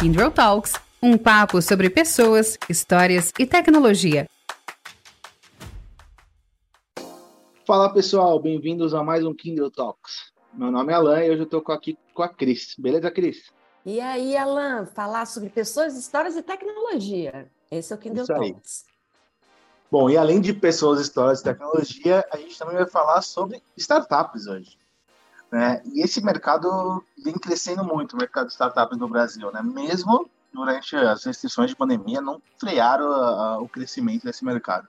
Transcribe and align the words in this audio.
Kindle 0.00 0.30
Talks, 0.30 0.72
um 1.02 1.18
papo 1.18 1.60
sobre 1.60 1.90
pessoas, 1.90 2.56
histórias 2.70 3.34
e 3.38 3.44
tecnologia. 3.44 4.26
Fala 7.66 7.92
pessoal, 7.92 8.40
bem-vindos 8.40 8.94
a 8.94 9.04
mais 9.04 9.26
um 9.26 9.34
Kindle 9.34 9.70
Talks. 9.70 10.32
Meu 10.54 10.70
nome 10.70 10.90
é 10.90 10.96
Alan 10.96 11.22
e 11.22 11.30
hoje 11.30 11.40
eu 11.40 11.44
estou 11.44 11.62
aqui 11.68 11.98
com 12.14 12.22
a 12.22 12.30
Cris. 12.30 12.74
Beleza, 12.78 13.10
Cris? 13.10 13.52
E 13.84 14.00
aí, 14.00 14.34
Alan, 14.38 14.86
falar 14.86 15.26
sobre 15.26 15.50
pessoas, 15.50 15.94
histórias 15.94 16.34
e 16.34 16.42
tecnologia. 16.42 17.50
Esse 17.70 17.92
é 17.92 17.96
o 17.96 17.98
Kindle 17.98 18.22
Isso 18.22 18.32
Talks. 18.32 18.84
Aí. 18.86 18.92
Bom, 19.90 20.08
e 20.08 20.16
além 20.16 20.40
de 20.40 20.54
pessoas, 20.54 20.98
histórias 20.98 21.40
e 21.40 21.44
tecnologia, 21.44 22.24
a 22.32 22.38
gente 22.38 22.58
também 22.58 22.76
vai 22.76 22.86
falar 22.86 23.20
sobre 23.20 23.62
startups 23.76 24.46
hoje. 24.46 24.78
Né? 25.50 25.82
E 25.84 26.02
esse 26.02 26.22
mercado 26.22 27.04
vem 27.24 27.34
crescendo 27.34 27.84
muito, 27.84 28.12
o 28.14 28.16
mercado 28.16 28.46
de 28.46 28.52
startups 28.52 28.98
no 28.98 29.08
Brasil, 29.08 29.50
né? 29.52 29.62
Mesmo 29.62 30.30
durante 30.52 30.96
as 30.96 31.24
restrições 31.24 31.70
de 31.70 31.76
pandemia, 31.76 32.20
não 32.20 32.40
frearam 32.58 33.10
a, 33.10 33.54
a, 33.54 33.58
o 33.58 33.68
crescimento 33.68 34.24
desse 34.24 34.44
mercado. 34.44 34.88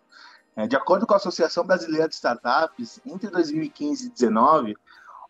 É, 0.55 0.67
de 0.67 0.75
acordo 0.75 1.07
com 1.07 1.13
a 1.13 1.17
Associação 1.17 1.65
Brasileira 1.65 2.07
de 2.07 2.15
Startups, 2.15 2.99
entre 3.05 3.29
2015 3.29 4.05
e 4.05 4.09
2019, 4.09 4.75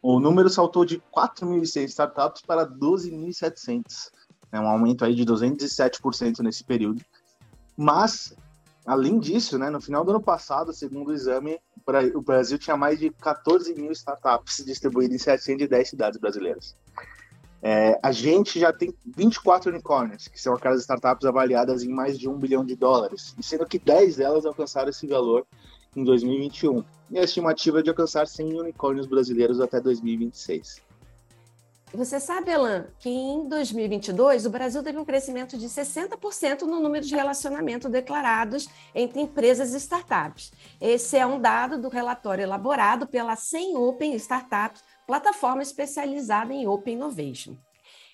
o 0.02 0.20
número 0.20 0.50
saltou 0.50 0.84
de 0.84 1.02
4.100 1.16 1.84
startups 1.86 2.42
para 2.42 2.66
12.700. 2.66 4.10
É 4.52 4.60
um 4.60 4.68
aumento 4.68 5.06
aí 5.06 5.14
de 5.14 5.24
207% 5.24 6.40
nesse 6.40 6.64
período. 6.64 7.02
Mas, 7.78 8.36
além 8.86 9.20
disso, 9.20 9.58
né, 9.58 9.70
no 9.70 9.82
final 9.82 10.04
do 10.04 10.12
ano 10.12 10.22
passado, 10.22 10.74
segundo 10.74 11.10
o 11.10 11.14
exame, 11.14 11.60
o 12.16 12.22
Brasil 12.22 12.58
tinha 12.58 12.78
mais 12.78 13.00
de 13.00 13.10
14 13.10 13.74
mil 13.76 13.92
startups 13.92 14.64
distribuídas 14.66 15.16
em 15.16 15.20
710 15.20 15.90
cidades 15.90 16.20
brasileiras. 16.20 16.76
É, 17.64 18.00
a 18.02 18.12
gente 18.12 18.60
já 18.60 18.74
tem 18.74 18.92
24 19.06 19.70
unicórnios, 19.70 20.28
que 20.28 20.42
são 20.42 20.56
aquelas 20.56 20.82
startups 20.82 21.26
avaliadas 21.26 21.84
em 21.84 21.90
mais 21.90 22.18
de 22.18 22.28
um 22.28 22.38
bilhão 22.38 22.66
de 22.66 22.76
dólares, 22.76 23.36
sendo 23.40 23.68
que 23.68 23.78
10 23.78 24.16
delas 24.16 24.46
alcançaram 24.46 24.90
esse 24.90 25.06
valor 25.06 25.46
em 25.96 26.04
2021. 26.04 26.84
E 27.12 27.20
a 27.20 27.24
estimativa 27.24 27.80
é 27.80 27.84
de 27.84 27.90
alcançar 27.90 28.28
100 28.28 28.60
unicórnios 28.60 29.06
brasileiros 29.06 29.60
até 29.60 29.80
2026. 29.80 30.82
Você 31.94 32.22
sabe, 32.22 32.54
Alan, 32.54 32.88
que 33.00 33.10
em 33.10 33.50
2022 33.50 34.46
o 34.46 34.50
Brasil 34.50 34.82
teve 34.82 34.98
um 34.98 35.04
crescimento 35.04 35.58
de 35.58 35.68
60% 35.68 36.62
no 36.62 36.80
número 36.80 37.06
de 37.06 37.14
relacionamentos 37.14 37.92
declarados 37.92 38.70
entre 38.96 39.20
empresas 39.20 39.74
e 39.74 39.78
startups. 39.78 40.54
Esse 40.80 41.18
é 41.18 41.26
um 41.26 41.40
dado 41.40 41.78
do 41.78 41.90
relatório 41.90 42.44
elaborado 42.44 43.06
pela 43.06 43.36
100 43.36 43.76
Open 43.76 44.16
Startups, 44.16 44.82
plataforma 45.06 45.62
especializada 45.62 46.54
em 46.54 46.66
Open 46.66 46.94
Innovation. 46.94 47.58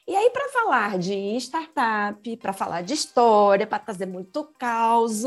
E 0.07 0.15
aí, 0.15 0.31
para 0.31 0.49
falar 0.49 0.97
de 0.97 1.13
startup, 1.37 2.37
para 2.37 2.53
falar 2.53 2.81
de 2.81 2.95
história, 2.95 3.67
para 3.67 3.77
trazer 3.77 4.07
muito 4.07 4.43
caos, 4.57 5.23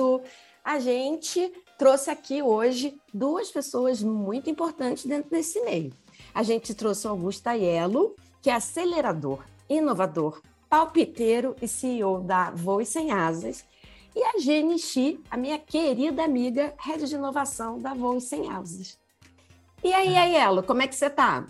a 0.64 0.80
gente 0.80 1.52
trouxe 1.78 2.10
aqui 2.10 2.42
hoje 2.42 2.98
duas 3.14 3.48
pessoas 3.48 4.02
muito 4.02 4.50
importantes 4.50 5.06
dentro 5.06 5.30
desse 5.30 5.60
meio. 5.60 5.92
A 6.34 6.42
gente 6.42 6.74
trouxe 6.74 7.06
o 7.06 7.10
Augusto 7.10 7.46
Aiello, 7.46 8.16
que 8.40 8.50
é 8.50 8.54
acelerador, 8.54 9.44
inovador, 9.68 10.40
palpiteiro 10.68 11.56
e 11.60 11.68
CEO 11.68 12.20
da 12.20 12.50
Voe 12.50 12.84
Sem 12.84 13.12
Asas, 13.12 13.64
e 14.14 14.22
a 14.22 14.38
Jenny 14.40 14.78
Xi, 14.78 15.20
a 15.30 15.36
minha 15.36 15.58
querida 15.58 16.24
amiga, 16.24 16.74
head 16.78 17.06
de 17.06 17.14
inovação 17.14 17.78
da 17.78 17.94
Voe 17.94 18.20
Sem 18.20 18.50
Asas. 18.50 18.98
E 19.82 19.92
aí, 19.92 20.16
Aiello, 20.16 20.62
como 20.62 20.82
é 20.82 20.86
que 20.86 20.94
você 20.94 21.06
está? 21.06 21.44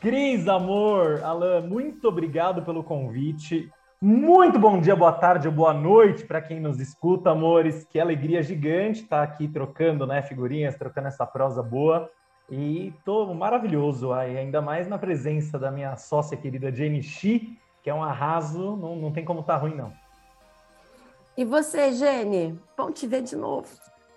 Cris, 0.00 0.48
amor, 0.48 1.22
Alan, 1.22 1.60
muito 1.60 2.08
obrigado 2.08 2.62
pelo 2.62 2.82
convite. 2.82 3.70
Muito 4.00 4.58
bom 4.58 4.80
dia, 4.80 4.96
boa 4.96 5.12
tarde 5.12 5.46
ou 5.46 5.54
boa 5.54 5.72
noite 5.72 6.24
para 6.24 6.42
quem 6.42 6.58
nos 6.58 6.80
escuta, 6.80 7.30
amores. 7.30 7.84
Que 7.84 8.00
alegria 8.00 8.42
gigante 8.42 9.02
estar 9.02 9.22
aqui 9.22 9.46
trocando 9.46 10.04
né, 10.04 10.20
figurinhas, 10.22 10.74
trocando 10.74 11.06
essa 11.06 11.24
prosa 11.24 11.62
boa. 11.62 12.10
E 12.54 12.92
tô 13.02 13.32
maravilhoso, 13.32 14.12
ainda 14.12 14.60
mais 14.60 14.86
na 14.86 14.98
presença 14.98 15.58
da 15.58 15.70
minha 15.70 15.96
sócia 15.96 16.36
querida 16.36 16.70
Jenny 16.70 17.02
Shi, 17.02 17.58
que 17.82 17.88
é 17.88 17.94
um 17.94 18.02
arraso, 18.02 18.76
não, 18.76 18.94
não 18.94 19.10
tem 19.10 19.24
como 19.24 19.40
estar 19.40 19.54
tá 19.54 19.60
ruim, 19.60 19.74
não. 19.74 19.90
E 21.34 21.46
você, 21.46 21.94
Jenny? 21.94 22.60
Bom 22.76 22.92
te 22.92 23.06
ver 23.06 23.22
de 23.22 23.36
novo. 23.36 23.68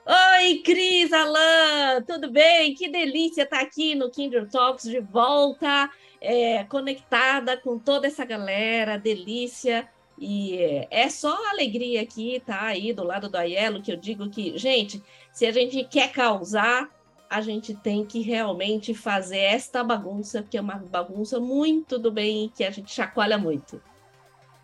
Oi, 0.05 0.61
Cris, 0.65 1.13
Alain, 1.13 2.03
tudo 2.05 2.29
bem? 2.29 2.75
Que 2.75 2.89
delícia 2.89 3.43
estar 3.43 3.61
aqui 3.61 3.95
no 3.95 4.11
Kindle 4.11 4.49
Talks 4.49 4.83
de 4.83 4.99
volta, 4.99 5.89
é, 6.19 6.65
conectada 6.65 7.55
com 7.55 7.79
toda 7.79 8.05
essa 8.05 8.25
galera, 8.25 8.99
delícia. 8.99 9.87
E 10.19 10.57
é, 10.57 10.87
é 10.91 11.09
só 11.09 11.33
alegria 11.51 12.01
aqui, 12.01 12.43
tá? 12.45 12.63
Aí 12.63 12.91
do 12.91 13.05
lado 13.05 13.29
do 13.29 13.37
Aiello, 13.37 13.81
que 13.81 13.93
eu 13.93 13.97
digo 13.97 14.29
que, 14.29 14.57
gente, 14.57 15.01
se 15.31 15.45
a 15.45 15.53
gente 15.53 15.85
quer 15.85 16.11
causar, 16.11 16.89
a 17.35 17.41
gente 17.41 17.73
tem 17.75 18.05
que 18.05 18.21
realmente 18.21 18.93
fazer 18.93 19.39
esta 19.39 19.83
bagunça, 19.83 20.41
que 20.41 20.57
é 20.57 20.61
uma 20.61 20.75
bagunça 20.75 21.37
muito 21.37 21.99
do 21.99 22.09
bem 22.09 22.49
que 22.55 22.63
a 22.63 22.71
gente 22.71 22.93
chacoalha 22.93 23.37
muito. 23.37 23.81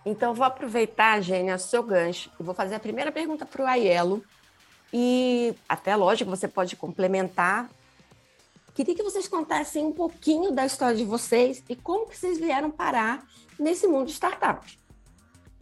Então, 0.06 0.34
vou 0.34 0.46
aproveitar, 0.46 1.22
Gênia, 1.22 1.58
seu 1.58 1.84
gancho 1.84 2.32
e 2.40 2.44
vou 2.44 2.56
fazer 2.56 2.76
a 2.76 2.80
primeira 2.80 3.12
pergunta 3.12 3.46
para 3.46 3.62
o 3.62 3.68
Aiello. 3.68 4.24
E 4.94 5.54
até, 5.68 5.96
lógico, 5.96 6.30
você 6.30 6.48
pode 6.48 6.78
complementar. 6.78 7.70
Queria 8.74 8.96
que 8.96 9.04
vocês 9.04 9.28
contassem 9.28 9.86
um 9.86 9.92
pouquinho 9.92 10.52
da 10.52 10.66
história 10.66 10.96
de 10.96 11.04
vocês 11.04 11.62
e 11.68 11.76
como 11.76 12.08
que 12.08 12.18
vocês 12.18 12.40
vieram 12.40 12.72
parar 12.72 13.28
nesse 13.60 13.86
mundo 13.86 14.08
de 14.08 14.14
startup. 14.14 14.66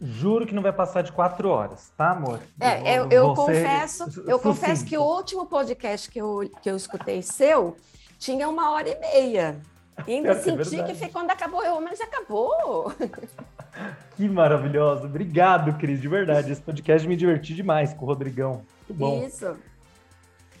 Juro 0.00 0.46
que 0.46 0.54
não 0.54 0.62
vai 0.62 0.72
passar 0.72 1.02
de 1.02 1.12
quatro 1.12 1.50
horas, 1.50 1.92
tá, 1.94 2.12
amor? 2.12 2.40
É, 2.58 2.98
eu, 2.98 3.08
eu 3.10 3.34
confesso, 3.34 4.24
eu 4.26 4.38
confesso 4.38 4.84
que 4.84 4.96
o 4.96 5.02
último 5.02 5.44
podcast 5.44 6.10
que 6.10 6.18
eu, 6.18 6.50
que 6.62 6.70
eu 6.70 6.76
escutei 6.76 7.20
seu 7.20 7.76
tinha 8.18 8.48
uma 8.48 8.70
hora 8.70 8.88
e 8.88 8.98
meia. 8.98 9.60
E 10.06 10.14
ainda 10.14 10.30
é 10.32 10.34
senti 10.36 10.82
que 10.84 10.94
foi 10.94 11.08
quando 11.08 11.30
acabou, 11.30 11.62
eu, 11.62 11.80
mas 11.80 12.00
acabou. 12.00 12.92
Que 14.16 14.28
maravilhoso. 14.28 15.06
Obrigado, 15.06 15.78
Cris, 15.78 16.00
de 16.00 16.08
verdade. 16.08 16.52
Esse 16.52 16.60
podcast 16.60 17.06
me 17.08 17.16
diverti 17.16 17.54
demais 17.54 17.94
com 17.94 18.04
o 18.04 18.08
Rodrigão. 18.08 18.62
Muito 18.88 18.94
bom. 18.98 19.24
Isso. 19.24 19.56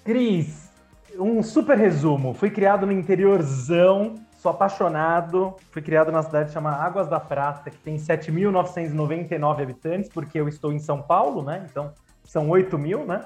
Cris, 0.04 0.70
um 1.18 1.42
super 1.42 1.76
resumo. 1.76 2.32
Fui 2.32 2.50
criado 2.50 2.86
no 2.86 2.92
interiorzão 2.92 4.14
Sou 4.40 4.50
apaixonado. 4.50 5.54
Fui 5.70 5.82
criado 5.82 6.10
na 6.10 6.22
cidade 6.22 6.50
chamada 6.50 6.82
Águas 6.82 7.06
da 7.08 7.20
Prata, 7.20 7.70
que 7.70 7.76
tem 7.76 7.96
7.999 7.96 9.62
habitantes, 9.62 10.08
porque 10.08 10.40
eu 10.40 10.48
estou 10.48 10.72
em 10.72 10.78
São 10.78 11.02
Paulo, 11.02 11.42
né? 11.42 11.66
Então, 11.70 11.92
são 12.24 12.48
8 12.48 12.78
mil, 12.78 13.04
né? 13.04 13.20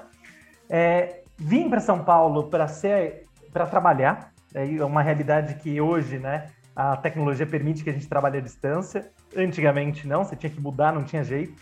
É, 0.69 1.21
vim 1.37 1.69
para 1.69 1.79
São 1.79 2.03
Paulo 2.03 2.49
para 2.49 2.67
ser 2.67 3.23
para 3.53 3.65
trabalhar. 3.65 4.33
É 4.53 4.83
uma 4.83 5.01
realidade 5.01 5.55
que 5.55 5.79
hoje, 5.79 6.19
né, 6.19 6.49
a 6.75 6.97
tecnologia 6.97 7.47
permite 7.47 7.81
que 7.81 7.89
a 7.89 7.93
gente 7.93 8.09
trabalhe 8.09 8.39
à 8.39 8.41
distância. 8.41 9.09
Antigamente 9.37 10.05
não, 10.05 10.25
você 10.25 10.35
tinha 10.35 10.49
que 10.49 10.59
mudar, 10.59 10.91
não 10.91 11.05
tinha 11.05 11.23
jeito. 11.23 11.55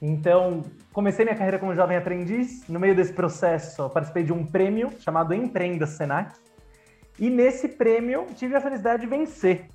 Então, 0.00 0.64
comecei 0.90 1.26
minha 1.26 1.36
carreira 1.36 1.58
como 1.58 1.74
jovem 1.74 1.98
aprendiz. 1.98 2.66
No 2.66 2.80
meio 2.80 2.96
desse 2.96 3.12
processo, 3.12 3.90
participei 3.90 4.24
de 4.24 4.32
um 4.32 4.46
prêmio 4.46 4.90
chamado 5.00 5.34
Empreenda 5.34 5.86
Senac, 5.86 6.34
e 7.20 7.28
nesse 7.28 7.68
prêmio 7.68 8.26
tive 8.34 8.56
a 8.56 8.60
felicidade 8.60 9.02
de 9.02 9.06
vencer. 9.06 9.68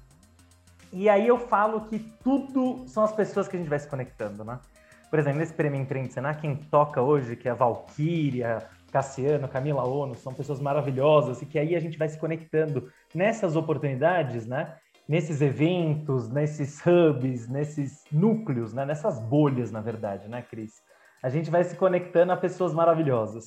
E 0.91 1.07
aí 1.07 1.27
eu 1.27 1.37
falo 1.37 1.81
que 1.81 1.99
tudo 1.99 2.87
são 2.87 3.03
as 3.03 3.13
pessoas 3.13 3.47
que 3.47 3.55
a 3.55 3.59
gente 3.59 3.69
vai 3.69 3.77
se 3.77 3.87
conectando, 3.87 4.43
né? 4.43 4.59
Por 5.11 5.19
exemplo, 5.19 5.39
nesse 5.39 5.53
prêmio 5.53 5.79
Empreende 5.79 6.11
Senar, 6.11 6.41
quem 6.41 6.55
toca 6.55 7.01
hoje, 7.01 7.35
que 7.35 7.47
é 7.47 7.51
a 7.51 7.55
Valkyria, 7.55 8.67
Cassiano, 8.91 9.47
Camila 9.47 9.85
Ono, 9.85 10.15
são 10.15 10.33
pessoas 10.33 10.59
maravilhosas 10.59 11.41
e 11.41 11.45
que 11.45 11.59
aí 11.59 11.75
a 11.75 11.79
gente 11.79 11.97
vai 11.97 12.09
se 12.09 12.17
conectando 12.17 12.89
nessas 13.13 13.55
oportunidades, 13.55 14.47
né? 14.47 14.75
Nesses 15.07 15.39
eventos, 15.41 16.29
nesses 16.29 16.81
hubs, 16.85 17.47
nesses 17.47 18.03
núcleos, 18.11 18.73
né? 18.73 18.85
Nessas 18.85 19.19
bolhas, 19.19 19.71
na 19.71 19.81
verdade, 19.81 20.27
né, 20.27 20.41
Cris? 20.41 20.81
A 21.21 21.29
gente 21.29 21.51
vai 21.51 21.63
se 21.63 21.75
conectando 21.75 22.31
a 22.31 22.37
pessoas 22.37 22.73
maravilhosas. 22.73 23.45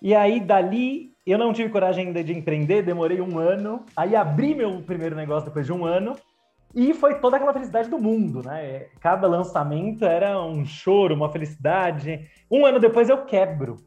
E 0.00 0.14
aí, 0.14 0.40
dali, 0.40 1.12
eu 1.26 1.38
não 1.38 1.52
tive 1.52 1.70
coragem 1.70 2.06
ainda 2.06 2.22
de 2.22 2.32
empreender, 2.32 2.82
demorei 2.82 3.20
um 3.20 3.38
ano. 3.38 3.84
Aí, 3.96 4.14
abri 4.14 4.54
meu 4.54 4.82
primeiro 4.82 5.16
negócio 5.16 5.48
depois 5.48 5.66
de 5.66 5.72
um 5.72 5.84
ano. 5.84 6.16
E 6.74 6.92
foi 6.92 7.18
toda 7.20 7.36
aquela 7.36 7.54
felicidade 7.54 7.88
do 7.88 7.98
mundo, 7.98 8.42
né? 8.42 8.86
Cada 9.00 9.26
lançamento 9.26 10.04
era 10.04 10.38
um 10.42 10.64
choro, 10.64 11.14
uma 11.14 11.32
felicidade. 11.32 12.28
Um 12.50 12.66
ano 12.66 12.78
depois 12.78 13.08
eu 13.08 13.24
quebro. 13.24 13.78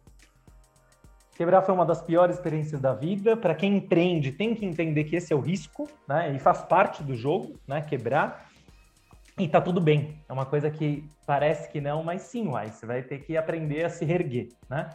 Quebrar 1.38 1.62
foi 1.62 1.74
uma 1.74 1.86
das 1.86 2.02
piores 2.02 2.36
experiências 2.36 2.82
da 2.82 2.94
vida. 2.94 3.38
Para 3.38 3.56
quem 3.56 3.78
empreende, 3.78 4.32
tem 4.32 4.56
que 4.56 4.66
entender 4.66 5.04
que 5.06 5.16
esse 5.16 5.32
é 5.32 5.36
o 5.36 5.40
risco, 5.40 5.88
né? 6.08 6.34
E 6.36 6.40
faz 6.40 6.64
parte 6.64 7.04
do 7.04 7.16
jogo, 7.16 7.54
né? 7.68 7.82
Quebrar. 7.82 8.50
E 9.38 9.48
tá 9.48 9.62
tudo 9.62 9.80
bem. 9.80 10.18
É 10.28 10.34
uma 10.34 10.46
coisa 10.46 10.70
que 10.70 11.08
parece 11.26 11.72
que 11.72 11.80
não, 11.80 12.04
mas 12.04 12.24
sim, 12.24 12.48
uai. 12.48 12.68
Você 12.68 12.86
vai 12.86 13.04
ter 13.04 13.20
que 13.20 13.38
aprender 13.38 13.86
a 13.86 13.90
se 13.90 14.04
reerguer, 14.04 14.50
né? 14.70 14.90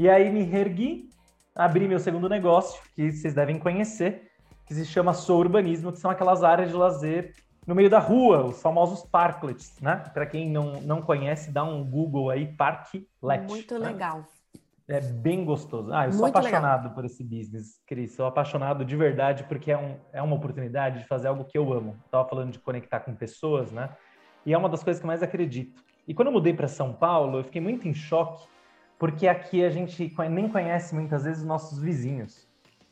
E 0.00 0.08
aí 0.08 0.30
me 0.30 0.40
ergui, 0.50 1.10
abri 1.54 1.86
meu 1.86 1.98
segundo 1.98 2.26
negócio, 2.26 2.80
que 2.94 3.12
vocês 3.12 3.34
devem 3.34 3.58
conhecer, 3.58 4.30
que 4.64 4.72
se 4.72 4.86
chama 4.86 5.12
Sou 5.12 5.38
Urbanismo, 5.38 5.92
que 5.92 5.98
são 5.98 6.10
aquelas 6.10 6.42
áreas 6.42 6.70
de 6.70 6.74
lazer 6.74 7.34
no 7.66 7.74
meio 7.74 7.90
da 7.90 7.98
rua, 7.98 8.46
os 8.46 8.62
famosos 8.62 9.04
parklets, 9.04 9.78
né? 9.78 9.96
Para 10.14 10.24
quem 10.24 10.48
não, 10.48 10.80
não 10.80 11.02
conhece, 11.02 11.52
dá 11.52 11.62
um 11.64 11.84
Google 11.84 12.30
aí, 12.30 12.46
parklet. 12.46 13.06
Muito 13.46 13.78
né? 13.78 13.88
legal. 13.88 14.24
É 14.88 15.02
bem 15.02 15.44
gostoso. 15.44 15.92
Ah, 15.92 16.06
eu 16.06 16.12
sou 16.12 16.22
Muito 16.22 16.34
apaixonado 16.34 16.84
legal. 16.84 16.94
por 16.94 17.04
esse 17.04 17.22
business, 17.22 17.78
Cris. 17.86 18.14
Sou 18.14 18.24
apaixonado 18.24 18.86
de 18.86 18.96
verdade 18.96 19.44
porque 19.44 19.70
é, 19.70 19.76
um, 19.76 19.96
é 20.14 20.22
uma 20.22 20.34
oportunidade 20.34 21.00
de 21.00 21.06
fazer 21.06 21.28
algo 21.28 21.44
que 21.44 21.58
eu 21.58 21.70
amo. 21.74 21.94
Estava 22.06 22.26
falando 22.26 22.52
de 22.52 22.58
conectar 22.58 23.00
com 23.00 23.14
pessoas, 23.14 23.70
né? 23.70 23.90
E 24.46 24.54
é 24.54 24.56
uma 24.56 24.70
das 24.70 24.82
coisas 24.82 24.98
que 24.98 25.04
eu 25.04 25.08
mais 25.08 25.22
acredito. 25.22 25.84
E 26.08 26.14
quando 26.14 26.28
eu 26.28 26.32
mudei 26.32 26.54
para 26.54 26.68
São 26.68 26.90
Paulo, 26.90 27.40
eu 27.40 27.44
fiquei 27.44 27.60
muito 27.60 27.86
em 27.86 27.92
choque 27.92 28.48
porque 29.00 29.26
aqui 29.26 29.64
a 29.64 29.70
gente 29.70 30.14
nem 30.30 30.46
conhece 30.46 30.94
muitas 30.94 31.24
vezes 31.24 31.40
os 31.40 31.48
nossos 31.48 31.78
vizinhos. 31.78 32.46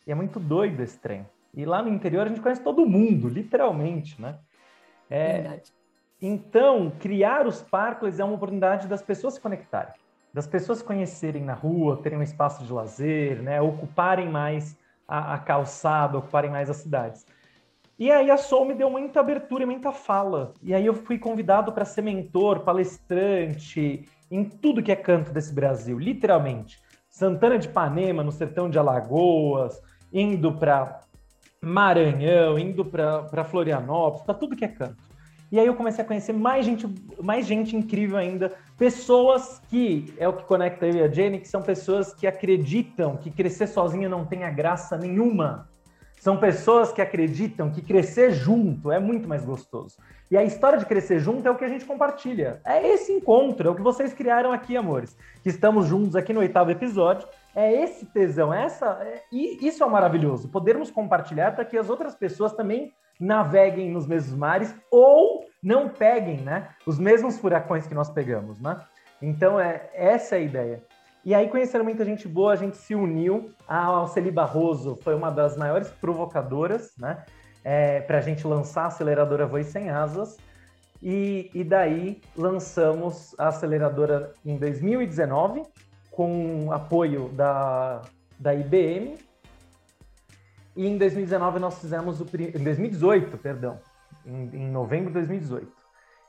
E 0.06 0.10
é 0.10 0.14
muito 0.14 0.40
doido 0.40 0.82
esse 0.82 0.99
trem. 0.99 1.26
E 1.52 1.66
lá 1.66 1.82
no 1.82 1.90
interior 1.90 2.25
a 2.25 2.31
gente 2.31 2.40
conhece 2.40 2.62
todo 2.62 2.87
mundo, 2.87 3.28
literalmente, 3.28 4.19
né? 4.20 4.38
É, 5.10 5.32
Verdade. 5.34 5.72
então, 6.22 6.90
criar 6.99 7.46
os 7.46 7.60
parques 7.60 8.19
é 8.19 8.25
uma 8.25 8.37
oportunidade 8.37 8.88
das 8.88 9.02
pessoas 9.02 9.34
se 9.34 9.40
conectarem, 9.40 9.93
das 10.32 10.46
pessoas 10.46 10.78
se 10.78 10.84
conhecerem 10.84 11.44
na 11.44 11.52
rua, 11.52 12.00
terem 12.02 12.19
um 12.19 12.22
espaço 12.22 12.64
de 12.64 12.72
lazer, 12.72 13.43
né? 13.43 13.61
ocuparem 13.61 14.31
mais 14.31 14.78
a, 15.06 15.34
a 15.34 15.38
calçada, 15.38 16.16
ocuparem 16.16 16.50
mais 16.50 16.70
as 16.70 16.78
cidades. 16.78 17.26
E 17.99 18.11
aí 18.11 18.31
a 18.31 18.38
Sol 18.38 18.64
me 18.64 18.72
deu 18.72 18.88
muita 18.88 19.20
abertura 19.20 19.64
e 19.64 19.66
muita 19.66 19.93
fala. 19.93 20.54
E 20.62 20.75
aí 20.75 20.87
eu 20.87 20.94
fui 20.94 21.19
convidado 21.19 21.70
para 21.70 21.84
ser 21.84 22.00
mentor, 22.00 22.61
palestrante, 22.61 24.08
em 24.30 24.44
tudo 24.44 24.82
que 24.82 24.92
é 24.92 24.96
canto 24.96 25.32
desse 25.32 25.52
Brasil, 25.52 25.98
literalmente. 25.98 26.78
Santana 27.08 27.58
de 27.58 27.66
Ipanema, 27.66 28.22
no 28.22 28.30
sertão 28.30 28.69
de 28.69 28.78
Alagoas, 28.78 29.80
indo 30.12 30.52
para 30.52 31.00
Maranhão, 31.60 32.58
indo 32.58 32.84
para 32.84 33.44
Florianópolis, 33.44 34.25
para 34.25 34.34
tudo 34.34 34.56
que 34.56 34.64
é 34.64 34.69
canto. 34.69 35.08
E 35.50 35.58
aí 35.58 35.66
eu 35.66 35.75
comecei 35.75 36.04
a 36.04 36.06
conhecer 36.06 36.34
mais 36.34 36.64
gente, 36.64 36.86
mais 37.22 37.46
gente 37.46 37.75
incrível 37.75 38.19
ainda, 38.19 38.52
pessoas 38.76 39.60
que 39.70 40.12
é 40.19 40.28
o 40.28 40.32
que 40.34 40.44
conecta 40.44 40.86
eu 40.86 40.96
e 40.96 41.02
a 41.02 41.08
Jenny, 41.08 41.40
que 41.40 41.48
são 41.48 41.62
pessoas 41.62 42.12
que 42.12 42.26
acreditam 42.26 43.16
que 43.16 43.30
crescer 43.30 43.66
sozinho 43.66 44.10
não 44.10 44.26
tenha 44.26 44.50
graça 44.50 44.96
nenhuma. 44.98 45.69
São 46.20 46.36
pessoas 46.36 46.92
que 46.92 47.00
acreditam 47.00 47.70
que 47.70 47.80
crescer 47.80 48.32
junto 48.32 48.92
é 48.92 48.98
muito 48.98 49.26
mais 49.26 49.44
gostoso. 49.44 49.96
E 50.30 50.36
a 50.36 50.44
história 50.44 50.78
de 50.78 50.84
crescer 50.84 51.19
junto 51.19 51.46
é 51.46 51.50
o 51.50 51.56
que 51.56 51.64
a 51.64 51.69
gente 51.69 51.86
compartilha. 51.86 52.60
É 52.64 52.86
esse 52.86 53.10
encontro, 53.12 53.69
é 53.69 53.70
o 53.70 53.75
que 53.75 53.82
vocês 53.82 54.12
criaram 54.12 54.52
aqui, 54.52 54.76
amores. 54.76 55.16
Que 55.42 55.48
estamos 55.48 55.86
juntos 55.86 56.14
aqui 56.14 56.32
no 56.32 56.40
oitavo 56.40 56.70
episódio. 56.70 57.26
É 57.54 57.72
esse 57.82 58.04
tesão, 58.06 58.52
essa, 58.52 58.98
é, 59.02 59.22
e 59.32 59.66
isso 59.66 59.82
é 59.82 59.88
maravilhoso. 59.88 60.48
Podermos 60.48 60.90
compartilhar 60.90 61.54
para 61.54 61.64
que 61.64 61.78
as 61.78 61.88
outras 61.88 62.14
pessoas 62.14 62.52
também 62.52 62.92
naveguem 63.19 63.90
nos 63.90 64.06
mesmos 64.06 64.38
mares 64.38 64.75
ou 64.90 65.46
não 65.62 65.88
peguem, 65.88 66.40
né, 66.42 66.69
os 66.86 66.98
mesmos 66.98 67.38
furacões 67.38 67.86
que 67.86 67.94
nós 67.94 68.08
pegamos, 68.08 68.60
né? 68.60 68.80
Então 69.20 69.58
é 69.58 69.90
essa 69.92 70.36
é 70.36 70.38
a 70.38 70.42
ideia. 70.42 70.82
E 71.25 71.34
aí 71.34 71.48
conheceram 71.48 71.84
muita 71.84 72.04
gente 72.04 72.28
boa, 72.28 72.52
a 72.52 72.56
gente 72.56 72.76
se 72.76 72.94
uniu. 72.94 73.50
A 73.66 73.84
Alceli 73.84 74.30
Barroso 74.30 74.96
foi 75.02 75.14
uma 75.14 75.30
das 75.30 75.56
maiores 75.56 75.90
provocadoras, 75.90 76.92
né? 76.96 77.25
É, 77.70 78.00
para 78.00 78.17
a 78.17 78.20
gente 78.23 78.47
lançar 78.47 78.85
a 78.85 78.87
aceleradora 78.87 79.47
Voz 79.47 79.67
Sem 79.67 79.91
Asas. 79.91 80.38
E, 81.03 81.50
e 81.53 81.62
daí 81.62 82.23
lançamos 82.35 83.35
a 83.38 83.49
aceleradora 83.49 84.32
em 84.43 84.56
2019, 84.56 85.65
com 86.11 86.73
apoio 86.73 87.29
da, 87.29 88.00
da 88.38 88.55
IBM. 88.55 89.19
E 90.75 90.87
em 90.87 90.97
2019 90.97 91.59
nós 91.59 91.79
fizemos 91.79 92.23
o... 92.23 92.26
Em 92.38 92.65
2018, 92.65 93.37
perdão. 93.37 93.79
Em, 94.25 94.49
em 94.55 94.71
novembro 94.71 95.09
de 95.09 95.19
2018. 95.19 95.71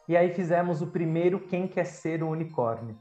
E 0.09 0.17
aí 0.17 0.33
fizemos 0.33 0.81
o 0.81 0.87
primeiro 0.87 1.39
Quem 1.39 1.69
Quer 1.69 1.85
Ser 1.85 2.21
o 2.21 2.31
Unicórnio. 2.31 2.97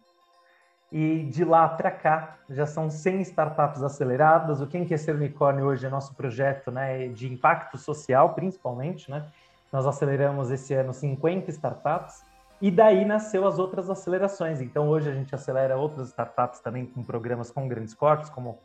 E 0.91 1.25
de 1.25 1.45
lá 1.45 1.69
para 1.69 1.91
cá, 1.91 2.37
já 2.49 2.65
são 2.65 2.89
100 2.89 3.21
startups 3.23 3.83
aceleradas. 3.83 4.61
O 4.61 4.67
Quem 4.67 4.87
Quer 4.87 4.99
Ser 4.99 5.15
Unicórnio 5.15 5.67
hoje 5.67 5.85
é 5.85 5.91
nosso 5.91 6.15
projeto 6.15 6.71
né, 6.71 7.09
de 7.09 7.31
impacto 7.31 7.77
social, 7.77 8.35
principalmente. 8.35 9.11
Né? 9.11 9.27
Nós 9.71 9.87
aceleramos 9.87 10.51
esse 10.51 10.73
ano 10.73 10.95
50 10.95 11.51
startups. 11.51 12.23
E 12.61 12.71
daí 12.71 13.05
nasceu 13.05 13.47
as 13.47 13.59
outras 13.59 13.89
acelerações. 13.91 14.61
Então, 14.61 14.89
hoje 14.89 15.11
a 15.11 15.15
gente 15.15 15.35
acelera 15.35 15.77
outras 15.77 16.09
startups 16.09 16.61
também 16.61 16.87
com 16.87 17.05
programas 17.05 17.51
com 17.51 17.69
grandes 17.69 17.95
cortes, 17.95 18.31
como 18.31 18.59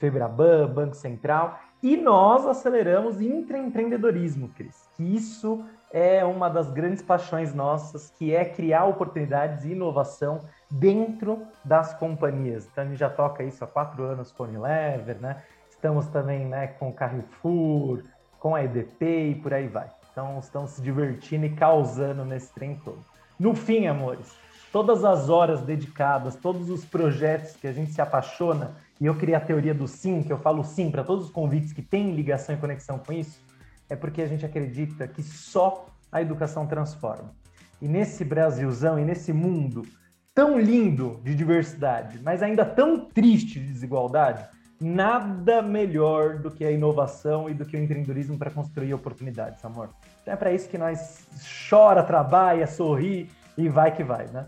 Febraban, 0.00 0.66
Banco 0.66 0.96
Central. 0.96 1.60
E 1.82 1.96
nós 1.96 2.46
aceleramos 2.46 3.20
intraempreendedorismo, 3.20 4.48
Cris. 4.48 4.88
Que 4.96 5.04
isso 5.04 5.64
é 5.92 6.24
uma 6.24 6.48
das 6.48 6.70
grandes 6.70 7.02
paixões 7.02 7.54
nossas, 7.54 8.10
que 8.18 8.34
é 8.34 8.44
criar 8.44 8.86
oportunidades 8.86 9.64
e 9.64 9.72
inovação 9.72 10.40
dentro 10.70 11.42
das 11.64 11.94
companhias. 11.94 12.66
Então 12.66 12.84
a 12.84 12.86
gente 12.86 12.98
já 12.98 13.10
toca 13.10 13.44
isso 13.44 13.62
há 13.62 13.66
quatro 13.66 14.02
anos 14.02 14.32
com 14.32 14.44
a 14.44 14.46
Unilever, 14.46 15.20
né? 15.20 15.42
Estamos 15.70 16.06
também 16.08 16.44
né, 16.46 16.66
com 16.66 16.90
o 16.90 16.92
Carrefour, 16.92 18.02
com 18.38 18.54
a 18.54 18.62
EDP 18.62 19.30
e 19.30 19.34
por 19.36 19.54
aí 19.54 19.66
vai. 19.66 19.88
Então 20.12 20.38
estamos 20.38 20.72
se 20.72 20.82
divertindo 20.82 21.46
e 21.46 21.50
causando 21.50 22.24
nesse 22.24 22.52
trem 22.52 22.76
todo. 22.84 23.00
No 23.38 23.54
fim, 23.54 23.86
amores, 23.86 24.34
todas 24.70 25.04
as 25.04 25.30
horas 25.30 25.62
dedicadas, 25.62 26.36
todos 26.36 26.68
os 26.68 26.84
projetos 26.84 27.56
que 27.56 27.66
a 27.66 27.72
gente 27.72 27.92
se 27.92 28.02
apaixona, 28.02 28.72
e 29.00 29.06
eu 29.06 29.14
criei 29.14 29.34
a 29.34 29.40
teoria 29.40 29.74
do 29.74 29.88
sim, 29.88 30.22
que 30.22 30.32
eu 30.32 30.38
falo 30.38 30.62
sim 30.62 30.90
para 30.90 31.02
todos 31.02 31.26
os 31.26 31.30
convites 31.30 31.72
que 31.72 31.80
têm 31.80 32.14
ligação 32.14 32.54
e 32.54 32.58
conexão 32.58 32.98
com 32.98 33.12
isso, 33.12 33.40
é 33.88 33.96
porque 33.96 34.20
a 34.20 34.26
gente 34.26 34.44
acredita 34.44 35.08
que 35.08 35.22
só 35.22 35.86
a 36.12 36.20
educação 36.20 36.66
transforma. 36.66 37.34
E 37.80 37.88
nesse 37.88 38.24
Brasilzão 38.24 38.98
e 38.98 39.04
nesse 39.04 39.32
mundo 39.32 39.86
tão 40.34 40.60
lindo 40.60 41.20
de 41.24 41.34
diversidade, 41.34 42.20
mas 42.22 42.42
ainda 42.42 42.64
tão 42.64 43.06
triste 43.06 43.58
de 43.58 43.72
desigualdade, 43.72 44.46
nada 44.80 45.60
melhor 45.60 46.38
do 46.38 46.50
que 46.50 46.64
a 46.64 46.70
inovação 46.70 47.48
e 47.48 47.54
do 47.54 47.64
que 47.64 47.76
o 47.76 47.82
empreendedorismo 47.82 48.38
para 48.38 48.50
construir 48.50 48.94
oportunidades, 48.94 49.64
amor. 49.64 49.90
Então 50.22 50.34
é 50.34 50.36
para 50.36 50.52
isso 50.52 50.68
que 50.68 50.78
nós 50.78 51.26
chora, 51.68 52.02
trabalha, 52.02 52.66
sorri 52.66 53.30
e 53.56 53.68
vai 53.68 53.94
que 53.94 54.04
vai, 54.04 54.26
né? 54.28 54.46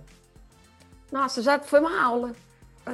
Nossa, 1.10 1.42
já 1.42 1.58
foi 1.58 1.80
uma 1.80 2.02
aula. 2.02 2.32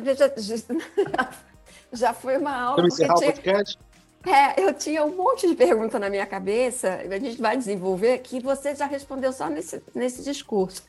Já, 0.05 0.14
já, 0.14 0.28
já 1.93 2.12
foi 2.12 2.37
uma 2.37 2.55
aula. 2.55 2.76
Vamos 2.76 2.94
encerrar 2.94 3.14
o 3.14 3.19
tinha... 3.19 3.32
podcast? 3.32 3.79
É, 4.26 4.61
eu 4.62 4.75
tinha 4.75 5.05
um 5.05 5.14
monte 5.14 5.46
de 5.46 5.55
perguntas 5.55 6.00
na 6.00 6.11
minha 6.11 6.26
cabeça, 6.26 7.01
a 7.08 7.19
gente 7.19 7.41
vai 7.41 7.56
desenvolver, 7.56 8.19
que 8.19 8.41
você 8.41 8.74
já 8.74 8.84
respondeu 8.84 9.32
só 9.32 9.48
nesse, 9.48 9.82
nesse 9.94 10.22
discurso. 10.22 10.82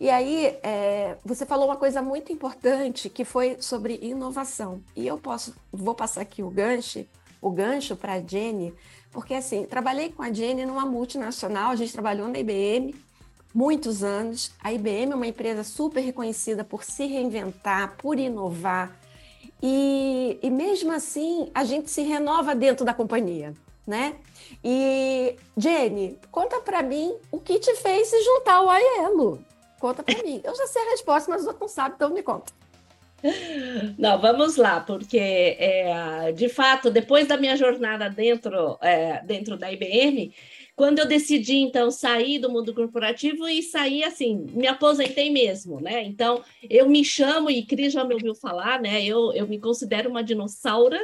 E 0.00 0.08
aí, 0.08 0.58
é, 0.62 1.16
você 1.24 1.44
falou 1.44 1.66
uma 1.66 1.76
coisa 1.76 2.00
muito 2.00 2.32
importante, 2.32 3.10
que 3.10 3.22
foi 3.24 3.58
sobre 3.60 3.98
inovação. 4.00 4.82
E 4.96 5.06
eu 5.06 5.18
posso, 5.18 5.54
vou 5.70 5.94
passar 5.94 6.22
aqui 6.22 6.42
o 6.42 6.48
gancho, 6.48 7.04
o 7.40 7.50
gancho 7.50 7.94
para 7.94 8.14
a 8.14 8.20
Jenny, 8.20 8.74
porque 9.12 9.34
assim, 9.34 9.66
trabalhei 9.66 10.10
com 10.10 10.22
a 10.22 10.32
Jenny 10.32 10.64
numa 10.64 10.86
multinacional, 10.86 11.70
a 11.70 11.76
gente 11.76 11.92
trabalhou 11.92 12.28
na 12.28 12.38
IBM 12.38 12.94
muitos 13.54 14.02
anos. 14.02 14.52
A 14.62 14.72
IBM 14.72 15.12
é 15.12 15.14
uma 15.14 15.26
empresa 15.26 15.62
super 15.64 16.00
reconhecida 16.00 16.64
por 16.64 16.84
se 16.84 17.06
reinventar, 17.06 17.96
por 17.98 18.18
inovar. 18.18 18.96
E, 19.62 20.38
e 20.42 20.50
mesmo 20.50 20.92
assim, 20.92 21.50
a 21.54 21.64
gente 21.64 21.90
se 21.90 22.02
renova 22.02 22.54
dentro 22.54 22.84
da 22.84 22.94
companhia, 22.94 23.52
né? 23.86 24.16
E, 24.64 25.36
Jenny, 25.56 26.18
conta 26.30 26.60
para 26.60 26.82
mim 26.82 27.14
o 27.30 27.38
que 27.38 27.58
te 27.58 27.74
fez 27.76 28.08
se 28.08 28.22
juntar 28.22 28.54
ao 28.54 28.70
Aielo. 28.70 29.44
Conta 29.78 30.02
para 30.02 30.22
mim. 30.22 30.40
Eu 30.44 30.54
já 30.54 30.66
sei 30.66 30.82
a 30.82 30.90
resposta, 30.90 31.30
mas 31.30 31.42
os 31.42 31.46
outros 31.46 31.60
não 31.60 31.68
sabem, 31.68 31.94
então 31.96 32.10
me 32.10 32.22
conta. 32.22 32.52
Não, 33.98 34.18
vamos 34.18 34.56
lá, 34.56 34.80
porque 34.80 35.18
é, 35.18 36.32
de 36.32 36.48
fato, 36.48 36.90
depois 36.90 37.28
da 37.28 37.36
minha 37.36 37.54
jornada 37.54 38.08
dentro, 38.08 38.78
é, 38.80 39.22
dentro 39.22 39.58
da 39.58 39.70
IBM, 39.70 40.34
quando 40.80 40.98
eu 40.98 41.06
decidi 41.06 41.56
então 41.56 41.90
sair 41.90 42.38
do 42.38 42.50
mundo 42.50 42.72
corporativo 42.72 43.46
e 43.46 43.62
sair 43.62 44.02
assim, 44.02 44.46
me 44.50 44.66
aposentei 44.66 45.28
mesmo, 45.28 45.78
né? 45.78 46.02
Então 46.04 46.42
eu 46.70 46.88
me 46.88 47.04
chamo, 47.04 47.50
e 47.50 47.62
Cris 47.66 47.92
já 47.92 48.02
me 48.02 48.14
ouviu 48.14 48.34
falar, 48.34 48.80
né? 48.80 49.04
Eu, 49.04 49.30
eu 49.34 49.46
me 49.46 49.60
considero 49.60 50.08
uma 50.08 50.24
dinossauro, 50.24 50.96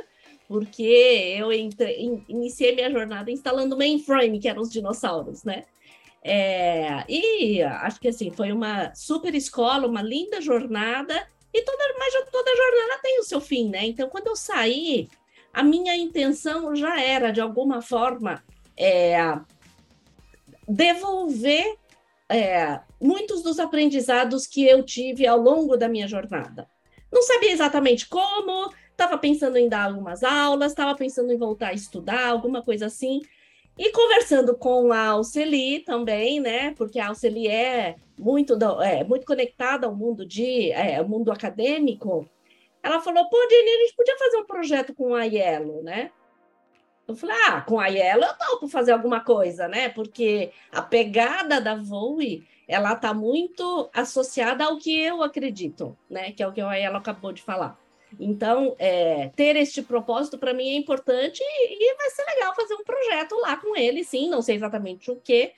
porque 0.49 0.83
eu 0.83 1.53
entre, 1.53 1.93
in, 2.01 2.25
iniciei 2.27 2.75
minha 2.75 2.91
jornada 2.91 3.31
instalando 3.31 3.77
mainframe, 3.77 4.41
que 4.41 4.49
eram 4.49 4.63
os 4.63 4.73
dinossauros, 4.73 5.45
né? 5.45 5.65
É, 6.25 7.05
e 7.07 7.63
acho 7.63 8.01
que 8.01 8.09
assim 8.09 8.31
foi 8.31 8.53
uma 8.53 8.95
super 8.95 9.35
escola, 9.35 9.87
uma 9.87 10.01
linda 10.01 10.41
jornada, 10.41 11.29
e 11.53 11.61
toda, 11.61 11.85
mas 11.99 12.15
toda 12.33 12.57
jornada 12.57 13.03
tem 13.03 13.21
o 13.21 13.25
seu 13.25 13.43
fim, 13.43 13.69
né? 13.69 13.85
Então, 13.85 14.09
quando 14.09 14.29
eu 14.29 14.37
saí, 14.37 15.07
a 15.53 15.63
minha 15.63 15.95
intenção 15.95 16.75
já 16.75 16.99
era, 16.99 17.31
de 17.31 17.43
alguma 17.43 17.83
forma, 17.83 18.43
é, 18.75 19.39
devolver 20.69 21.77
é, 22.29 22.81
muitos 23.01 23.43
dos 23.43 23.59
aprendizados 23.59 24.47
que 24.47 24.67
eu 24.67 24.83
tive 24.83 25.27
ao 25.27 25.39
longo 25.39 25.77
da 25.77 25.89
minha 25.89 26.09
jornada. 26.09 26.69
Não 27.13 27.23
sabia 27.23 27.53
exatamente 27.53 28.09
como, 28.09 28.73
estava 28.91 29.17
pensando 29.17 29.57
em 29.57 29.69
dar 29.69 29.85
algumas 29.87 30.25
aulas, 30.25 30.73
estava 30.73 30.95
pensando 30.95 31.33
em 31.33 31.39
voltar 31.39 31.69
a 31.69 31.75
estudar, 31.75 32.29
alguma 32.29 32.63
coisa 32.63 32.87
assim. 32.87 33.21
E 33.79 33.93
conversando 33.93 34.57
com 34.57 34.93
a 34.93 35.09
Alceli 35.09 35.81
também, 35.81 36.41
né? 36.41 36.73
Porque 36.77 36.99
a 36.99 37.09
Alceli 37.09 37.47
é 37.47 37.97
muito, 38.19 38.55
é, 38.83 39.05
muito 39.05 39.27
conectada 39.27 39.87
ao 39.87 39.95
mundo 39.95 40.25
de 40.25 40.71
é, 40.73 41.03
mundo 41.03 41.31
acadêmico. 41.31 42.29
Ela 42.83 43.01
falou, 43.01 43.29
pô, 43.29 43.37
Jenny, 43.51 43.69
a 43.69 43.79
gente 43.85 43.97
podia 43.97 44.17
fazer 44.19 44.37
um 44.39 44.47
projeto 44.47 44.95
com 44.95 45.15
a 45.15 45.25
Yellow, 45.25 45.83
né? 45.83 46.11
Eu 47.07 47.15
falei, 47.15 47.37
ah, 47.47 47.61
com 47.61 47.79
a 47.79 47.87
Yellow 47.87 48.29
eu 48.29 48.35
topo 48.35 48.69
fazer 48.69 48.93
alguma 48.93 49.21
coisa, 49.21 49.69
né? 49.69 49.89
Porque 49.89 50.51
a 50.73 50.83
pegada 50.83 51.61
da 51.61 51.77
Voe, 51.77 52.45
ela 52.67 52.95
está 52.95 53.15
muito 53.15 53.89
associada 53.95 54.65
ao 54.65 54.77
que 54.77 54.99
eu 54.99 55.23
acredito, 55.23 55.97
né? 56.11 56.33
Que 56.33 56.43
é 56.43 56.49
o 56.49 56.53
que 56.53 56.61
a 56.61 56.75
Yellow 56.75 56.99
acabou 56.99 57.33
de 57.33 57.43
falar. 57.43 57.79
Então, 58.19 58.75
é, 58.79 59.31
ter 59.37 59.57
este 59.57 59.83
propósito 59.83 60.39
para 60.39 60.55
mim 60.55 60.71
é 60.71 60.77
importante 60.77 61.41
e, 61.43 61.93
e, 61.93 61.97
vai 61.97 62.11
ser 62.11 62.25
legal 62.25 62.55
fazer 62.55 62.75
um 62.75 62.85
projeto 62.85 63.35
lá 63.37 63.57
com 63.57 63.77
ele, 63.77 64.05
sim, 64.05 64.29
não 64.29 64.41
sei 64.41 64.57
exatamente 64.57 65.11
o 65.11 65.17
que, 65.17 65.53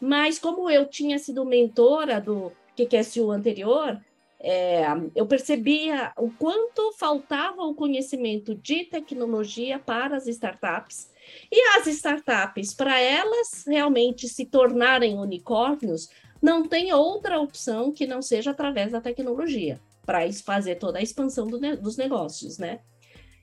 mas 0.00 0.38
como 0.38 0.70
eu 0.70 0.86
tinha 0.86 1.18
sido 1.18 1.44
mentora 1.44 2.20
do 2.20 2.52
QQSU 2.76 3.30
anterior, 3.30 4.00
é, 4.46 4.84
eu 5.16 5.26
percebia 5.26 6.12
o 6.18 6.30
quanto 6.30 6.92
faltava 6.98 7.62
o 7.62 7.74
conhecimento 7.74 8.54
de 8.54 8.84
tecnologia 8.84 9.78
para 9.78 10.18
as 10.18 10.26
startups. 10.26 11.10
E 11.50 11.58
as 11.78 11.86
startups, 11.86 12.74
para 12.74 13.00
elas 13.00 13.64
realmente 13.66 14.28
se 14.28 14.44
tornarem 14.44 15.18
unicórnios, 15.18 16.10
não 16.42 16.68
tem 16.68 16.92
outra 16.92 17.40
opção 17.40 17.90
que 17.90 18.06
não 18.06 18.20
seja 18.20 18.50
através 18.50 18.92
da 18.92 19.00
tecnologia 19.00 19.80
para 20.04 20.30
fazer 20.44 20.74
toda 20.74 20.98
a 20.98 21.02
expansão 21.02 21.46
do, 21.46 21.58
dos 21.78 21.96
negócios, 21.96 22.58
né? 22.58 22.80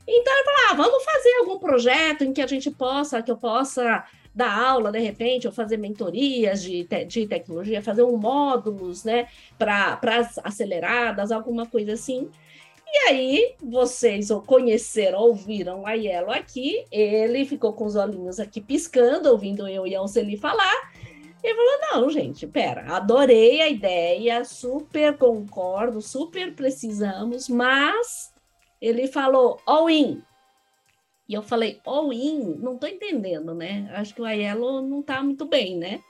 Então 0.07 0.37
eu 0.37 0.45
falei, 0.45 0.65
ah, 0.69 0.73
vamos 0.75 1.03
fazer 1.03 1.33
algum 1.39 1.57
projeto 1.57 2.23
em 2.23 2.31
que 2.31 2.41
a 2.43 2.47
gente 2.47 2.69
possa, 2.69 3.23
que 3.23 3.31
eu 3.31 3.37
possa 3.37 4.05
dar 4.33 4.57
aula 4.57 4.91
de 4.91 4.99
repente, 4.99 5.47
ou 5.47 5.53
fazer 5.53 5.77
mentorias 5.77 6.61
de, 6.61 6.83
te 6.85 7.05
de 7.05 7.27
tecnologia, 7.27 7.81
fazer 7.81 8.03
um 8.03 8.17
módulos, 8.17 9.03
né, 9.03 9.27
para 9.57 9.99
aceleradas, 10.43 11.31
alguma 11.31 11.65
coisa 11.65 11.93
assim. 11.93 12.29
E 12.93 12.97
aí, 13.07 13.55
vocês 13.63 14.29
ou 14.31 14.41
conheceram, 14.41 15.19
ouviram 15.19 15.87
a 15.87 15.93
Yellow 15.93 16.31
aqui, 16.31 16.85
ele 16.91 17.45
ficou 17.45 17.71
com 17.71 17.85
os 17.85 17.95
olhinhos 17.95 18.37
aqui 18.39 18.59
piscando, 18.59 19.29
ouvindo 19.29 19.65
eu 19.67 19.87
e 19.87 19.95
a 19.95 19.99
Alceli 19.99 20.35
falar, 20.35 20.91
e 21.43 21.55
falou: 21.55 21.79
não, 21.93 22.09
gente, 22.09 22.45
pera, 22.45 22.95
adorei 22.95 23.61
a 23.61 23.69
ideia, 23.69 24.43
super 24.43 25.17
concordo, 25.17 26.01
super 26.01 26.53
precisamos, 26.53 27.47
mas 27.47 28.33
ele 28.81 29.07
falou 29.07 29.59
all 29.65 29.89
in. 29.89 30.21
E 31.31 31.33
eu 31.33 31.41
falei, 31.41 31.79
all 31.85 32.11
in, 32.11 32.57
não 32.59 32.77
tô 32.77 32.85
entendendo, 32.85 33.55
né? 33.55 33.89
Acho 33.93 34.13
que 34.13 34.21
o 34.21 34.25
Aiello 34.25 34.81
não 34.81 35.01
tá 35.01 35.23
muito 35.23 35.45
bem, 35.45 35.77
né? 35.77 36.01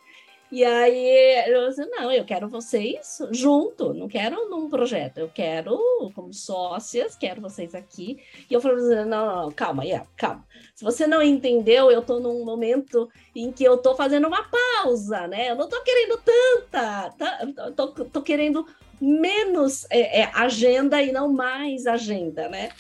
E 0.52 0.66
aí 0.66 1.48
eu 1.48 1.70
disse, 1.70 1.86
não, 1.86 2.12
eu 2.12 2.26
quero 2.26 2.50
vocês 2.50 3.20
junto, 3.30 3.94
não 3.94 4.08
quero 4.08 4.50
num 4.50 4.68
projeto, 4.68 5.20
eu 5.20 5.30
quero 5.30 5.80
como 6.16 6.34
sócias, 6.34 7.16
quero 7.16 7.40
vocês 7.40 7.76
aqui. 7.76 8.18
E 8.50 8.54
eu 8.56 8.60
falei, 8.60 8.84
não, 8.96 9.06
não, 9.06 9.42
não 9.44 9.52
calma, 9.52 9.86
yeah, 9.86 10.08
calma. 10.18 10.44
Se 10.74 10.84
você 10.84 11.06
não 11.06 11.22
entendeu, 11.22 11.92
eu 11.92 12.00
estou 12.00 12.20
num 12.20 12.44
momento 12.44 13.08
em 13.36 13.52
que 13.52 13.64
eu 13.64 13.76
estou 13.76 13.94
fazendo 13.94 14.28
uma 14.28 14.50
pausa, 14.50 15.28
né? 15.28 15.52
Eu 15.52 15.56
não 15.56 15.66
estou 15.66 15.84
querendo 15.84 16.18
tanta, 16.18 17.12
tá, 17.12 17.72
tô, 17.76 17.90
tô, 17.90 18.24
querendo 18.24 18.66
menos 19.00 19.86
é, 19.92 20.22
é, 20.22 20.32
agenda 20.34 21.00
e 21.00 21.12
não 21.12 21.32
mais 21.32 21.86
agenda, 21.86 22.50
né? 22.50 22.72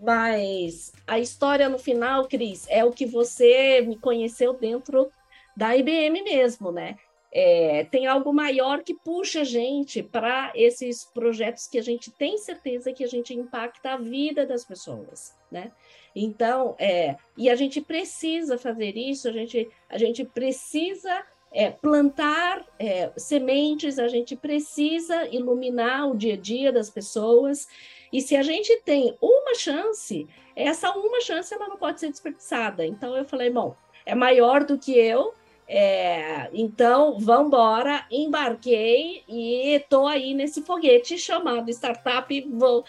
Mas 0.00 0.92
a 1.06 1.18
história 1.18 1.68
no 1.68 1.78
final, 1.78 2.26
Cris, 2.28 2.66
é 2.68 2.84
o 2.84 2.92
que 2.92 3.06
você 3.06 3.80
me 3.80 3.98
conheceu 3.98 4.52
dentro 4.52 5.10
da 5.56 5.76
IBM 5.76 6.22
mesmo, 6.22 6.70
né? 6.70 6.96
É, 7.32 7.84
tem 7.90 8.06
algo 8.06 8.32
maior 8.32 8.82
que 8.82 8.94
puxa 8.94 9.40
a 9.40 9.44
gente 9.44 10.02
para 10.02 10.52
esses 10.54 11.04
projetos 11.04 11.66
que 11.66 11.78
a 11.78 11.82
gente 11.82 12.10
tem 12.10 12.38
certeza 12.38 12.92
que 12.92 13.04
a 13.04 13.08
gente 13.08 13.34
impacta 13.34 13.92
a 13.92 13.96
vida 13.96 14.46
das 14.46 14.64
pessoas, 14.64 15.34
né? 15.50 15.72
Então, 16.14 16.74
é, 16.78 17.16
e 17.36 17.50
a 17.50 17.54
gente 17.54 17.80
precisa 17.80 18.56
fazer 18.56 18.96
isso, 18.96 19.28
a 19.28 19.32
gente, 19.32 19.68
a 19.88 19.98
gente 19.98 20.24
precisa 20.24 21.24
é, 21.52 21.70
plantar 21.70 22.64
é, 22.78 23.10
sementes, 23.16 23.98
a 23.98 24.08
gente 24.08 24.34
precisa 24.34 25.26
iluminar 25.28 26.08
o 26.08 26.16
dia 26.16 26.34
a 26.34 26.38
dia 26.38 26.72
das 26.72 26.88
pessoas, 26.88 27.68
e 28.12 28.20
se 28.20 28.36
a 28.36 28.42
gente 28.42 28.76
tem 28.84 29.16
uma 29.20 29.54
chance, 29.54 30.26
essa 30.54 30.90
uma 30.92 31.20
chance 31.20 31.52
ela 31.52 31.68
não 31.68 31.76
pode 31.76 32.00
ser 32.00 32.10
desperdiçada. 32.10 32.84
Então 32.86 33.16
eu 33.16 33.24
falei, 33.24 33.50
bom, 33.50 33.74
é 34.04 34.14
maior 34.14 34.64
do 34.64 34.78
que 34.78 34.96
eu, 34.96 35.34
é, 35.68 36.48
então, 36.52 37.18
vamos 37.18 37.48
embora, 37.48 38.06
embarquei 38.10 39.24
e 39.28 39.74
estou 39.74 40.06
aí 40.06 40.32
nesse 40.32 40.62
foguete 40.62 41.18
chamado 41.18 41.68
startup, 41.70 42.48
vou, 42.52 42.84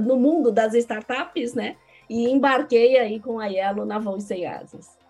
no 0.00 0.16
mundo 0.16 0.52
das 0.52 0.74
startups, 0.74 1.54
né? 1.54 1.76
E 2.08 2.30
embarquei 2.30 2.98
aí 2.98 3.18
com 3.18 3.40
a 3.40 3.46
Yellow 3.46 3.84
na 3.84 3.98
Voo 3.98 4.20
Sem 4.20 4.46
Asas. 4.46 5.00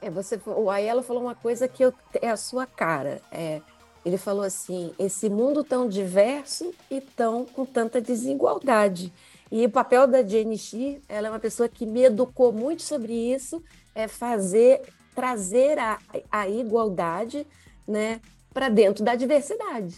É, 0.00 0.10
você, 0.10 0.38
o 0.46 0.70
Aiello 0.70 1.02
falou 1.02 1.22
uma 1.22 1.34
coisa 1.34 1.66
que 1.66 1.84
eu, 1.84 1.92
é 2.20 2.28
a 2.28 2.36
sua 2.36 2.66
cara. 2.66 3.20
É, 3.32 3.60
ele 4.06 4.16
falou 4.16 4.44
assim: 4.44 4.94
esse 5.00 5.28
mundo 5.28 5.64
tão 5.64 5.88
diverso 5.88 6.72
e 6.88 7.00
tão 7.00 7.44
com 7.44 7.66
tanta 7.66 8.00
desigualdade. 8.00 9.12
E 9.50 9.66
o 9.66 9.70
papel 9.70 10.06
da 10.06 10.22
Jenny 10.22 11.02
ela 11.08 11.26
é 11.26 11.30
uma 11.30 11.40
pessoa 11.40 11.68
que 11.68 11.84
me 11.84 12.04
educou 12.04 12.52
muito 12.52 12.82
sobre 12.82 13.12
isso, 13.12 13.60
é 13.94 14.06
fazer 14.06 14.82
trazer 15.12 15.78
a, 15.78 15.98
a 16.30 16.48
igualdade 16.48 17.46
né, 17.88 18.20
para 18.52 18.68
dentro 18.68 19.02
da 19.02 19.16
diversidade. 19.16 19.96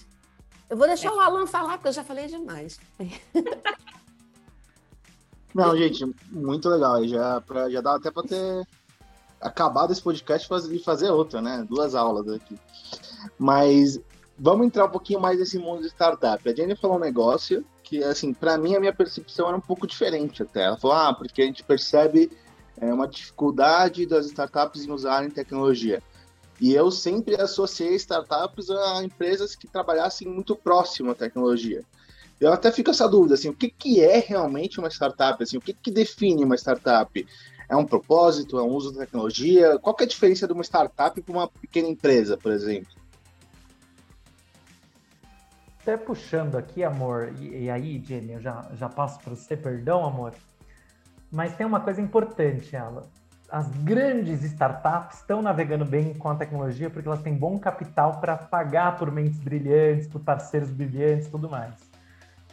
Eu 0.71 0.77
vou 0.77 0.87
deixar 0.87 1.13
o 1.13 1.21
Alan 1.21 1.47
falar, 1.47 1.73
porque 1.73 1.89
eu 1.89 1.93
já 1.93 2.05
falei 2.05 2.29
demais. 2.29 2.81
Não, 5.55 5.77
gente, 5.77 6.05
muito 6.31 6.69
legal. 6.69 7.05
Já, 7.07 7.41
pra, 7.41 7.69
já 7.69 7.81
dá 7.81 7.97
até 7.97 8.11
para 8.11 8.23
ter 8.23 8.67
acabado 9.41 9.93
esse 9.93 10.01
podcast 10.01 10.49
e 10.71 10.79
fazer 10.79 11.11
outra, 11.11 11.43
né? 11.43 11.67
Duas 11.69 11.97
aulas 11.97 12.29
aqui. 12.29 12.57
Mas 13.39 14.01
vamos 14.39 14.67
entrar 14.67 14.87
um 14.87 14.91
pouquinho 14.91 15.21
mais 15.21 15.39
nesse 15.39 15.59
mundo 15.59 15.83
de 15.83 15.89
startup. 15.89 16.49
A 16.49 16.55
Jenny 16.55 16.77
falou 16.77 16.97
um 16.97 17.01
negócio 17.01 17.65
que, 17.83 18.03
assim, 18.05 18.33
para 18.35 18.59
mim 18.59 18.75
a 18.75 18.81
minha 18.81 18.93
percepção 18.93 19.49
era 19.49 19.57
um 19.57 19.61
pouco 19.61 19.87
diferente 19.87 20.43
até. 20.43 20.65
Ela 20.65 20.77
falou, 20.77 20.97
ah, 20.97 21.15
porque 21.15 21.43
a 21.43 21.47
gente 21.47 21.65
percebe 21.65 22.31
é 22.81 22.93
uma 22.93 23.09
dificuldade 23.09 24.07
das 24.07 24.27
startups 24.27 24.85
em 24.85 24.93
usarem 24.93 25.31
tecnologia. 25.31 26.03
E 26.61 26.73
eu 26.75 26.91
sempre 26.91 27.41
associei 27.41 27.95
startups 27.95 28.71
a 28.71 29.03
empresas 29.03 29.55
que 29.55 29.67
trabalhassem 29.67 30.29
muito 30.29 30.57
próximo 30.57 31.11
à 31.11 31.15
tecnologia. 31.15 31.85
Eu 32.41 32.53
até 32.53 32.71
fico 32.71 32.91
essa 32.91 33.09
dúvida, 33.09 33.35
assim, 33.35 33.49
o 33.49 33.55
que, 33.55 33.69
que 33.69 34.01
é 34.01 34.19
realmente 34.19 34.79
uma 34.79 34.89
startup? 34.89 35.43
Assim, 35.43 35.57
o 35.57 35.61
que, 35.61 35.73
que 35.73 35.91
define 35.91 36.45
uma 36.45 36.57
startup? 36.57 37.27
É 37.69 37.77
um 37.77 37.85
propósito? 37.85 38.59
É 38.59 38.63
um 38.63 38.71
uso 38.71 38.93
da 38.93 39.01
tecnologia? 39.01 39.79
Qual 39.79 39.97
é 39.99 40.05
a 40.05 40.07
diferença 40.07 40.47
de 40.47 40.53
uma 40.53 40.63
startup 40.63 41.21
para 41.21 41.33
uma 41.33 41.49
pequena 41.49 41.89
empresa, 41.89 42.37
por 42.37 42.53
exemplo? 42.53 42.98
Até 45.89 45.97
puxando 45.97 46.59
aqui, 46.59 46.85
amor, 46.85 47.33
e, 47.41 47.65
e 47.65 47.71
aí, 47.71 47.99
Jenny, 48.05 48.35
eu 48.35 48.41
já, 48.43 48.63
já 48.75 48.91
passo 48.91 49.19
para 49.21 49.35
você, 49.35 49.57
perdão, 49.57 50.05
amor. 50.05 50.35
Mas 51.33 51.57
tem 51.57 51.67
uma 51.67 51.81
coisa 51.81 51.99
importante, 51.99 52.77
ela. 52.77 53.05
As 53.51 53.67
grandes 53.69 54.45
startups 54.45 55.21
estão 55.21 55.41
navegando 55.41 55.87
bem 55.87 56.13
com 56.13 56.29
a 56.29 56.35
tecnologia 56.35 56.91
porque 56.91 57.09
elas 57.09 57.23
têm 57.23 57.33
bom 57.33 57.59
capital 57.59 58.21
para 58.21 58.37
pagar 58.37 58.99
por 58.99 59.11
mentes 59.11 59.41
brilhantes, 59.41 60.07
por 60.07 60.21
parceiros 60.21 60.71
brilhantes, 60.71 61.29
tudo 61.29 61.49
mais. 61.49 61.73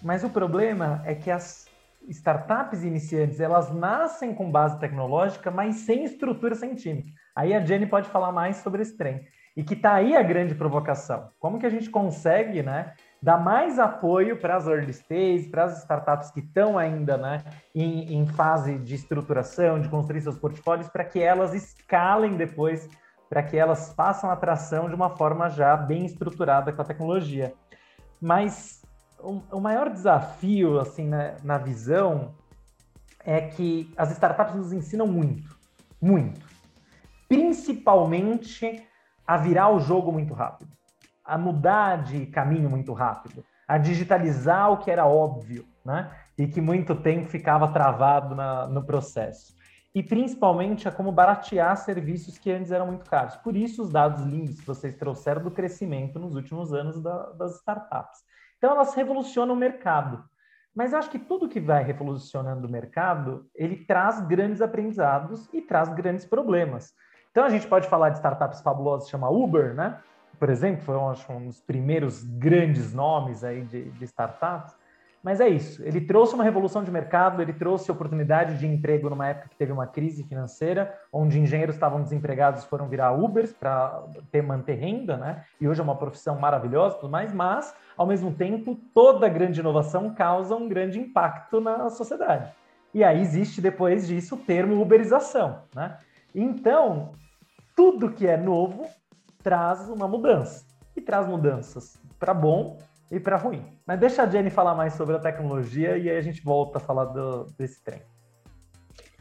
Mas 0.01 0.23
o 0.23 0.29
problema 0.29 1.01
é 1.03 1.13
que 1.13 1.29
as 1.29 1.67
startups 2.07 2.85
iniciantes 2.85 3.41
elas 3.41 3.69
nascem 3.69 4.33
com 4.33 4.49
base 4.49 4.79
tecnológica, 4.79 5.51
mas 5.51 5.75
sem 5.79 6.05
estrutura 6.05 6.55
científica. 6.55 7.11
Aí 7.35 7.53
a 7.53 7.59
Jenny 7.59 7.85
pode 7.85 8.07
falar 8.07 8.31
mais 8.31 8.55
sobre 8.55 8.81
esse 8.81 8.95
trem. 8.95 9.27
E 9.57 9.63
que 9.63 9.73
está 9.73 9.93
aí 9.93 10.17
a 10.17 10.21
grande 10.21 10.53
provocação. 10.53 11.29
Como 11.39 11.57
que 11.57 11.65
a 11.65 11.69
gente 11.69 11.89
consegue, 11.89 12.61
né, 12.61 12.93
dar 13.25 13.43
mais 13.43 13.79
apoio 13.79 14.37
para 14.37 14.55
as 14.55 14.67
early 14.67 14.91
stage, 14.91 15.49
para 15.49 15.63
as 15.63 15.79
startups 15.79 16.29
que 16.29 16.41
estão 16.41 16.77
ainda 16.77 17.17
né, 17.17 17.43
em, 17.73 18.13
em 18.13 18.27
fase 18.27 18.77
de 18.77 18.93
estruturação, 18.93 19.81
de 19.81 19.89
construir 19.89 20.21
seus 20.21 20.37
portfólios, 20.37 20.87
para 20.89 21.03
que 21.03 21.19
elas 21.19 21.51
escalem 21.55 22.37
depois, 22.37 22.87
para 23.27 23.41
que 23.41 23.57
elas 23.57 23.91
façam 23.93 24.29
atração 24.29 24.87
de 24.87 24.93
uma 24.93 25.09
forma 25.09 25.49
já 25.49 25.75
bem 25.75 26.05
estruturada 26.05 26.71
com 26.71 26.83
a 26.83 26.85
tecnologia. 26.85 27.51
Mas 28.21 28.85
o, 29.19 29.41
o 29.51 29.59
maior 29.59 29.89
desafio, 29.89 30.79
assim, 30.79 31.07
né, 31.07 31.35
na 31.43 31.57
visão, 31.57 32.35
é 33.25 33.41
que 33.41 33.91
as 33.97 34.11
startups 34.11 34.53
nos 34.53 34.71
ensinam 34.71 35.07
muito, 35.07 35.57
muito. 35.99 36.45
Principalmente 37.27 38.87
a 39.25 39.35
virar 39.35 39.71
o 39.71 39.79
jogo 39.79 40.11
muito 40.11 40.31
rápido 40.35 40.75
a 41.25 41.37
mudar 41.37 42.03
de 42.03 42.25
caminho 42.27 42.69
muito 42.69 42.93
rápido, 42.93 43.43
a 43.67 43.77
digitalizar 43.77 44.71
o 44.71 44.77
que 44.77 44.91
era 44.91 45.05
óbvio, 45.05 45.65
né? 45.83 46.11
E 46.37 46.47
que 46.47 46.61
muito 46.61 46.95
tempo 46.95 47.29
ficava 47.29 47.67
travado 47.69 48.35
na, 48.35 48.67
no 48.67 48.83
processo. 48.85 49.55
e 49.95 50.03
principalmente 50.03 50.89
a 50.89 50.91
como 50.91 51.09
baratear 51.09 51.77
serviços 51.77 52.37
que 52.37 52.51
antes 52.51 52.69
eram 52.69 52.87
muito 52.87 53.09
caros. 53.09 53.37
Por 53.37 53.55
isso, 53.55 53.81
os 53.81 53.89
dados 53.89 54.25
lindos 54.25 54.59
que 54.59 54.67
vocês 54.67 54.93
trouxeram 54.93 55.41
do 55.41 55.49
crescimento 55.49 56.19
nos 56.19 56.35
últimos 56.35 56.73
anos 56.73 57.01
da, 57.01 57.31
das 57.31 57.55
startups. 57.55 58.19
Então, 58.57 58.71
elas 58.71 58.93
revolucionam 58.93 59.55
o 59.55 59.57
mercado. 59.57 60.21
Mas 60.75 60.91
eu 60.91 60.99
acho 60.99 61.09
que 61.09 61.17
tudo 61.17 61.47
que 61.47 61.61
vai 61.61 61.81
revolucionando 61.81 62.67
o 62.67 62.69
mercado, 62.69 63.49
ele 63.55 63.85
traz 63.85 64.19
grandes 64.19 64.61
aprendizados 64.61 65.47
e 65.53 65.61
traz 65.61 65.87
grandes 65.87 66.25
problemas. 66.25 66.93
Então, 67.31 67.45
a 67.45 67.49
gente 67.49 67.65
pode 67.65 67.87
falar 67.87 68.09
de 68.09 68.17
startups 68.17 68.59
fabulosas, 68.59 69.09
chama 69.09 69.29
Uber, 69.29 69.73
né? 69.73 69.97
Por 70.39 70.49
exemplo, 70.49 70.83
foi 70.83 70.95
acho, 71.11 71.31
um 71.31 71.47
dos 71.47 71.61
primeiros 71.61 72.23
grandes 72.23 72.93
nomes 72.93 73.43
aí 73.43 73.61
de, 73.63 73.89
de 73.91 74.05
startups 74.05 74.75
mas 75.25 75.41
é 75.41 75.49
isso. 75.49 75.81
Ele 75.83 75.99
trouxe 76.01 76.35
uma 76.35 76.43
revolução 76.43 76.83
de 76.83 76.91
mercado, 76.91 77.41
ele 77.41 77.51
trouxe 77.51 77.91
oportunidade 77.91 78.59
de 78.59 78.67
emprego 78.67 79.09
numa 79.09 79.27
época 79.27 79.49
que 79.49 79.55
teve 79.55 79.71
uma 79.71 79.87
crise 79.87 80.23
financeira, 80.23 80.95
onde 81.11 81.39
engenheiros 81.39 81.75
estavam 81.75 82.03
desempregados 82.03 82.63
foram 82.65 82.87
virar 82.87 83.11
Ubers 83.11 83.51
para 83.51 84.03
ter 84.31 84.43
manter 84.43 84.75
renda, 84.75 85.17
né? 85.17 85.43
E 85.59 85.67
hoje 85.67 85.79
é 85.79 85.83
uma 85.83 85.95
profissão 85.95 86.37
maravilhosa, 86.39 86.97
tudo 86.97 87.09
mais. 87.09 87.33
Mas, 87.33 87.75
ao 87.97 88.05
mesmo 88.05 88.35
tempo, 88.35 88.77
toda 88.93 89.27
grande 89.27 89.59
inovação 89.59 90.13
causa 90.13 90.55
um 90.55 90.69
grande 90.69 90.99
impacto 90.99 91.59
na 91.59 91.89
sociedade. 91.89 92.53
E 92.93 93.03
aí 93.03 93.19
existe 93.19 93.59
depois 93.59 94.07
disso 94.07 94.35
o 94.35 94.37
termo 94.37 94.79
uberização, 94.79 95.63
né? 95.73 95.97
Então, 96.35 97.13
tudo 97.75 98.11
que 98.11 98.27
é 98.27 98.37
novo 98.37 98.85
traz 99.45 99.87
uma 99.89 100.07
mudança 100.07 100.65
e 100.97 101.01
traz 101.01 101.27
mudanças 101.27 102.01
para 102.17 102.33
bom 102.33 102.79
e 103.11 103.19
para 103.19 103.37
ruim. 103.37 103.63
Mas 103.85 103.99
deixa 103.99 104.23
a 104.23 104.25
Jenny 104.25 104.49
falar 104.49 104.73
mais 104.73 104.95
sobre 104.95 105.15
a 105.15 105.19
tecnologia 105.19 105.95
e 105.99 106.09
aí 106.09 106.17
a 106.17 106.21
gente 106.21 106.41
volta 106.41 106.79
a 106.79 106.81
falar 106.81 107.05
do, 107.05 107.43
desse 107.55 107.83
trem. 107.83 108.01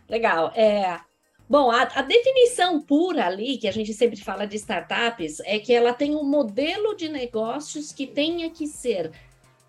Legal. 0.09 0.51
É, 0.55 0.99
Bom, 1.47 1.71
a, 1.71 1.83
a, 1.83 2.01
definição 2.01 2.81
pura 2.81 3.27
ali, 3.27 3.59
que 3.59 3.69
a 3.69 3.71
gente 3.71 3.93
sempre 3.93 4.17
fala 4.17 4.47
de 4.47 4.57
startups, 4.57 5.41
é 5.41 5.59
que 5.59 5.75
ela 5.75 5.93
tem 5.93 6.17
um 6.17 6.25
modelo 6.25 6.97
de 6.97 7.07
negócios 7.07 7.93
que 7.93 8.07
tenha 8.07 8.49
que 8.49 8.67
ser, 8.67 9.13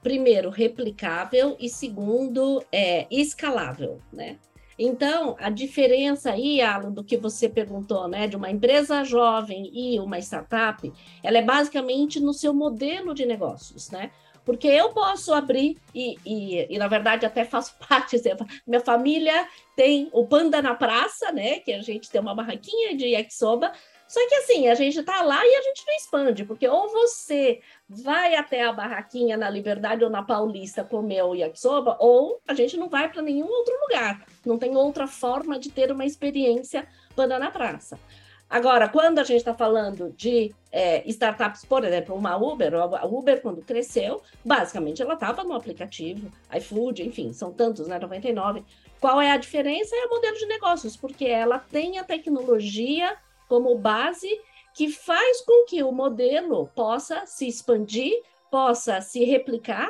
primeiro, 0.02 0.50
replicável 0.50 1.58
e, 1.60 1.68
segundo, 1.68 2.64
é, 2.72 3.06
escalável, 3.12 4.00
né? 4.12 4.40
Então, 4.78 5.36
a 5.40 5.50
diferença 5.50 6.32
aí, 6.32 6.62
Alan, 6.62 6.92
do 6.92 7.04
que 7.04 7.16
você 7.16 7.48
perguntou, 7.48 8.08
né, 8.08 8.28
de 8.28 8.36
uma 8.36 8.52
empresa 8.52 9.04
jovem 9.04 9.72
e 9.74 10.00
uma 10.00 10.20
startup, 10.20 10.92
ela 11.24 11.38
é 11.38 11.42
basicamente 11.42 12.20
no 12.20 12.34
seu 12.34 12.54
modelo 12.54 13.14
de 13.14 13.26
negócios, 13.26 13.90
né? 13.90 14.12
Porque 14.44 14.68
eu 14.68 14.90
posso 14.90 15.34
abrir, 15.34 15.78
e, 15.94 16.18
e, 16.24 16.76
e 16.76 16.78
na 16.78 16.88
verdade 16.88 17.26
até 17.26 17.44
faço 17.44 17.76
parte, 17.90 18.22
minha 18.68 18.80
família 18.80 19.48
tem 19.76 20.08
o 20.12 20.28
Panda 20.28 20.62
na 20.62 20.76
Praça, 20.76 21.32
né? 21.32 21.60
Que 21.60 21.74
a 21.74 21.82
gente 21.82 22.12
tem 22.12 22.22
uma 22.22 22.36
barraquinha 22.36 22.96
de 22.96 23.08
yakisoba, 23.08 23.72
só 24.08 24.28
que 24.28 24.36
assim, 24.36 24.68
a 24.68 24.76
gente 24.76 25.00
está 25.00 25.22
lá 25.22 25.44
e 25.46 25.56
a 25.56 25.62
gente 25.64 25.84
não 25.86 25.96
expande, 25.96 26.46
porque 26.46 26.68
ou 26.68 26.90
você 26.90 27.60
vai 27.90 28.36
até 28.36 28.64
a 28.64 28.72
barraquinha 28.72 29.36
na 29.36 29.50
Liberdade 29.50 30.04
ou 30.04 30.10
na 30.10 30.22
Paulista 30.22 30.84
comer 30.84 31.24
o 31.24 31.34
yakisoba, 31.34 31.98
ou 32.00 32.40
a 32.48 32.54
gente 32.54 32.78
não 32.78 32.88
vai 32.88 33.12
para 33.12 33.22
nenhum 33.22 33.48
outro 33.48 33.74
lugar. 33.82 34.24
Não 34.46 34.58
tem 34.58 34.76
outra 34.76 35.08
forma 35.08 35.58
de 35.58 35.72
ter 35.72 35.92
uma 35.92 36.06
experiência 36.06 36.88
banda 37.16 37.40
na 37.40 37.50
praça. 37.50 38.00
Agora, 38.48 38.88
quando 38.88 39.18
a 39.18 39.24
gente 39.24 39.38
está 39.38 39.56
falando 39.56 40.14
de 40.16 40.54
é, 40.72 41.04
startups, 41.10 41.66
por 41.66 41.84
exemplo, 41.84 42.16
uma 42.16 42.38
Uber, 42.38 42.76
a 42.76 43.06
Uber, 43.06 43.42
quando 43.42 43.64
cresceu, 43.64 44.22
basicamente 44.44 45.02
ela 45.02 45.16
estava 45.16 45.44
no 45.44 45.54
aplicativo, 45.54 46.32
iFood, 46.56 47.02
enfim, 47.02 47.34
são 47.34 47.52
tantos, 47.52 47.88
né? 47.88 47.98
99. 47.98 48.64
Qual 49.00 49.20
é 49.20 49.32
a 49.32 49.38
diferença? 49.38 49.96
É 49.96 50.06
o 50.06 50.10
modelo 50.10 50.38
de 50.38 50.46
negócios, 50.46 50.96
porque 50.96 51.26
ela 51.26 51.58
tem 51.58 51.98
a 51.98 52.04
tecnologia 52.04 53.18
como 53.48 53.78
base 53.78 54.30
que 54.76 54.90
faz 54.90 55.42
com 55.42 55.66
que 55.66 55.82
o 55.84 55.92
modelo 55.92 56.70
possa 56.76 57.26
se 57.26 57.48
expandir, 57.48 58.22
possa 58.52 59.00
se 59.02 59.24
replicar 59.24 59.90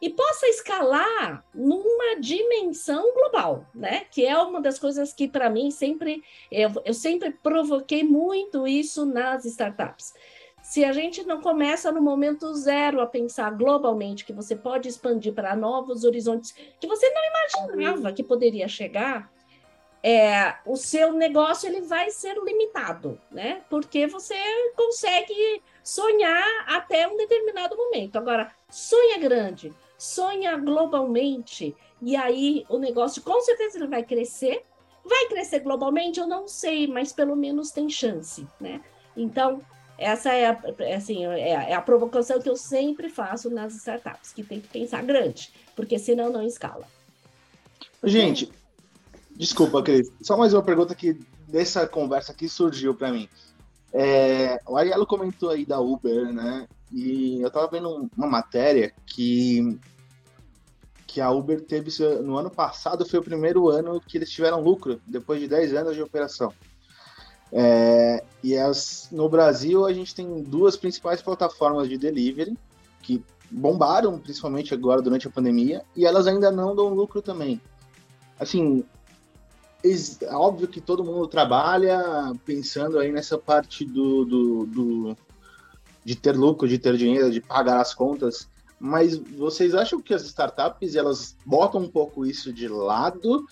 e 0.00 0.10
possa 0.10 0.46
escalar 0.48 1.44
numa 1.54 2.20
dimensão 2.20 3.14
global, 3.14 3.66
né? 3.74 4.04
Que 4.10 4.26
é 4.26 4.36
uma 4.36 4.60
das 4.60 4.78
coisas 4.78 5.12
que 5.12 5.26
para 5.26 5.48
mim 5.48 5.70
sempre 5.70 6.22
eu, 6.50 6.70
eu 6.84 6.92
sempre 6.92 7.30
provoquei 7.30 8.02
muito 8.02 8.66
isso 8.66 9.06
nas 9.06 9.44
startups. 9.44 10.12
Se 10.62 10.84
a 10.84 10.92
gente 10.92 11.22
não 11.22 11.40
começa 11.40 11.92
no 11.92 12.02
momento 12.02 12.52
zero 12.54 13.00
a 13.00 13.06
pensar 13.06 13.50
globalmente 13.52 14.24
que 14.24 14.32
você 14.32 14.56
pode 14.56 14.88
expandir 14.88 15.32
para 15.32 15.54
novos 15.54 16.02
horizontes 16.02 16.52
que 16.80 16.88
você 16.88 17.08
não 17.10 17.22
imaginava 17.24 18.12
que 18.12 18.24
poderia 18.24 18.66
chegar, 18.66 19.32
é, 20.08 20.54
o 20.64 20.76
seu 20.76 21.12
negócio 21.12 21.68
ele 21.68 21.80
vai 21.80 22.12
ser 22.12 22.36
limitado, 22.40 23.18
né? 23.28 23.62
Porque 23.68 24.06
você 24.06 24.36
consegue 24.76 25.60
sonhar 25.82 26.46
até 26.68 27.08
um 27.08 27.16
determinado 27.16 27.76
momento. 27.76 28.14
Agora, 28.14 28.52
sonha 28.70 29.18
grande, 29.18 29.72
sonha 29.98 30.56
globalmente, 30.58 31.74
e 32.00 32.14
aí 32.14 32.64
o 32.68 32.78
negócio 32.78 33.20
com 33.20 33.40
certeza 33.40 33.78
ele 33.78 33.88
vai 33.88 34.04
crescer. 34.04 34.62
Vai 35.04 35.26
crescer 35.26 35.58
globalmente? 35.58 36.20
Eu 36.20 36.28
não 36.28 36.46
sei, 36.46 36.86
mas 36.86 37.12
pelo 37.12 37.34
menos 37.34 37.72
tem 37.72 37.90
chance, 37.90 38.46
né? 38.60 38.80
Então, 39.16 39.60
essa 39.98 40.32
é 40.32 40.46
a, 40.46 40.62
assim, 40.96 41.26
é, 41.26 41.70
é 41.70 41.74
a 41.74 41.82
provocação 41.82 42.40
que 42.40 42.48
eu 42.48 42.56
sempre 42.56 43.08
faço 43.08 43.50
nas 43.50 43.74
startups, 43.74 44.32
que 44.32 44.44
tem 44.44 44.60
que 44.60 44.68
pensar 44.68 45.02
grande, 45.02 45.52
porque 45.74 45.98
senão 45.98 46.30
não 46.30 46.46
escala. 46.46 46.86
Gente, 48.04 48.52
Desculpa, 49.36 49.82
Cris. 49.82 50.10
Só 50.22 50.36
mais 50.36 50.54
uma 50.54 50.62
pergunta 50.62 50.94
que 50.94 51.18
dessa 51.46 51.86
conversa 51.86 52.32
aqui 52.32 52.48
surgiu 52.48 52.94
para 52.94 53.12
mim. 53.12 53.28
É, 53.92 54.58
o 54.66 54.76
Arielo 54.76 55.06
comentou 55.06 55.50
aí 55.50 55.64
da 55.64 55.78
Uber, 55.78 56.32
né? 56.32 56.66
E 56.90 57.40
eu 57.42 57.50
tava 57.50 57.68
vendo 57.68 58.08
uma 58.16 58.26
matéria 58.26 58.92
que 59.06 59.78
que 61.06 61.20
a 61.20 61.30
Uber 61.30 61.62
teve 61.62 61.90
no 62.22 62.36
ano 62.36 62.50
passado 62.50 63.06
foi 63.06 63.20
o 63.20 63.22
primeiro 63.22 63.70
ano 63.70 64.00
que 64.00 64.18
eles 64.18 64.30
tiveram 64.30 64.60
lucro 64.60 65.00
depois 65.06 65.40
de 65.40 65.48
10 65.48 65.72
anos 65.74 65.94
de 65.94 66.02
operação. 66.02 66.52
É, 67.50 68.22
e 68.42 68.56
as, 68.56 69.08
no 69.10 69.28
Brasil 69.28 69.86
a 69.86 69.92
gente 69.92 70.14
tem 70.14 70.42
duas 70.42 70.76
principais 70.76 71.22
plataformas 71.22 71.88
de 71.88 71.96
delivery 71.96 72.58
que 73.00 73.24
bombaram 73.50 74.18
principalmente 74.18 74.74
agora 74.74 75.00
durante 75.00 75.26
a 75.26 75.30
pandemia 75.30 75.82
e 75.94 76.04
elas 76.04 76.26
ainda 76.26 76.50
não 76.50 76.76
dão 76.76 76.88
lucro 76.88 77.22
também. 77.22 77.60
Assim, 78.38 78.84
óbvio 80.32 80.68
que 80.68 80.80
todo 80.80 81.04
mundo 81.04 81.26
trabalha 81.26 82.32
pensando 82.44 82.98
aí 82.98 83.12
nessa 83.12 83.38
parte 83.38 83.84
do, 83.84 84.24
do, 84.24 84.66
do, 84.66 85.16
de 86.04 86.14
ter 86.14 86.36
lucro, 86.36 86.68
de 86.68 86.78
ter 86.78 86.96
dinheiro, 86.96 87.30
de 87.30 87.40
pagar 87.40 87.80
as 87.80 87.94
contas, 87.94 88.48
mas 88.78 89.16
vocês 89.16 89.74
acham 89.74 90.00
que 90.00 90.14
as 90.14 90.22
startups 90.22 90.94
elas 90.94 91.36
botam 91.44 91.80
um 91.80 91.88
pouco 91.88 92.26
isso 92.26 92.52
de 92.52 92.68
lado, 92.68 93.46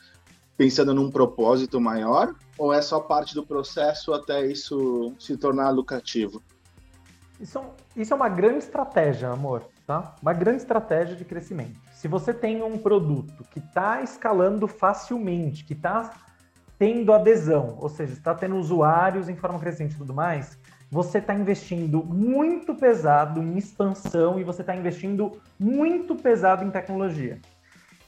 pensando 0.56 0.94
num 0.94 1.10
propósito 1.10 1.80
maior, 1.80 2.34
ou 2.58 2.72
é 2.72 2.80
só 2.82 3.00
parte 3.00 3.34
do 3.34 3.44
processo 3.44 4.12
até 4.12 4.46
isso 4.46 5.12
se 5.18 5.36
tornar 5.36 5.70
lucrativo? 5.70 6.42
Isso, 7.40 7.60
isso 7.96 8.12
é 8.12 8.16
uma 8.16 8.28
grande 8.28 8.58
estratégia, 8.58 9.30
amor, 9.30 9.64
tá? 9.86 10.14
Uma 10.22 10.32
grande 10.32 10.58
estratégia 10.58 11.16
de 11.16 11.24
crescimento. 11.24 11.83
Se 12.04 12.08
você 12.08 12.34
tem 12.34 12.62
um 12.62 12.76
produto 12.76 13.42
que 13.50 13.58
está 13.58 14.02
escalando 14.02 14.68
facilmente, 14.68 15.64
que 15.64 15.72
está 15.72 16.10
tendo 16.78 17.14
adesão, 17.14 17.78
ou 17.80 17.88
seja, 17.88 18.12
está 18.12 18.34
tendo 18.34 18.56
usuários 18.56 19.26
em 19.30 19.36
forma 19.36 19.58
crescente 19.58 19.94
e 19.94 19.96
tudo 19.96 20.12
mais, 20.12 20.58
você 20.90 21.16
está 21.16 21.34
investindo 21.34 22.04
muito 22.04 22.74
pesado 22.74 23.42
em 23.42 23.56
expansão 23.56 24.38
e 24.38 24.44
você 24.44 24.60
está 24.60 24.76
investindo 24.76 25.40
muito 25.58 26.14
pesado 26.14 26.62
em 26.62 26.70
tecnologia. 26.70 27.40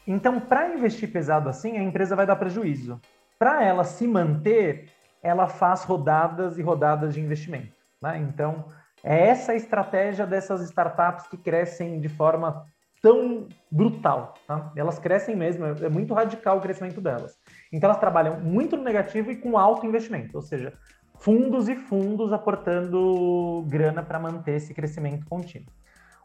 Então, 0.07 0.41
para 0.41 0.75
investir 0.75 1.11
pesado 1.11 1.49
assim, 1.49 1.79
a 1.79 1.83
empresa 1.83 2.15
vai 2.15 2.27
dar 2.27 2.37
prejuízo. 2.37 3.01
Para 3.39 3.65
ela 3.65 3.83
se 3.83 4.07
manter, 4.07 4.91
ela 5.23 5.49
faz 5.49 5.85
rodadas 5.85 6.59
e 6.59 6.63
rodadas 6.63 7.15
de 7.15 7.21
investimento. 7.23 7.75
Né? 8.03 8.19
Então, 8.29 8.67
é 9.03 9.29
essa 9.29 9.53
a 9.53 9.57
estratégia 9.57 10.27
dessas 10.27 10.61
startups 10.65 11.29
que 11.29 11.39
crescem 11.39 11.99
de 11.99 12.11
forma 12.11 12.67
tão 13.07 13.47
brutal. 13.71 14.35
Tá? 14.49 14.73
Elas 14.75 14.99
crescem 14.99 15.37
mesmo, 15.37 15.65
é 15.65 15.89
muito 15.89 16.13
radical 16.13 16.59
o 16.59 16.61
crescimento 16.61 17.01
delas. 17.01 17.39
Então 17.73 17.89
elas 17.89 18.01
trabalham 18.01 18.41
muito 18.41 18.77
no 18.77 18.83
negativo 18.83 19.31
e 19.31 19.37
com 19.37 19.57
alto 19.57 19.87
investimento, 19.87 20.37
ou 20.37 20.43
seja, 20.43 20.73
fundos 21.21 21.69
e 21.69 21.77
fundos 21.77 22.33
aportando 22.33 23.65
grana 23.69 24.03
para 24.03 24.19
manter 24.19 24.57
esse 24.57 24.75
crescimento 24.75 25.25
contínuo. 25.27 25.73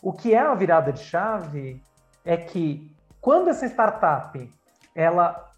O 0.02 0.12
que 0.12 0.34
é 0.34 0.40
a 0.40 0.56
virada 0.56 0.92
de 0.92 1.02
chave 1.02 1.84
é 2.26 2.36
que 2.36 2.92
quando 3.20 3.52
essa 3.52 3.68
startup 3.68 4.50
ela 4.96 5.52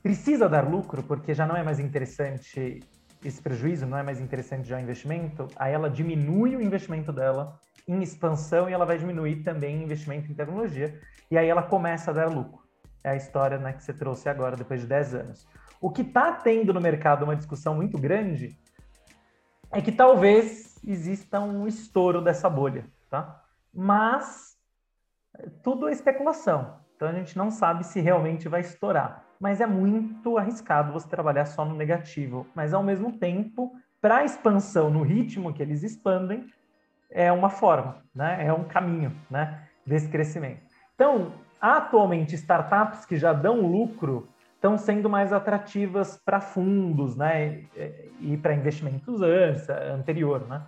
precisa 0.00 0.48
dar 0.48 0.64
lucro, 0.68 1.02
porque 1.02 1.34
já 1.34 1.46
não 1.46 1.56
é 1.56 1.64
mais 1.64 1.80
interessante 1.80 2.80
esse 3.24 3.42
prejuízo, 3.42 3.86
não 3.86 3.98
é 3.98 4.04
mais 4.04 4.20
interessante 4.20 4.68
já 4.68 4.76
o 4.76 4.80
investimento, 4.80 5.48
aí 5.56 5.72
ela 5.74 5.90
diminui 5.90 6.54
o 6.54 6.62
investimento 6.62 7.12
dela 7.12 7.58
em 7.90 8.02
expansão 8.02 8.70
e 8.70 8.72
ela 8.72 8.86
vai 8.86 8.96
diminuir 8.96 9.42
também 9.42 9.82
investimento 9.82 10.30
em 10.30 10.34
tecnologia, 10.34 11.00
e 11.28 11.36
aí 11.36 11.48
ela 11.48 11.62
começa 11.62 12.12
a 12.12 12.14
dar 12.14 12.30
lucro. 12.30 12.62
É 13.02 13.10
a 13.10 13.16
história 13.16 13.58
né, 13.58 13.72
que 13.72 13.82
você 13.82 13.92
trouxe 13.92 14.28
agora, 14.28 14.56
depois 14.56 14.80
de 14.80 14.86
10 14.86 15.14
anos. 15.14 15.46
O 15.80 15.90
que 15.90 16.02
está 16.02 16.32
tendo 16.32 16.72
no 16.72 16.80
mercado 16.80 17.24
uma 17.24 17.34
discussão 17.34 17.74
muito 17.74 17.98
grande 17.98 18.56
é 19.72 19.80
que 19.80 19.90
talvez 19.90 20.78
exista 20.86 21.40
um 21.40 21.66
estouro 21.66 22.20
dessa 22.20 22.48
bolha, 22.48 22.84
tá? 23.08 23.42
Mas 23.74 24.56
tudo 25.62 25.88
é 25.88 25.92
especulação. 25.92 26.78
Então 26.94 27.08
a 27.08 27.12
gente 27.12 27.36
não 27.36 27.50
sabe 27.50 27.84
se 27.84 28.00
realmente 28.00 28.48
vai 28.48 28.60
estourar. 28.60 29.24
Mas 29.40 29.60
é 29.60 29.66
muito 29.66 30.36
arriscado 30.36 30.92
você 30.92 31.08
trabalhar 31.08 31.46
só 31.46 31.64
no 31.64 31.74
negativo. 31.74 32.46
Mas 32.54 32.74
ao 32.74 32.82
mesmo 32.82 33.18
tempo, 33.18 33.72
para 34.00 34.18
a 34.18 34.24
expansão 34.24 34.90
no 34.90 35.02
ritmo 35.02 35.52
que 35.52 35.62
eles 35.62 35.82
expandem, 35.82 36.46
é 37.10 37.30
uma 37.32 37.50
forma, 37.50 38.02
né? 38.14 38.46
É 38.46 38.52
um 38.52 38.64
caminho, 38.64 39.12
né? 39.30 39.66
Desse 39.86 40.08
crescimento. 40.08 40.62
Então, 40.94 41.32
atualmente, 41.60 42.34
startups 42.34 43.04
que 43.04 43.16
já 43.16 43.32
dão 43.32 43.60
lucro 43.60 44.28
estão 44.54 44.76
sendo 44.76 45.08
mais 45.08 45.32
atrativas 45.32 46.20
para 46.24 46.40
fundos, 46.40 47.16
né? 47.16 47.64
E 48.20 48.36
para 48.36 48.54
investimentos 48.54 49.20
anterior, 49.92 50.46
né? 50.46 50.62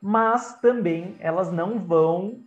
Mas 0.00 0.60
também 0.60 1.16
elas 1.18 1.50
não 1.50 1.78
vão, 1.78 2.40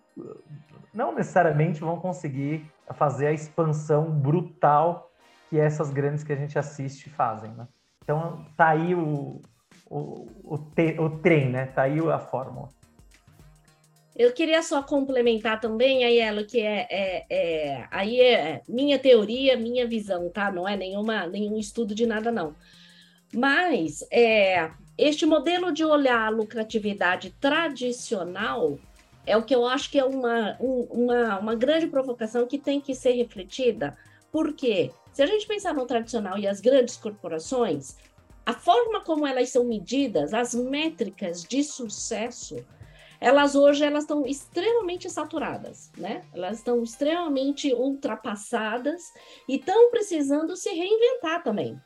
não 0.94 1.14
necessariamente 1.14 1.82
vão 1.82 2.00
conseguir 2.00 2.66
fazer 2.94 3.28
a 3.28 3.34
expansão 3.34 4.12
brutal 4.12 5.12
que 5.50 5.60
essas 5.60 5.90
grandes 5.90 6.24
que 6.24 6.32
a 6.32 6.36
gente 6.36 6.58
assiste 6.60 7.10
fazem, 7.10 7.52
né? 7.52 7.68
Então 8.04 8.46
tá 8.56 8.70
aí 8.70 8.94
o, 8.94 9.42
o, 9.90 10.28
o, 10.44 10.58
te, 10.58 11.00
o 11.00 11.10
trem, 11.10 11.50
né? 11.50 11.66
Tá 11.66 11.84
aí 11.84 12.00
a 12.00 12.20
fórmula. 12.20 12.70
Eu 14.20 14.34
queria 14.34 14.62
só 14.62 14.84
complementar 14.84 15.62
também, 15.62 16.04
Aiello, 16.04 16.46
que 16.46 16.60
é, 16.60 16.86
é, 16.90 17.26
é, 17.30 17.88
aí 17.90 18.20
é 18.20 18.62
minha 18.68 19.00
teoria, 19.00 19.56
minha 19.56 19.88
visão, 19.88 20.30
tá? 20.30 20.52
Não 20.52 20.68
é 20.68 20.76
nenhuma, 20.76 21.26
nenhum 21.26 21.58
estudo 21.58 21.96
de 21.96 22.06
nada, 22.06 22.30
não. 22.30 22.54
Mas 23.34 24.06
é, 24.12 24.72
este 24.98 25.26
modelo 25.26 25.72
de 25.72 25.86
olhar 25.86 26.20
a 26.20 26.30
lucratividade 26.30 27.34
tradicional 27.40 28.78
é 29.26 29.38
o 29.38 29.44
que 29.44 29.56
eu 29.56 29.66
acho 29.66 29.90
que 29.90 29.98
é 29.98 30.04
uma, 30.04 30.58
uma, 30.60 31.40
uma 31.40 31.56
grande 31.56 31.88
provocação 31.88 32.46
que 32.46 32.58
tem 32.58 32.82
que 32.82 32.94
ser 32.94 33.14
refletida, 33.14 33.98
porque 34.34 34.92
se 35.14 35.24
a 35.24 35.28
gente 35.28 35.48
pensar 35.48 35.74
no 35.74 35.86
tradicional 35.86 36.38
e 36.38 36.46
as 36.46 36.60
grandes 36.60 36.98
corporações, 36.98 37.96
a 38.46 38.52
forma 38.52 39.00
como 39.00 39.26
elas 39.26 39.50
são 39.50 39.64
medidas, 39.64 40.34
as 40.34 40.54
métricas 40.54 41.42
de 41.42 41.64
sucesso, 41.64 42.58
elas 43.20 43.56
hoje 43.56 43.84
elas 43.84 44.04
estão 44.04 44.26
extremamente 44.26 45.10
saturadas, 45.10 45.92
né? 45.98 46.24
Elas 46.34 46.58
estão 46.58 46.82
extremamente 46.82 47.74
ultrapassadas 47.74 49.04
e 49.48 49.56
estão 49.56 49.90
precisando 49.92 50.56
se 50.56 50.70
reinventar 50.70 51.44
também. 51.44 51.80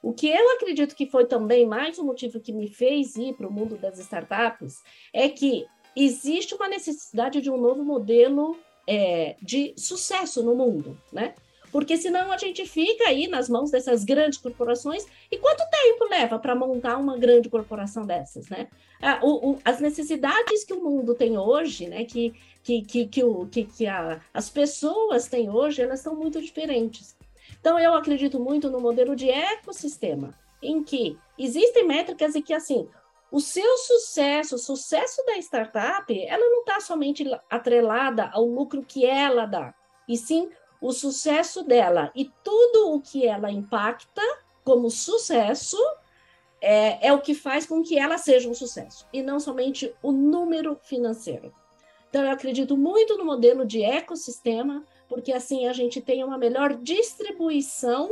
O 0.00 0.12
que 0.12 0.28
eu 0.28 0.50
acredito 0.52 0.94
que 0.94 1.10
foi 1.10 1.26
também 1.26 1.66
mais 1.66 1.98
um 1.98 2.04
motivo 2.04 2.40
que 2.40 2.52
me 2.52 2.68
fez 2.68 3.16
ir 3.16 3.34
para 3.34 3.48
o 3.48 3.52
mundo 3.52 3.76
das 3.76 3.98
startups 3.98 4.82
é 5.12 5.28
que 5.28 5.66
existe 5.96 6.54
uma 6.54 6.68
necessidade 6.68 7.40
de 7.40 7.50
um 7.50 7.56
novo 7.56 7.82
modelo 7.82 8.56
é, 8.86 9.36
de 9.42 9.74
sucesso 9.76 10.42
no 10.42 10.54
mundo, 10.54 10.96
né? 11.12 11.34
Porque 11.70 11.96
senão 11.96 12.32
a 12.32 12.38
gente 12.38 12.64
fica 12.66 13.08
aí 13.08 13.26
nas 13.26 13.48
mãos 13.48 13.70
dessas 13.70 14.04
grandes 14.04 14.38
corporações. 14.38 15.06
E 15.30 15.36
quanto 15.36 15.68
tempo 15.70 16.08
leva 16.08 16.38
para 16.38 16.54
montar 16.54 16.96
uma 16.96 17.18
grande 17.18 17.48
corporação 17.48 18.06
dessas, 18.06 18.48
né? 18.48 18.68
Ah, 19.00 19.20
o, 19.22 19.50
o, 19.50 19.58
as 19.64 19.80
necessidades 19.80 20.64
que 20.64 20.72
o 20.72 20.82
mundo 20.82 21.14
tem 21.14 21.36
hoje, 21.36 21.86
né? 21.86 22.04
Que, 22.04 22.34
que, 22.62 22.82
que, 22.82 23.06
que, 23.06 23.24
o, 23.24 23.46
que, 23.46 23.64
que 23.64 23.86
a, 23.86 24.20
as 24.32 24.48
pessoas 24.48 25.28
têm 25.28 25.50
hoje, 25.50 25.82
elas 25.82 26.00
são 26.00 26.14
muito 26.14 26.40
diferentes. 26.40 27.16
Então, 27.60 27.78
eu 27.78 27.94
acredito 27.94 28.38
muito 28.38 28.70
no 28.70 28.80
modelo 28.80 29.16
de 29.16 29.28
ecossistema, 29.28 30.32
em 30.62 30.82
que 30.82 31.18
existem 31.38 31.86
métricas 31.86 32.34
e 32.34 32.42
que, 32.42 32.54
assim, 32.54 32.88
o 33.30 33.40
seu 33.40 33.76
sucesso, 33.78 34.54
o 34.54 34.58
sucesso 34.58 35.24
da 35.26 35.36
startup, 35.36 36.26
ela 36.26 36.48
não 36.48 36.60
está 36.60 36.80
somente 36.80 37.24
atrelada 37.50 38.30
ao 38.32 38.44
lucro 38.44 38.82
que 38.82 39.04
ela 39.04 39.44
dá, 39.44 39.74
e 40.08 40.16
sim 40.16 40.48
o 40.80 40.92
sucesso 40.92 41.62
dela 41.62 42.10
e 42.14 42.30
tudo 42.44 42.94
o 42.94 43.00
que 43.00 43.26
ela 43.26 43.50
impacta 43.50 44.22
como 44.64 44.90
sucesso 44.90 45.78
é, 46.60 47.08
é 47.08 47.12
o 47.12 47.20
que 47.20 47.34
faz 47.34 47.66
com 47.66 47.82
que 47.82 47.98
ela 47.98 48.18
seja 48.18 48.48
um 48.48 48.54
sucesso, 48.54 49.06
e 49.12 49.22
não 49.22 49.38
somente 49.38 49.94
o 50.02 50.10
número 50.12 50.78
financeiro. 50.82 51.52
Então, 52.08 52.24
eu 52.24 52.30
acredito 52.30 52.76
muito 52.76 53.16
no 53.16 53.24
modelo 53.24 53.64
de 53.64 53.82
ecossistema, 53.82 54.84
porque 55.08 55.32
assim 55.32 55.66
a 55.66 55.72
gente 55.72 56.00
tem 56.00 56.24
uma 56.24 56.38
melhor 56.38 56.74
distribuição 56.74 58.10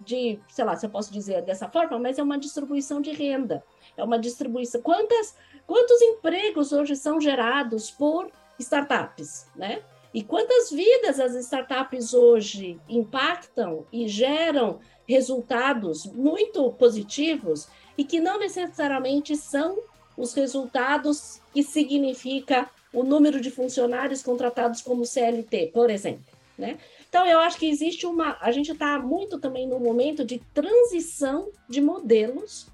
de, 0.00 0.40
sei 0.48 0.64
lá, 0.64 0.76
se 0.76 0.86
eu 0.86 0.90
posso 0.90 1.12
dizer 1.12 1.42
dessa 1.42 1.68
forma, 1.68 1.98
mas 1.98 2.18
é 2.18 2.22
uma 2.22 2.38
distribuição 2.38 3.00
de 3.00 3.12
renda, 3.12 3.62
é 3.96 4.02
uma 4.02 4.18
distribuição. 4.18 4.80
Quantas, 4.80 5.36
quantos 5.66 6.00
empregos 6.00 6.72
hoje 6.72 6.96
são 6.96 7.20
gerados 7.20 7.90
por 7.90 8.30
startups, 8.58 9.46
né? 9.54 9.82
E 10.12 10.22
quantas 10.24 10.70
vidas 10.70 11.20
as 11.20 11.34
startups 11.36 12.12
hoje 12.12 12.80
impactam 12.88 13.86
e 13.92 14.08
geram 14.08 14.80
resultados 15.06 16.04
muito 16.06 16.70
positivos 16.72 17.68
e 17.96 18.04
que 18.04 18.20
não 18.20 18.38
necessariamente 18.38 19.36
são 19.36 19.78
os 20.16 20.34
resultados 20.34 21.40
que 21.52 21.62
significa 21.62 22.68
o 22.92 23.04
número 23.04 23.40
de 23.40 23.50
funcionários 23.50 24.22
contratados 24.22 24.82
como 24.82 25.06
CLT, 25.06 25.70
por 25.72 25.90
exemplo, 25.90 26.24
né? 26.58 26.78
Então 27.08 27.24
eu 27.26 27.38
acho 27.38 27.58
que 27.58 27.68
existe 27.68 28.06
uma, 28.06 28.36
a 28.40 28.50
gente 28.50 28.72
está 28.72 28.98
muito 28.98 29.38
também 29.38 29.66
no 29.66 29.78
momento 29.78 30.24
de 30.24 30.40
transição 30.52 31.50
de 31.68 31.80
modelos 31.80 32.66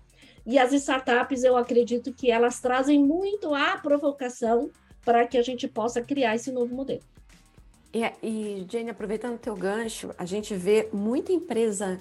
e 0.46 0.58
as 0.58 0.72
startups 0.72 1.44
eu 1.44 1.56
acredito 1.56 2.12
que 2.12 2.30
elas 2.30 2.60
trazem 2.60 2.98
muito 2.98 3.54
a 3.54 3.76
provocação 3.78 4.70
para 5.04 5.26
que 5.26 5.38
a 5.38 5.42
gente 5.42 5.68
possa 5.68 6.00
criar 6.00 6.34
esse 6.34 6.50
novo 6.50 6.74
modelo. 6.74 7.02
E, 7.92 8.04
e 8.22 8.66
Jane, 8.70 8.90
aproveitando 8.90 9.34
o 9.34 9.38
teu 9.38 9.54
gancho, 9.54 10.10
a 10.18 10.24
gente 10.24 10.54
vê 10.54 10.88
muita 10.92 11.32
empresa 11.32 12.00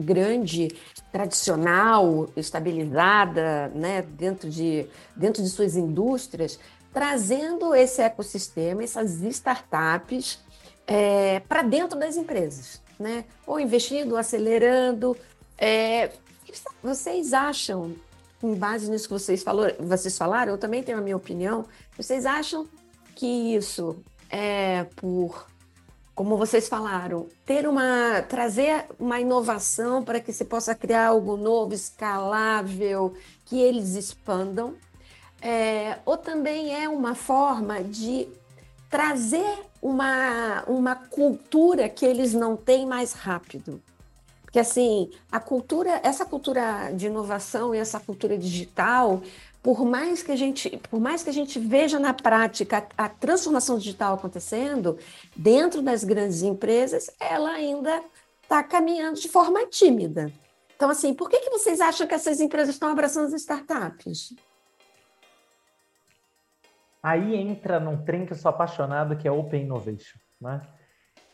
grande, 0.00 0.68
tradicional, 1.10 2.28
estabilizada, 2.36 3.68
né, 3.74 4.02
dentro 4.02 4.48
de, 4.48 4.86
dentro 5.14 5.42
de 5.42 5.48
suas 5.48 5.76
indústrias, 5.76 6.58
trazendo 6.92 7.74
esse 7.74 8.02
ecossistema, 8.02 8.82
essas 8.82 9.20
startups 9.22 10.38
é, 10.86 11.40
para 11.40 11.62
dentro 11.62 11.98
das 11.98 12.16
empresas, 12.16 12.82
né? 12.98 13.24
Ou 13.46 13.58
investindo, 13.58 14.16
acelerando. 14.16 15.16
É, 15.56 16.10
vocês 16.82 17.32
acham, 17.32 17.94
com 18.40 18.54
base 18.54 18.90
nisso 18.90 19.06
que 19.06 19.14
vocês, 19.14 19.42
falou, 19.42 19.66
vocês 19.78 20.18
falaram, 20.18 20.52
eu 20.52 20.58
também 20.58 20.82
tenho 20.82 20.98
a 20.98 21.00
minha 21.00 21.16
opinião, 21.16 21.64
vocês 21.96 22.26
acham 22.26 22.66
que 23.14 23.54
isso 23.54 24.02
é, 24.32 24.84
por, 24.96 25.46
como 26.14 26.38
vocês 26.38 26.66
falaram, 26.66 27.28
ter 27.44 27.68
uma, 27.68 28.22
trazer 28.22 28.86
uma 28.98 29.20
inovação 29.20 30.02
para 30.02 30.18
que 30.18 30.32
se 30.32 30.46
possa 30.46 30.74
criar 30.74 31.08
algo 31.08 31.36
novo, 31.36 31.74
escalável, 31.74 33.12
que 33.44 33.60
eles 33.60 33.94
expandam, 33.94 34.74
é, 35.42 35.98
ou 36.06 36.16
também 36.16 36.74
é 36.74 36.88
uma 36.88 37.14
forma 37.14 37.84
de 37.84 38.26
trazer 38.88 39.66
uma, 39.82 40.64
uma 40.66 40.94
cultura 40.94 41.88
que 41.88 42.06
eles 42.06 42.32
não 42.32 42.56
têm 42.56 42.86
mais 42.86 43.12
rápido. 43.12 43.82
Porque 44.42 44.58
assim, 44.58 45.10
a 45.30 45.40
cultura, 45.40 46.00
essa 46.02 46.24
cultura 46.24 46.90
de 46.94 47.06
inovação 47.06 47.74
e 47.74 47.78
essa 47.78 47.98
cultura 47.98 48.36
digital, 48.36 49.22
por 49.62 49.84
mais 49.84 50.22
que 50.22 50.32
a 50.32 50.36
gente, 50.36 50.76
por 50.90 50.98
mais 51.00 51.22
que 51.22 51.30
a 51.30 51.32
gente 51.32 51.58
veja 51.58 51.98
na 51.98 52.12
prática 52.12 52.86
a, 52.98 53.04
a 53.04 53.08
transformação 53.08 53.78
digital 53.78 54.14
acontecendo, 54.14 54.98
dentro 55.36 55.80
das 55.80 56.02
grandes 56.02 56.42
empresas, 56.42 57.08
ela 57.20 57.50
ainda 57.50 58.02
está 58.42 58.62
caminhando 58.62 59.20
de 59.20 59.28
forma 59.28 59.64
tímida. 59.66 60.32
Então, 60.74 60.90
assim, 60.90 61.14
por 61.14 61.30
que, 61.30 61.38
que 61.38 61.50
vocês 61.50 61.80
acham 61.80 62.08
que 62.08 62.14
essas 62.14 62.40
empresas 62.40 62.74
estão 62.74 62.90
abraçando 62.90 63.26
as 63.26 63.34
startups? 63.34 64.34
Aí 67.00 67.36
entra 67.36 67.78
num 67.78 68.04
trem 68.04 68.26
que 68.26 68.32
eu 68.32 68.36
sou 68.36 68.48
apaixonado, 68.48 69.16
que 69.16 69.28
é 69.28 69.30
Open 69.30 69.62
Innovation, 69.62 70.18
né? 70.40 70.60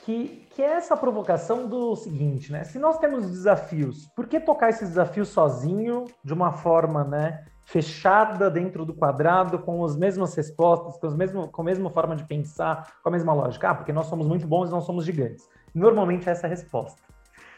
Que, 0.01 0.47
que 0.55 0.63
é 0.63 0.73
essa 0.75 0.97
provocação 0.97 1.67
do 1.67 1.97
seguinte, 1.97 2.53
né? 2.53 2.65
Se 2.65 2.79
nós 2.79 2.99
temos 2.99 3.29
desafios, 3.31 4.07
por 4.15 4.27
que 4.27 4.39
tocar 4.39 4.69
esses 4.69 4.91
desafios 4.91 5.29
sozinho, 5.29 6.05
de 6.23 6.33
uma 6.33 6.53
forma, 6.53 7.05
né, 7.05 7.45
fechada 7.69 8.51
dentro 8.51 8.83
do 8.83 8.95
quadrado, 8.95 9.59
com 9.59 9.85
as 9.85 9.95
mesmas 9.95 10.35
respostas, 10.35 10.97
com, 10.97 11.07
as 11.07 11.15
mesmo, 11.15 11.49
com 11.49 11.61
a 11.61 11.65
mesma 11.67 11.91
forma 11.91 12.17
de 12.17 12.25
pensar, 12.25 12.95
com 13.03 13.11
a 13.11 13.13
mesma 13.13 13.35
lógica. 13.35 13.69
Ah, 13.69 13.75
porque 13.75 13.93
nós 13.93 14.07
somos 14.07 14.27
muito 14.27 14.47
bons 14.47 14.71
e 14.71 14.73
não 14.73 14.81
somos 14.81 15.05
gigantes. 15.05 15.47
Normalmente 15.75 16.27
é 16.31 16.33
essa 16.33 16.47
a 16.47 16.51
resposta. 16.51 16.99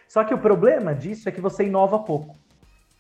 Só 0.09 0.25
que 0.25 0.35
o 0.35 0.39
problema 0.39 0.97
disso 0.97 1.29
é 1.29 1.33
que 1.33 1.41
você 1.41 1.65
inova 1.65 2.01
pouco. 2.01 2.35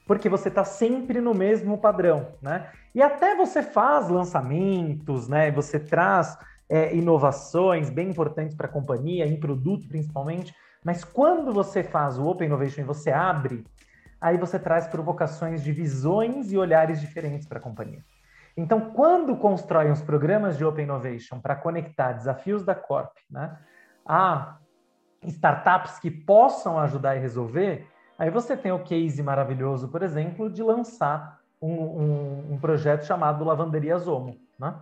Porque 0.06 0.28
você 0.28 0.50
está 0.50 0.64
sempre 0.64 1.20
no 1.20 1.34
mesmo 1.34 1.76
padrão, 1.78 2.28
né? 2.40 2.70
E 2.94 3.02
até 3.02 3.34
você 3.34 3.60
faz 3.60 4.08
lançamentos, 4.08 5.26
né? 5.26 5.50
Você 5.50 5.80
traz 5.80 6.38
é, 6.68 6.94
inovações 6.94 7.90
bem 7.90 8.10
importantes 8.10 8.54
para 8.54 8.68
a 8.68 8.72
companhia, 8.72 9.26
em 9.26 9.38
produto 9.38 9.88
principalmente, 9.88 10.54
Mas 10.84 11.04
quando 11.04 11.52
você 11.52 11.82
faz 11.82 12.18
o 12.18 12.26
Open 12.26 12.46
Innovation 12.46 12.82
e 12.82 12.84
você 12.84 13.10
abre, 13.10 13.64
aí 14.20 14.36
você 14.36 14.58
traz 14.58 14.86
provocações 14.86 15.62
de 15.62 15.72
visões 15.72 16.52
e 16.52 16.58
olhares 16.58 17.00
diferentes 17.00 17.46
para 17.46 17.58
a 17.58 17.62
companhia. 17.62 18.04
Então, 18.56 18.90
quando 18.92 19.36
constroem 19.36 19.90
os 19.90 20.02
programas 20.02 20.58
de 20.58 20.64
Open 20.64 20.84
Innovation 20.84 21.40
para 21.40 21.56
conectar 21.56 22.12
desafios 22.12 22.64
da 22.64 22.74
Corp 22.74 23.16
né, 23.30 23.56
a 24.04 24.58
startups 25.22 25.98
que 25.98 26.10
possam 26.10 26.78
ajudar 26.78 27.16
e 27.16 27.20
resolver, 27.20 27.86
aí 28.18 28.30
você 28.30 28.56
tem 28.56 28.72
o 28.72 28.82
case 28.82 29.22
maravilhoso, 29.22 29.88
por 29.88 30.02
exemplo, 30.02 30.50
de 30.50 30.62
lançar 30.62 31.40
um, 31.60 31.72
um, 31.72 32.52
um 32.54 32.58
projeto 32.58 33.04
chamado 33.04 33.44
Lavanderia 33.44 33.98
Zomo, 33.98 34.36
né? 34.58 34.74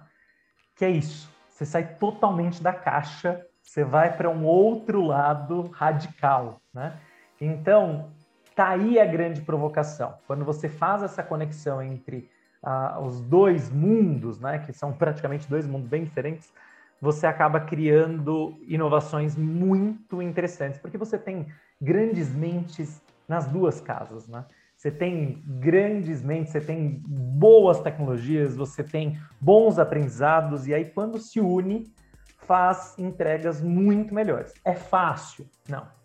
que 0.76 0.84
é 0.84 0.90
isso, 0.90 1.30
você 1.48 1.66
sai 1.66 1.94
totalmente 1.96 2.62
da 2.62 2.72
caixa, 2.72 3.44
você 3.60 3.84
vai 3.84 4.16
para 4.16 4.30
um 4.30 4.44
outro 4.46 5.02
lado 5.02 5.68
radical. 5.72 6.60
Né? 6.72 6.96
Então, 7.40 8.12
tá 8.58 8.70
aí 8.70 8.98
a 8.98 9.06
grande 9.06 9.40
provocação. 9.42 10.14
Quando 10.26 10.44
você 10.44 10.68
faz 10.68 11.04
essa 11.04 11.22
conexão 11.22 11.80
entre 11.80 12.28
uh, 12.60 13.00
os 13.04 13.20
dois 13.20 13.70
mundos, 13.70 14.40
né, 14.40 14.58
que 14.58 14.72
são 14.72 14.92
praticamente 14.92 15.48
dois 15.48 15.64
mundos 15.64 15.88
bem 15.88 16.02
diferentes, 16.02 16.52
você 17.00 17.28
acaba 17.28 17.60
criando 17.60 18.58
inovações 18.66 19.36
muito 19.36 20.20
interessantes, 20.20 20.80
porque 20.80 20.98
você 20.98 21.16
tem 21.16 21.46
grandes 21.80 22.34
mentes 22.34 23.00
nas 23.28 23.46
duas 23.46 23.80
casas, 23.80 24.26
né? 24.26 24.44
Você 24.76 24.90
tem 24.90 25.40
grandes 25.46 26.20
mentes, 26.20 26.50
você 26.50 26.60
tem 26.60 27.00
boas 27.06 27.80
tecnologias, 27.80 28.56
você 28.56 28.82
tem 28.82 29.20
bons 29.40 29.78
aprendizados, 29.78 30.66
e 30.66 30.74
aí 30.74 30.86
quando 30.86 31.16
se 31.18 31.38
une, 31.38 31.92
faz 32.38 32.98
entregas 32.98 33.60
muito 33.60 34.12
melhores. 34.12 34.52
É 34.64 34.74
fácil? 34.74 35.46
Não. 35.68 35.97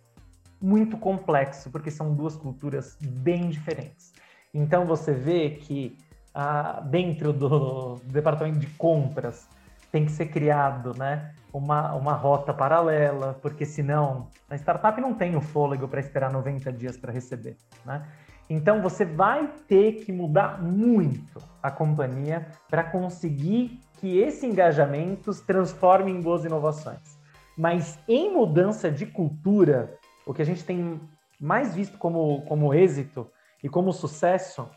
Muito 0.64 0.96
complexo, 0.98 1.70
porque 1.70 1.92
são 1.92 2.16
duas 2.16 2.38
culturas 2.38 2.98
bem 3.02 3.50
diferentes. 3.50 4.14
Então 4.54 4.86
você 4.86 5.12
vê 5.12 5.50
que 5.50 5.98
ah, 6.34 6.82
dentro 6.86 7.34
do 7.34 7.96
departamento 8.06 8.60
de 8.60 8.68
compras 8.68 9.46
tem 9.92 10.06
que 10.06 10.12
ser 10.12 10.28
criado, 10.28 10.98
né? 10.98 11.34
Uma, 11.52 11.94
uma 11.96 12.14
rota 12.14 12.54
paralela, 12.54 13.38
porque 13.42 13.66
senão 13.66 14.30
a 14.50 14.56
startup 14.56 15.02
não 15.02 15.14
tem 15.14 15.36
o 15.36 15.42
fôlego 15.42 15.86
para 15.86 16.00
esperar 16.00 16.32
90 16.32 16.72
dias 16.72 16.96
para 16.96 17.12
receber, 17.12 17.58
né? 17.86 18.08
Então 18.50 18.82
você 18.82 19.04
vai 19.04 19.52
ter 19.68 20.06
que 20.06 20.14
mudar 20.14 20.62
muito 20.64 21.42
a 21.62 21.70
companhia 21.70 22.48
para 22.70 22.86
conseguir 22.86 23.82
que 24.00 24.18
esse 24.18 24.46
engajamento 24.46 25.34
se 25.34 25.46
transforme 25.46 26.10
em 26.10 26.22
boas 26.22 26.46
inovações. 26.46 27.20
Mas 27.58 28.00
em 28.08 28.34
mudança 28.34 28.90
de 28.90 29.06
cultura, 29.06 30.00
o 30.26 30.34
que 30.34 30.42
a 30.42 30.46
gente 30.46 30.64
tem 30.64 31.00
mais 31.40 31.76
visto 31.76 31.98
como, 31.98 32.42
como 32.44 32.74
êxito 32.74 33.30
e 33.64 33.70
como 33.70 33.92
sucesso 33.92 34.70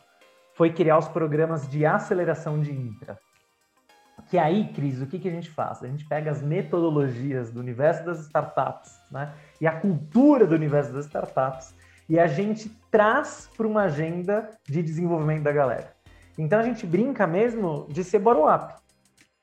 foi 0.55 0.73
criar 0.73 0.99
os 0.99 1.09
programas 1.09 1.69
de 1.69 1.85
aceleração 1.85 2.61
de 2.61 2.73
infra. 2.73 3.19
Que 4.29 4.39
aí, 4.39 4.73
Cris, 4.73 5.01
o 5.01 5.07
que, 5.07 5.19
que 5.19 5.29
a 5.29 5.33
gente 5.33 5.51
faz? 5.51 5.83
A 5.83 5.87
gente 5.87 6.05
pega 6.07 6.31
as 6.31 6.43
metodologias 6.43 7.51
do 7.51 7.61
universo 7.61 8.05
das 8.05 8.21
startups 8.21 8.99
né, 9.11 9.33
e 9.61 9.67
a 9.67 9.79
cultura 9.79 10.47
do 10.47 10.55
universo 10.55 10.93
das 10.93 11.05
startups 11.05 11.75
e 12.09 12.19
a 12.19 12.27
gente 12.27 12.69
traz 12.91 13.51
para 13.57 13.67
uma 13.67 13.83
agenda 13.83 14.51
de 14.65 14.83
desenvolvimento 14.83 15.43
da 15.43 15.53
galera. 15.53 15.95
Então 16.39 16.59
a 16.59 16.63
gente 16.63 16.87
brinca 16.87 17.27
mesmo 17.27 17.87
de 17.91 18.03
ser 18.03 18.19
bottom-up. 18.19 18.75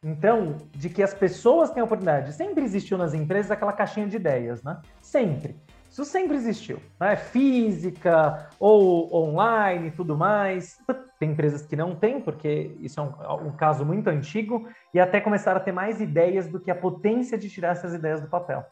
Então, 0.03 0.57
de 0.71 0.89
que 0.89 1.01
as 1.01 1.13
pessoas 1.13 1.71
têm 1.71 1.79
a 1.79 1.85
oportunidade. 1.85 2.33
Sempre 2.33 2.63
existiu 2.63 2.97
nas 2.97 3.13
empresas 3.13 3.51
aquela 3.51 3.71
caixinha 3.71 4.05
de 4.05 4.17
ideias, 4.17 4.61
né? 4.61 4.81
Sempre. 5.01 5.55
Isso 5.93 6.05
sempre 6.05 6.35
existiu, 6.35 6.81
né? 6.99 7.15
Física 7.15 8.49
ou 8.59 9.13
online 9.13 9.89
e 9.89 9.91
tudo 9.91 10.17
mais. 10.17 10.79
Tem 11.19 11.29
empresas 11.29 11.67
que 11.67 11.75
não 11.75 11.95
têm, 11.95 12.19
porque 12.19 12.75
isso 12.79 12.99
é 12.99 13.03
um, 13.03 13.49
um, 13.49 13.51
caso 13.51 13.85
muito 13.85 14.09
antigo, 14.09 14.67
e 14.91 14.99
até 14.99 15.21
começaram 15.21 15.61
a 15.61 15.63
ter 15.63 15.71
mais 15.71 16.01
ideias 16.01 16.47
do 16.47 16.59
que 16.59 16.71
a 16.71 16.75
potência 16.75 17.37
de 17.37 17.47
tirar 17.47 17.73
essas 17.73 17.93
ideias 17.93 18.19
do 18.19 18.27
papel. 18.27 18.65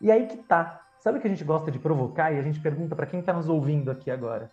E 0.00 0.10
aí 0.10 0.26
que 0.26 0.38
tá. 0.38 0.80
Sabe 0.98 1.18
o 1.18 1.20
que 1.20 1.28
a 1.28 1.30
gente 1.30 1.44
gosta 1.44 1.70
de 1.70 1.78
provocar 1.78 2.32
e 2.32 2.38
a 2.40 2.42
gente 2.42 2.58
pergunta 2.58 2.96
para 2.96 3.06
quem 3.06 3.20
está 3.20 3.32
nos 3.32 3.48
ouvindo 3.48 3.92
aqui 3.92 4.10
agora? 4.10 4.50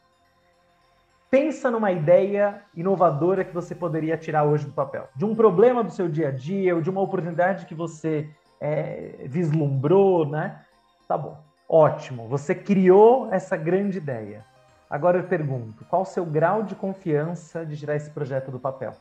Pensa 1.31 1.71
numa 1.71 1.91
ideia 1.91 2.61
inovadora 2.75 3.43
que 3.43 3.55
você 3.55 3.73
poderia 3.73 4.17
tirar 4.17 4.43
hoje 4.43 4.67
do 4.67 4.71
papel. 4.71 5.09
De 5.15 5.25
um 5.25 5.33
problema 5.33 5.83
do 5.83 5.89
seu 5.89 6.07
dia 6.07 6.27
a 6.27 6.31
dia, 6.31 6.75
ou 6.75 6.81
de 6.81 6.91
uma 6.91 7.01
oportunidade 7.01 7.65
que 7.65 7.73
você 7.73 8.29
é, 8.59 9.25
vislumbrou, 9.25 10.27
né? 10.27 10.63
Tá 11.07 11.17
bom 11.17 11.49
Ótimo, 11.73 12.27
você 12.27 12.53
criou 12.53 13.29
essa 13.31 13.55
grande 13.55 13.97
ideia. 13.97 14.43
Agora 14.89 15.19
eu 15.19 15.23
pergunto, 15.23 15.85
qual 15.85 16.01
o 16.01 16.05
seu 16.05 16.25
grau 16.25 16.63
de 16.63 16.75
confiança 16.75 17.65
de 17.65 17.77
tirar 17.77 17.95
esse 17.95 18.09
projeto 18.09 18.51
do 18.51 18.59
papel? 18.59 18.93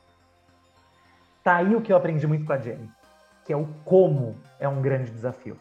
Tá 1.42 1.56
aí 1.56 1.74
o 1.74 1.80
que 1.80 1.92
eu 1.92 1.96
aprendi 1.96 2.28
muito 2.28 2.44
com 2.44 2.52
a 2.52 2.58
Jenny, 2.58 2.88
que 3.44 3.52
é 3.52 3.56
o 3.56 3.66
como 3.84 4.36
é 4.60 4.68
um 4.68 4.80
grande 4.80 5.10
desafio. 5.10 5.56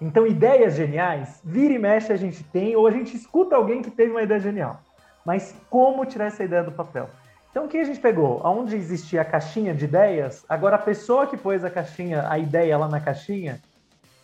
Então, 0.00 0.26
ideias 0.26 0.74
geniais, 0.74 1.38
vira 1.44 1.74
e 1.74 1.78
mexe 1.78 2.10
a 2.10 2.16
gente 2.16 2.42
tem, 2.44 2.74
ou 2.74 2.86
a 2.86 2.90
gente 2.90 3.14
escuta 3.14 3.54
alguém 3.54 3.82
que 3.82 3.90
teve 3.90 4.12
uma 4.12 4.22
ideia 4.22 4.40
genial. 4.40 4.80
Mas 5.22 5.54
como 5.68 6.06
tirar 6.06 6.28
essa 6.28 6.42
ideia 6.42 6.62
do 6.62 6.72
papel? 6.72 7.10
Então, 7.50 7.66
o 7.66 7.68
que 7.68 7.76
a 7.76 7.84
gente 7.84 8.00
pegou? 8.00 8.40
Onde 8.42 8.74
existia 8.74 9.20
a 9.20 9.24
caixinha 9.24 9.74
de 9.74 9.84
ideias, 9.84 10.46
agora 10.48 10.76
a 10.76 10.78
pessoa 10.78 11.26
que 11.26 11.36
pôs 11.36 11.62
a 11.62 11.68
caixinha, 11.68 12.26
a 12.26 12.38
ideia 12.38 12.78
lá 12.78 12.88
na 12.88 13.02
caixinha, 13.02 13.60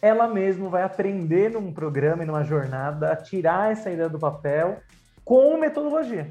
ela 0.03 0.27
mesma 0.27 0.69
vai 0.69 0.83
aprender 0.83 1.49
num 1.49 1.73
programa 1.73 2.25
e 2.25 2.27
numa 2.27 2.43
jornada 2.43 3.13
a 3.13 3.17
tirar 3.17 3.71
essa 3.71 3.89
ideia 3.89 4.09
do 4.09 4.19
papel 4.19 4.81
com 5.25 5.57
metodologia, 5.57 6.27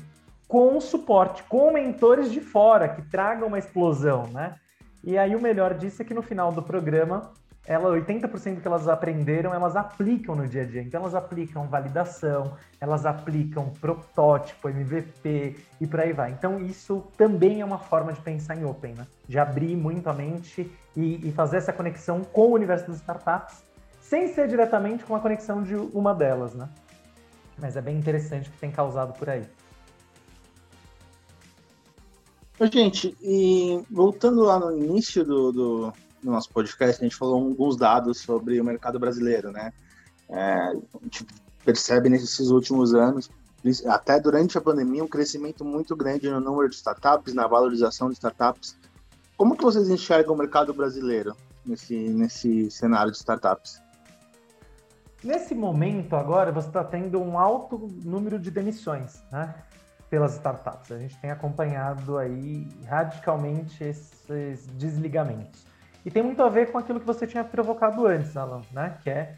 com 0.46 0.80
suporte, 0.82 1.42
com 1.44 1.72
mentores 1.72 2.30
de 2.30 2.42
fora 2.42 2.90
que 2.90 3.02
tragam 3.04 3.48
uma 3.48 3.58
explosão, 3.58 4.28
né? 4.28 4.56
E 5.02 5.18
aí 5.18 5.34
o 5.34 5.42
melhor 5.42 5.74
disso 5.74 6.02
é 6.02 6.06
que 6.06 6.14
no 6.14 6.22
final 6.22 6.52
do 6.52 6.62
programa, 6.62 7.32
ela 7.66 7.92
80% 7.92 8.56
do 8.56 8.62
que 8.62 8.68
elas 8.68 8.88
aprenderam, 8.88 9.54
elas 9.54 9.76
aplicam 9.76 10.36
no 10.36 10.48
dia 10.48 10.64
a 10.64 10.66
dia. 10.66 10.82
Então 10.82 11.02
elas 11.02 11.14
aplicam 11.14 11.68
validação, 11.68 12.58
elas 12.80 13.06
aplicam 13.06 13.70
protótipo, 13.80 14.68
MVP 14.68 15.58
e 15.80 15.88
por 15.88 16.00
aí 16.00 16.12
vai. 16.12 16.32
Então 16.32 16.60
isso 16.60 17.04
também 17.16 17.62
é 17.62 17.66
uma 17.66 17.78
forma 17.78 18.12
de 18.14 18.22
pensar 18.22 18.56
em 18.58 18.66
Open, 18.66 18.96
né? 18.96 19.06
De 19.28 19.38
abrir 19.38 19.76
muito 19.76 20.10
a 20.10 20.14
mente 20.14 20.72
e, 20.96 21.28
e 21.28 21.32
fazer 21.32 21.58
essa 21.58 21.72
conexão 21.72 22.22
com 22.22 22.48
o 22.48 22.54
universo 22.54 22.88
das 22.88 22.98
startups, 22.98 23.64
sem 24.02 24.28
ser 24.34 24.48
diretamente 24.48 25.04
com 25.04 25.16
a 25.16 25.20
conexão 25.20 25.62
de 25.62 25.76
uma 25.76 26.16
delas, 26.16 26.56
né? 26.56 26.68
Mas 27.60 27.78
é 27.78 27.82
bem 27.82 27.96
interessante 27.96 28.50
o 28.50 28.52
que 28.52 28.58
tem 28.58 28.72
causado 28.72 29.14
por 29.14 29.30
aí. 29.30 29.46
Gente, 32.72 33.16
e 33.22 33.82
voltando 33.90 34.42
lá 34.44 34.60
no 34.60 34.78
início 34.78 35.24
do, 35.24 35.52
do, 35.52 35.94
do, 36.24 36.32
nosso 36.32 36.50
podcast, 36.50 37.02
a 37.02 37.04
gente 37.04 37.16
falou 37.16 37.36
alguns 37.36 37.76
dados 37.76 38.20
sobre 38.20 38.60
o 38.60 38.64
mercado 38.64 39.00
brasileiro, 39.00 39.52
né? 39.52 39.72
É, 40.30 40.54
a 40.54 40.74
gente 41.04 41.26
percebe 41.64 42.10
nesses 42.10 42.50
últimos 42.50 42.94
anos, 42.94 43.30
até 43.88 44.20
durante 44.20 44.58
a 44.58 44.62
pandemia, 44.62 45.04
um 45.04 45.08
crescimento 45.08 45.64
muito 45.64 45.96
grande 45.96 46.30
no 46.30 46.40
número 46.40 46.70
de 46.70 46.76
startups, 46.76 47.34
na 47.34 47.48
valorização 47.48 48.10
de 48.10 48.16
startups. 48.16 48.78
Como 49.38 49.56
que 49.56 49.64
vocês 49.64 49.90
enxergam 49.90 50.34
o 50.34 50.38
mercado 50.38 50.74
brasileiro 50.74 51.36
nesse, 51.66 51.96
nesse 51.96 52.72
cenário 52.72 53.12
de 53.12 53.18
startups? 53.18 53.82
Nesse 55.24 55.54
momento 55.54 56.16
agora, 56.16 56.52
você 56.52 56.68
está 56.68 56.84
tendo 56.84 57.22
um 57.22 57.38
alto 57.38 57.88
número 58.04 58.40
de 58.40 58.50
demissões, 58.50 59.24
né? 59.32 59.54
Pelas 60.10 60.34
startups. 60.34 60.92
A 60.92 60.98
gente 60.98 61.20
tem 61.22 61.30
acompanhado 61.30 62.18
aí 62.18 62.68
radicalmente 62.88 63.84
esses 63.84 64.66
desligamentos. 64.78 65.71
E 66.06 66.12
tem 66.12 66.24
muito 66.24 66.42
a 66.42 66.50
ver 66.50 66.72
com 66.72 66.78
aquilo 66.78 67.00
que 67.00 67.06
você 67.06 67.28
tinha 67.28 67.44
provocado 67.44 68.06
antes, 68.06 68.36
Alan, 68.36 68.62
né? 68.72 68.98
Que 69.02 69.10
é 69.10 69.38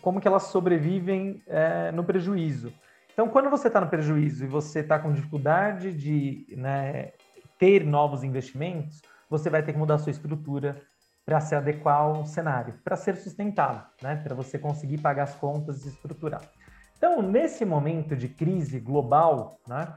como 0.00 0.20
que 0.20 0.26
elas 0.26 0.44
sobrevivem 0.44 1.42
é, 1.46 1.92
no 1.92 2.02
prejuízo. 2.02 2.72
Então, 3.12 3.28
quando 3.28 3.50
você 3.50 3.68
está 3.68 3.80
no 3.80 3.88
prejuízo 3.88 4.44
e 4.44 4.48
você 4.48 4.80
está 4.80 4.98
com 4.98 5.12
dificuldade 5.12 5.92
de 5.92 6.46
né, 6.56 7.12
ter 7.58 7.84
novos 7.84 8.24
investimentos, 8.24 9.02
você 9.28 9.50
vai 9.50 9.62
ter 9.62 9.72
que 9.72 9.78
mudar 9.78 9.94
a 9.94 9.98
sua 9.98 10.10
estrutura 10.10 10.80
para 11.24 11.38
se 11.40 11.54
adequar 11.54 11.98
ao 11.98 12.24
cenário, 12.24 12.74
para 12.82 12.96
ser 12.96 13.16
sustentável, 13.16 13.84
né? 14.02 14.16
para 14.16 14.34
você 14.34 14.58
conseguir 14.58 14.98
pagar 14.98 15.24
as 15.24 15.34
contas 15.34 15.84
e 15.84 15.88
estruturar. 15.88 16.42
Então, 16.96 17.20
nesse 17.20 17.64
momento 17.64 18.16
de 18.16 18.28
crise 18.28 18.80
global, 18.80 19.60
né, 19.66 19.92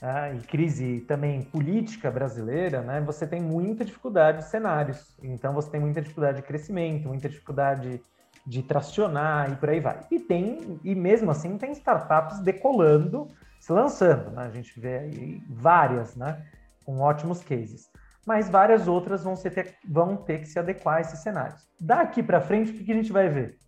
é, 0.00 0.34
e 0.34 0.40
crise 0.40 1.00
também 1.00 1.42
política 1.42 2.10
brasileira, 2.10 2.80
né, 2.80 3.00
você 3.00 3.26
tem 3.26 3.40
muita 3.40 3.84
dificuldade 3.84 4.38
de 4.38 4.44
cenários. 4.44 5.14
Então, 5.22 5.52
você 5.52 5.70
tem 5.70 5.80
muita 5.80 6.00
dificuldade 6.00 6.38
de 6.38 6.46
crescimento, 6.46 7.08
muita 7.08 7.28
dificuldade 7.28 8.02
de 8.46 8.62
tracionar 8.62 9.52
e 9.52 9.56
por 9.56 9.68
aí 9.68 9.80
vai. 9.80 10.00
E 10.10 10.18
tem, 10.18 10.80
e 10.82 10.94
mesmo 10.94 11.30
assim, 11.30 11.58
tem 11.58 11.72
startups 11.72 12.40
decolando, 12.40 13.28
se 13.60 13.70
lançando. 13.72 14.30
Né? 14.30 14.44
A 14.44 14.50
gente 14.50 14.80
vê 14.80 15.40
várias, 15.48 16.16
né? 16.16 16.42
Com 16.84 17.00
ótimos 17.00 17.42
cases. 17.42 17.90
Mas 18.26 18.48
várias 18.48 18.88
outras 18.88 19.22
vão, 19.22 19.34
ter, 19.34 19.74
vão 19.86 20.16
ter 20.16 20.40
que 20.40 20.46
se 20.46 20.58
adequar 20.58 20.96
a 20.96 21.00
esses 21.02 21.18
cenários. 21.18 21.68
Daqui 21.78 22.22
para 22.22 22.40
frente, 22.40 22.70
o 22.70 22.74
que, 22.74 22.84
que 22.84 22.92
a 22.92 22.94
gente 22.94 23.12
vai 23.12 23.28
ver? 23.28 23.60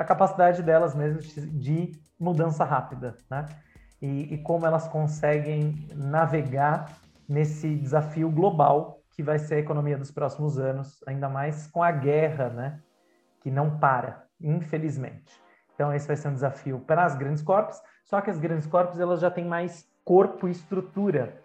a 0.00 0.04
capacidade 0.04 0.62
delas 0.62 0.94
mesmo 0.94 1.20
de 1.58 1.92
mudança 2.18 2.64
rápida, 2.64 3.16
né? 3.30 3.46
E, 4.00 4.34
e 4.34 4.38
como 4.38 4.66
elas 4.66 4.88
conseguem 4.88 5.86
navegar 5.94 6.98
nesse 7.28 7.76
desafio 7.76 8.30
global 8.30 9.00
que 9.12 9.22
vai 9.22 9.38
ser 9.38 9.56
a 9.56 9.58
economia 9.58 9.98
dos 9.98 10.10
próximos 10.10 10.58
anos, 10.58 11.02
ainda 11.06 11.28
mais 11.28 11.66
com 11.66 11.82
a 11.82 11.90
guerra, 11.90 12.48
né? 12.48 12.80
Que 13.40 13.50
não 13.50 13.78
para, 13.78 14.24
infelizmente. 14.40 15.30
Então 15.74 15.92
esse 15.94 16.06
vai 16.06 16.16
ser 16.16 16.28
um 16.28 16.34
desafio 16.34 16.80
para 16.80 17.04
as 17.04 17.14
grandes 17.14 17.42
corpos, 17.42 17.80
só 18.04 18.20
que 18.20 18.30
as 18.30 18.38
grandes 18.38 18.66
corpos 18.66 18.98
elas 18.98 19.20
já 19.20 19.30
têm 19.30 19.44
mais 19.44 19.86
corpo 20.04 20.48
e 20.48 20.50
estrutura 20.50 21.40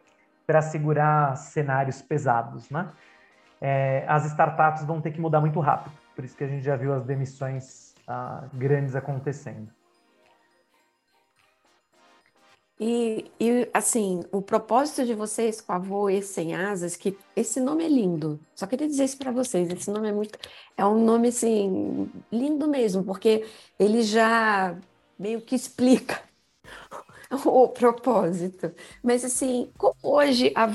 para 0.48 0.62
segurar 0.62 1.36
cenários 1.36 2.02
pesados, 2.02 2.70
né? 2.70 2.90
É, 3.62 4.06
as 4.08 4.26
startups 4.26 4.84
vão 4.84 5.02
ter 5.02 5.12
que 5.12 5.20
mudar 5.20 5.42
muito 5.42 5.60
rápido, 5.60 5.96
por 6.16 6.24
isso 6.24 6.36
que 6.36 6.44
a 6.44 6.48
gente 6.48 6.64
já 6.64 6.76
viu 6.76 6.94
as 6.94 7.04
demissões 7.04 7.96
ah, 8.08 8.44
grandes 8.54 8.96
acontecendo. 8.96 9.70
E, 12.80 13.32
e, 13.40 13.70
assim, 13.74 14.22
o 14.32 14.42
propósito 14.42 15.06
de 15.06 15.14
vocês 15.14 15.62
com 15.62 15.72
a 15.72 15.80
Voe 15.80 16.22
Sem 16.22 16.54
Asas, 16.54 16.98
que 16.98 17.18
esse 17.36 17.62
nome 17.62 17.86
é 17.86 17.88
lindo. 17.88 18.40
Só 18.54 18.68
queria 18.68 18.88
dizer 18.88 19.06
isso 19.06 19.18
para 19.18 19.32
vocês. 19.32 19.70
Esse 19.70 19.90
nome 19.90 20.10
é 20.10 20.12
muito, 20.12 20.38
é 20.76 20.86
um 20.86 21.04
nome 21.04 21.30
assim 21.30 22.12
lindo 22.32 22.68
mesmo, 22.68 23.04
porque 23.04 23.46
ele 23.80 24.04
já 24.04 24.78
meio 25.18 25.42
que 25.42 25.56
explica 25.56 26.22
o 27.46 27.70
propósito. 27.70 28.74
Mas 29.02 29.24
assim, 29.24 29.72
como 29.78 29.96
hoje 30.04 30.52
a 30.54 30.68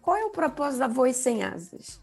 qual 0.00 0.16
é 0.16 0.24
o 0.24 0.30
propósito 0.30 0.80
da 0.80 0.88
Voe 0.88 1.12
Sem 1.12 1.42
Asas? 1.42 2.00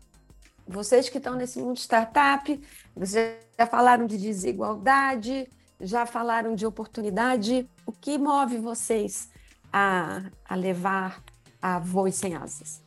Vocês 0.68 1.10
que 1.10 1.18
estão 1.18 1.34
nesse 1.34 1.60
mundo 1.60 1.78
startup, 1.78 2.62
vocês 2.96 3.38
já 3.58 3.66
falaram 3.66 4.06
de 4.06 4.18
desigualdade, 4.18 5.50
já 5.80 6.06
falaram 6.06 6.56
de 6.56 6.66
oportunidade. 6.66 7.70
O 7.86 7.92
que 7.92 8.18
move 8.18 8.58
vocês 8.58 9.32
a, 9.72 10.24
a 10.48 10.56
levar 10.56 11.22
a 11.62 11.80
voz 11.80 12.16
sem 12.16 12.36
asas? 12.36 12.84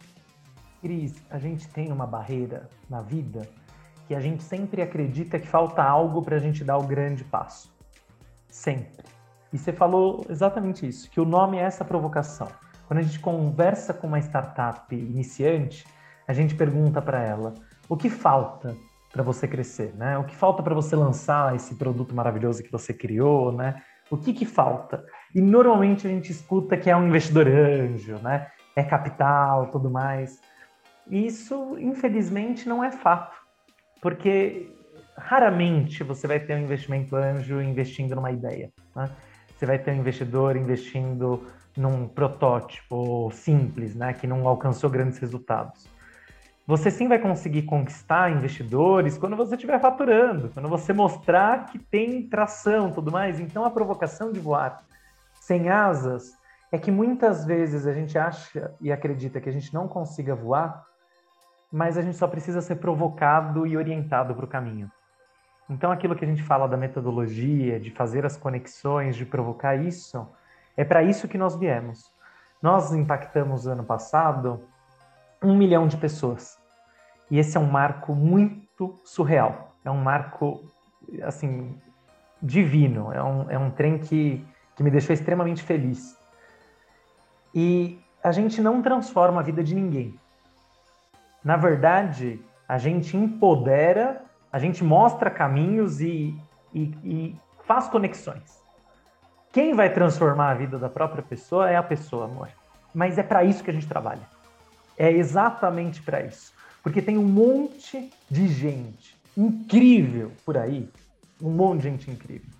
Cris, 0.81 1.15
a 1.31 1.39
gente 1.39 1.69
tem 1.69 1.93
uma 1.93 2.07
barreira 2.07 2.69
na 2.89 3.03
vida 3.03 3.49
que 4.07 4.15
a 4.15 4.21
gente 4.21 4.43
sempre 4.43 4.83
acredita 4.83 5.39
que 5.39 5.47
falta 5.47 5.83
algo 5.83 6.23
para 6.23 6.37
a 6.37 6.39
gente 6.39 6.65
dar 6.65 6.79
o 6.79 6.83
grande 6.83 7.23
passo. 7.23 7.73
Sempre. 8.49 9.05
E 9.53 9.59
você 9.59 9.73
falou 9.73 10.25
exatamente 10.29 10.87
isso, 10.87 11.11
que 11.11 11.21
o 11.21 11.25
nome 11.25 11.59
é 11.59 11.63
essa 11.63 11.85
provocação. 11.85 12.49
Quando 12.89 12.99
a 12.99 13.03
gente 13.03 13.21
conversa 13.21 13.95
com 13.95 14.09
uma 14.09 14.19
startup 14.19 14.93
iniciante, 14.95 15.87
a 16.27 16.33
gente 16.33 16.55
pergunta 16.57 17.01
para 17.01 17.23
ela: 17.23 17.55
o 17.89 17.97
que 17.97 18.11
falta 18.11 18.77
para 19.13 19.23
você 19.23 19.49
crescer, 19.49 19.93
né? 19.97 20.17
O 20.19 20.25
que 20.25 20.37
falta 20.37 20.63
para 20.63 20.75
você 20.75 20.95
lançar 20.95 21.55
esse 21.55 21.75
produto 21.75 22.15
maravilhoso 22.15 22.63
que 22.63 22.71
você 22.71 22.95
criou, 22.95 23.53
né? 23.53 23.83
O 24.11 24.17
que 24.17 24.33
que 24.33 24.45
falta? 24.45 25.05
E 25.35 25.41
normalmente 25.41 26.07
a 26.07 26.11
gente 26.11 26.31
escuta 26.31 26.77
que 26.77 26.91
é 26.91 26.97
um 26.97 27.09
investidor 27.09 27.47
anjo, 27.49 28.17
né? 28.19 28.49
É 28.75 28.83
capital, 28.83 29.71
tudo 29.71 29.91
mais. 29.91 30.41
E 31.09 31.27
isso, 31.27 31.77
infelizmente, 31.79 32.69
não 32.69 32.85
é 32.85 32.93
fato, 32.93 33.37
porque 34.01 34.71
raramente 35.17 36.05
você 36.05 36.27
vai 36.27 36.39
ter 36.39 36.55
um 36.55 36.61
investimento 36.61 37.17
anjo 37.17 37.61
investindo 37.61 38.15
numa 38.15 38.31
ideia. 38.31 38.71
Né? 38.95 39.11
Você 39.57 39.67
vai 39.67 39.79
ter 39.79 39.91
um 39.91 39.97
investidor 39.97 40.57
investindo 40.57 41.47
num 41.77 42.09
protótipo 42.09 43.31
simples, 43.33 43.95
né? 43.95 44.13
Que 44.13 44.27
não 44.27 44.47
alcançou 44.47 44.89
grandes 44.89 45.19
resultados 45.19 45.89
você 46.67 46.91
sim 46.91 47.09
vai 47.09 47.19
conseguir 47.19 47.63
conquistar 47.63 48.31
investidores 48.31 49.19
quando 49.19 49.37
você 49.37 49.55
estiver 49.55 49.81
faturando, 49.81 50.51
quando 50.51 50.69
você 50.69 50.93
mostrar 50.93 51.67
que 51.67 51.79
tem 51.79 52.29
tração 52.29 52.93
tudo 52.93 53.11
mais. 53.11 53.41
Então, 53.41 53.65
a 53.65 53.71
provocação 53.71 54.31
de 54.33 54.39
voar 54.39 54.83
sem 55.41 55.69
asas 55.69 56.39
é 56.71 56.79
que 56.79 56.91
muitas 56.91 57.45
vezes 57.45 57.87
a 57.87 57.93
gente 57.93 58.17
acha 58.17 58.73
e 58.81 58.93
acredita 58.93 59.41
que 59.41 59.49
a 59.49 59.53
gente 59.53 59.75
não 59.75 59.89
consiga 59.89 60.35
voar, 60.35 60.85
mas 61.73 61.99
a 61.99 62.03
gente 62.03 62.17
só 62.17 62.29
precisa 62.29 62.61
ser 62.61 62.77
provocado 62.77 63.67
e 63.67 63.77
orientado 63.77 64.35
para 64.35 64.45
o 64.45 64.49
caminho. 64.49 64.91
Então, 65.69 65.91
aquilo 65.91 66.17
que 66.17 66.25
a 66.25 66.29
gente 66.29 66.43
fala 66.43 66.69
da 66.69 66.77
metodologia, 66.77 67.79
de 67.79 67.91
fazer 67.91 68.27
as 68.27 68.37
conexões, 68.37 69.17
de 69.17 69.25
provocar 69.25 69.77
isso, 69.77 70.27
é 70.77 70.85
para 70.85 71.03
isso 71.03 71.29
que 71.29 71.39
nós 71.39 71.57
viemos. 71.57 72.13
Nós 72.63 72.93
impactamos 72.93 73.67
ano 73.67 73.85
passado 73.85 74.63
um 75.43 75.57
milhão 75.57 75.87
de 75.87 75.97
pessoas. 75.97 76.59
E 77.31 77.39
esse 77.39 77.57
é 77.57 77.61
um 77.61 77.71
marco 77.71 78.15
muito 78.15 79.01
surreal. 79.05 79.75
É 79.85 79.91
um 79.91 80.03
marco, 80.03 80.63
assim, 81.23 81.75
divino. 82.43 83.13
É 83.13 83.23
um, 83.23 83.51
é 83.51 83.59
um 83.59 83.71
trem 83.71 83.99
que, 83.99 84.45
que 84.75 84.83
me 84.83 84.91
deixou 84.91 85.15
extremamente 85.15 85.63
feliz. 85.63 86.19
E 87.55 87.99
a 88.23 88.33
gente 88.33 88.61
não 88.61 88.83
transforma 88.83 89.41
a 89.41 89.43
vida 89.43 89.63
de 89.63 89.75
ninguém. 89.75 90.15
Na 91.43 91.57
verdade, 91.57 92.41
a 92.69 92.77
gente 92.77 93.17
empodera, 93.17 94.23
a 94.53 94.59
gente 94.59 94.85
mostra 94.85 95.31
caminhos 95.31 96.01
e, 96.01 96.37
e, 96.75 96.83
e 97.03 97.37
faz 97.65 97.89
conexões. 97.89 98.61
Quem 99.53 99.75
vai 99.75 99.91
transformar 99.93 100.51
a 100.51 100.55
vida 100.55 100.79
da 100.79 100.89
própria 100.89 101.23
pessoa 101.23 101.71
é 101.71 101.77
a 101.77 101.83
pessoa, 101.83 102.27
amor. 102.27 102.49
Mas 102.95 103.19
é 103.19 103.23
para 103.23 103.43
isso 103.43 103.65
que 103.65 103.71
a 103.71 103.73
gente 103.73 103.89
trabalha. 103.89 104.23
É 105.01 105.11
exatamente 105.11 106.03
para 106.03 106.21
isso. 106.21 106.53
Porque 106.83 107.01
tem 107.01 107.17
um 107.17 107.25
monte 107.25 108.11
de 108.31 108.47
gente 108.49 109.17
incrível 109.35 110.31
por 110.45 110.59
aí, 110.59 110.91
um 111.41 111.51
monte 111.51 111.79
de 111.79 111.89
gente 111.89 112.11
incrível, 112.11 112.51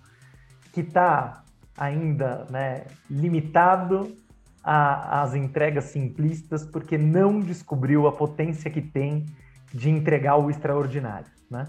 que 0.73 0.81
está 0.81 1.43
ainda 1.77 2.47
né, 2.49 2.85
limitado 3.07 4.17
às 4.63 5.35
entregas 5.35 5.85
simplistas 5.85 6.65
porque 6.65 6.97
não 6.97 7.39
descobriu 7.39 8.07
a 8.07 8.11
potência 8.11 8.71
que 8.71 8.81
tem 8.81 9.27
de 9.71 9.91
entregar 9.91 10.37
o 10.37 10.49
extraordinário, 10.49 11.29
né? 11.49 11.67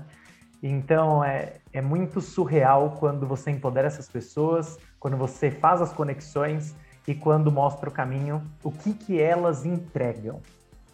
Então 0.62 1.22
é, 1.22 1.56
é 1.70 1.82
muito 1.82 2.18
surreal 2.22 2.96
quando 2.98 3.26
você 3.26 3.50
empodera 3.50 3.88
essas 3.88 4.08
pessoas, 4.08 4.78
quando 4.98 5.18
você 5.18 5.50
faz 5.50 5.82
as 5.82 5.92
conexões 5.92 6.74
e 7.06 7.14
quando 7.14 7.52
mostra 7.52 7.90
o 7.90 7.92
caminho, 7.92 8.42
o 8.64 8.72
que, 8.72 8.94
que 8.94 9.20
elas 9.20 9.66
entregam. 9.66 10.40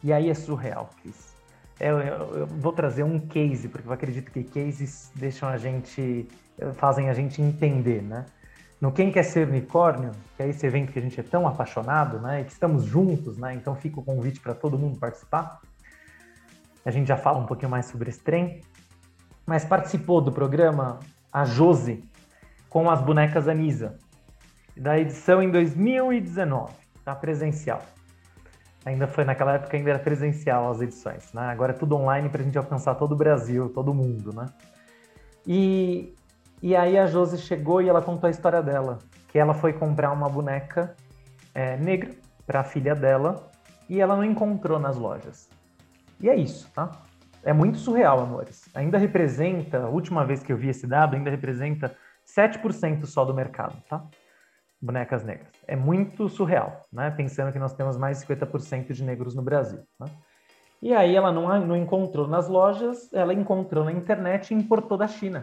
E 0.03 0.13
aí 0.13 0.31
é 0.31 0.35
surreal, 0.35 0.91
Cris. 1.03 1.35
Eu, 1.81 1.99
eu, 2.01 2.37
eu, 2.39 2.47
vou 2.47 2.73
trazer 2.73 3.03
um 3.03 3.21
case, 3.21 3.69
porque 3.69 3.87
eu 3.87 3.93
acredito 3.93 4.31
que 4.31 4.43
cases 4.43 5.11
deixam 5.15 5.49
a 5.49 5.57
gente, 5.57 6.29
fazem 6.75 7.09
a 7.09 7.15
gente 7.15 7.41
entender, 7.41 8.03
né? 8.03 8.27
No 8.81 8.93
Quem 8.93 9.11
Quer 9.11 9.25
Ser 9.25 9.49
Unicórnio, 9.49 10.13
que 10.37 10.43
é 10.43 10.49
esse 10.49 10.65
evento 10.67 10.93
que 10.93 10.99
a 10.99 11.03
gente 11.03 11.19
é 11.19 11.23
tão 11.23 11.47
apaixonado, 11.47 12.21
né? 12.21 12.41
E 12.41 12.45
que 12.45 12.53
estamos 12.53 12.85
juntos, 12.85 13.37
né? 13.37 13.55
Então 13.55 13.75
fica 13.75 14.01
o 14.01 14.05
convite 14.05 14.41
para 14.41 14.55
todo 14.55 14.79
mundo 14.79 14.99
participar. 14.99 15.61
A 16.85 16.91
gente 16.91 17.09
já 17.09 17.17
fala 17.17 17.39
um 17.39 17.47
pouquinho 17.47 17.71
mais 17.71 17.87
sobre 17.87 18.09
esse 18.09 18.21
trem. 18.21 18.61
Mas 19.45 19.65
participou 19.65 20.21
do 20.21 20.31
programa 20.31 21.01
a 21.33 21.45
Jose 21.45 22.05
com 22.69 22.91
as 22.91 23.01
bonecas 23.01 23.49
Anisa, 23.49 23.99
da 24.77 24.99
edição 24.99 25.43
em 25.43 25.51
2019, 25.51 26.73
tá? 27.05 27.15
Presencial. 27.15 27.83
Ainda 28.89 29.07
foi 29.07 29.23
naquela 29.23 29.53
época 29.53 29.77
ainda 29.77 29.91
era 29.91 29.99
presencial 29.99 30.71
as 30.71 30.81
edições, 30.81 31.31
né? 31.35 31.43
Agora 31.43 31.73
é 31.73 31.77
tudo 31.77 31.95
online 31.95 32.31
para 32.31 32.41
a 32.41 32.45
gente 32.45 32.57
alcançar 32.57 32.95
todo 32.95 33.13
o 33.13 33.17
Brasil, 33.17 33.69
todo 33.69 33.93
mundo, 33.93 34.33
né? 34.33 34.47
E, 35.47 36.15
e 36.63 36.75
aí 36.75 36.99
a 36.99 37.07
Josi 37.07 37.37
chegou 37.37 37.83
e 37.83 37.89
ela 37.89 38.01
contou 38.01 38.29
a 38.29 38.31
história 38.31 38.63
dela, 38.63 38.99
que 39.29 39.39
ela 39.39 39.53
foi 39.53 39.75
comprar 39.75 40.11
uma 40.11 40.29
boneca 40.29 40.97
é, 41.55 41.77
negra 41.77 42.13
para 42.47 42.61
a 42.61 42.65
filha 42.65 42.95
dela 42.95 43.51
e 43.91 44.01
ela 44.01 44.17
não 44.17 44.25
encontrou 44.25 44.79
nas 44.79 44.97
lojas. 44.97 45.51
E 46.19 46.31
é 46.31 46.35
isso, 46.35 46.71
tá? 46.75 46.91
É 47.45 47.53
muito 47.53 47.77
surreal, 47.77 48.21
amores. 48.21 48.71
Ainda 48.75 48.97
representa, 48.97 49.83
a 49.83 49.89
última 49.89 50.25
vez 50.25 50.43
que 50.43 50.51
eu 50.51 50.57
vi 50.57 50.71
esse 50.71 50.87
dado, 50.87 51.15
ainda 51.15 51.31
representa 51.31 51.95
7% 52.27 53.05
só 53.05 53.23
do 53.27 53.35
mercado, 53.35 53.77
tá? 53.87 54.03
Bonecas 54.81 55.25
negras. 55.25 55.49
É 55.67 55.77
muito 55.77 56.29
surreal, 56.29 56.85
né? 56.93 57.11
Pensando 57.11 57.53
que 57.53 57.59
nós 57.59 57.73
temos 57.75 57.97
mais 57.97 58.21
de 58.21 58.27
50% 58.27 58.93
de 58.93 59.03
negros 59.03 59.35
no 59.35 59.43
Brasil. 59.43 59.81
Né? 59.99 60.07
E 60.81 60.95
aí 60.95 61.17
ela 61.17 61.33
não, 61.33 61.67
não 61.67 61.77
encontrou 61.77 62.29
nas 62.29 62.49
lojas, 62.49 63.13
ela 63.13 63.35
encontrou 63.35 63.85
na 63.85 63.93
internet 63.93 64.53
e 64.53 64.55
importou 64.55 64.97
da 64.97 65.09
China. 65.09 65.43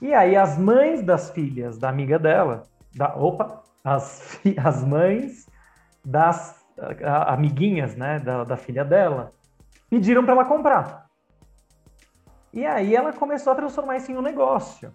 E 0.00 0.12
aí 0.12 0.36
as 0.36 0.58
mães 0.58 1.02
das 1.02 1.30
filhas 1.30 1.78
da 1.78 1.88
amiga 1.88 2.18
dela, 2.18 2.64
da, 2.94 3.14
opa, 3.16 3.62
as, 3.84 4.40
as 4.58 4.84
mães 4.84 5.46
das 6.04 6.60
a, 7.02 7.34
amiguinhas, 7.34 7.94
né, 7.94 8.18
da, 8.18 8.42
da 8.42 8.56
filha 8.56 8.84
dela, 8.84 9.32
pediram 9.88 10.24
para 10.24 10.32
ela 10.32 10.44
comprar. 10.44 11.06
E 12.52 12.66
aí 12.66 12.94
ela 12.94 13.12
começou 13.12 13.52
a 13.52 13.56
transformar 13.56 13.96
isso 13.96 14.10
em 14.10 14.16
um 14.16 14.22
negócio. 14.22 14.92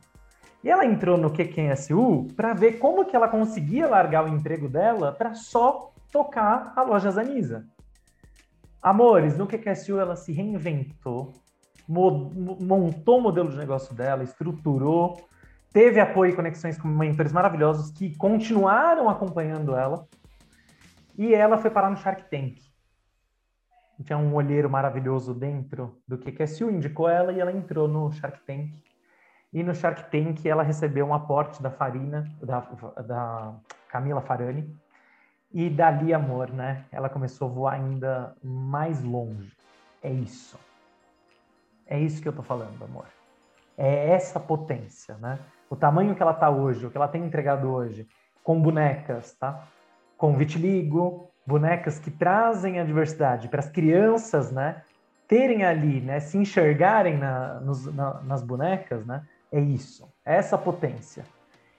E 0.67 0.69
ela 0.69 0.85
entrou 0.85 1.17
no 1.17 1.31
QQSU 1.31 2.27
para 2.35 2.53
ver 2.53 2.73
como 2.73 3.05
que 3.05 3.15
ela 3.15 3.29
conseguia 3.29 3.87
largar 3.87 4.25
o 4.25 4.27
emprego 4.27 4.67
dela 4.67 5.13
para 5.13 5.33
só 5.33 5.93
tocar 6.11 6.73
a 6.75 6.81
loja 6.81 7.09
Zanisa. 7.09 7.65
Amores, 8.81 9.37
no 9.37 9.47
QQSU 9.47 9.97
ela 9.97 10.17
se 10.17 10.33
reinventou 10.33 11.31
montou 11.87 13.17
o 13.17 13.21
modelo 13.21 13.49
de 13.49 13.55
negócio 13.55 13.95
dela, 13.95 14.25
estruturou, 14.25 15.25
teve 15.71 16.01
apoio 16.01 16.33
e 16.33 16.35
conexões 16.35 16.77
com 16.77 16.89
mentores 16.89 17.31
maravilhosos 17.31 17.89
que 17.89 18.13
continuaram 18.17 19.09
acompanhando 19.09 19.73
ela. 19.73 20.05
E 21.17 21.33
ela 21.33 21.57
foi 21.57 21.71
parar 21.71 21.89
no 21.89 21.95
Shark 21.95 22.29
Tank. 22.29 22.59
Tinha 24.03 24.17
um 24.17 24.35
olheiro 24.35 24.69
maravilhoso 24.69 25.33
dentro 25.33 25.97
do 26.05 26.17
que 26.17 26.29
QSU, 26.29 26.69
indicou 26.69 27.07
ela 27.07 27.31
e 27.31 27.39
ela 27.39 27.53
entrou 27.53 27.87
no 27.87 28.11
Shark 28.11 28.41
Tank. 28.45 28.85
E 29.57 29.63
no 29.63 29.73
Shark 29.73 30.11
Tank 30.11 30.47
ela 30.47 30.61
recebeu 30.61 31.03
um 31.07 31.15
aporte 31.15 31.63
da 31.63 31.71
Farina, 31.71 32.29
da, 32.39 32.59
da 33.01 33.55
Camila 33.89 34.21
Farani. 34.21 34.71
E 35.51 35.67
dali, 35.67 36.13
amor, 36.13 36.51
né? 36.51 36.85
Ela 36.91 37.09
começou 37.09 37.49
a 37.49 37.51
voar 37.51 37.73
ainda 37.73 38.35
mais 38.43 39.03
longe. 39.03 39.51
É 40.03 40.11
isso. 40.11 40.59
É 41.87 41.99
isso 41.99 42.21
que 42.21 42.27
eu 42.27 42.33
tô 42.33 42.43
falando, 42.43 42.83
amor. 42.83 43.07
É 43.75 44.11
essa 44.11 44.39
potência, 44.39 45.17
né? 45.17 45.39
O 45.71 45.75
tamanho 45.75 46.13
que 46.13 46.21
ela 46.21 46.35
tá 46.35 46.51
hoje, 46.51 46.85
o 46.85 46.91
que 46.91 46.97
ela 46.97 47.07
tem 47.07 47.25
entregado 47.25 47.67
hoje, 47.67 48.07
com 48.43 48.61
bonecas, 48.61 49.33
tá? 49.39 49.67
Com 50.19 50.37
vitiligo, 50.37 51.31
bonecas 51.47 51.97
que 51.97 52.11
trazem 52.11 52.79
a 52.79 52.83
diversidade 52.83 53.49
para 53.49 53.61
as 53.61 53.69
crianças, 53.71 54.51
né? 54.51 54.83
Terem 55.27 55.65
ali, 55.65 55.99
né? 55.99 56.19
Se 56.19 56.37
enxergarem 56.37 57.17
na, 57.17 57.59
nos, 57.59 57.91
na, 57.91 58.21
nas 58.21 58.43
bonecas, 58.43 59.03
né? 59.03 59.25
É 59.51 59.59
isso. 59.59 60.07
É 60.25 60.35
essa 60.35 60.57
potência. 60.57 61.23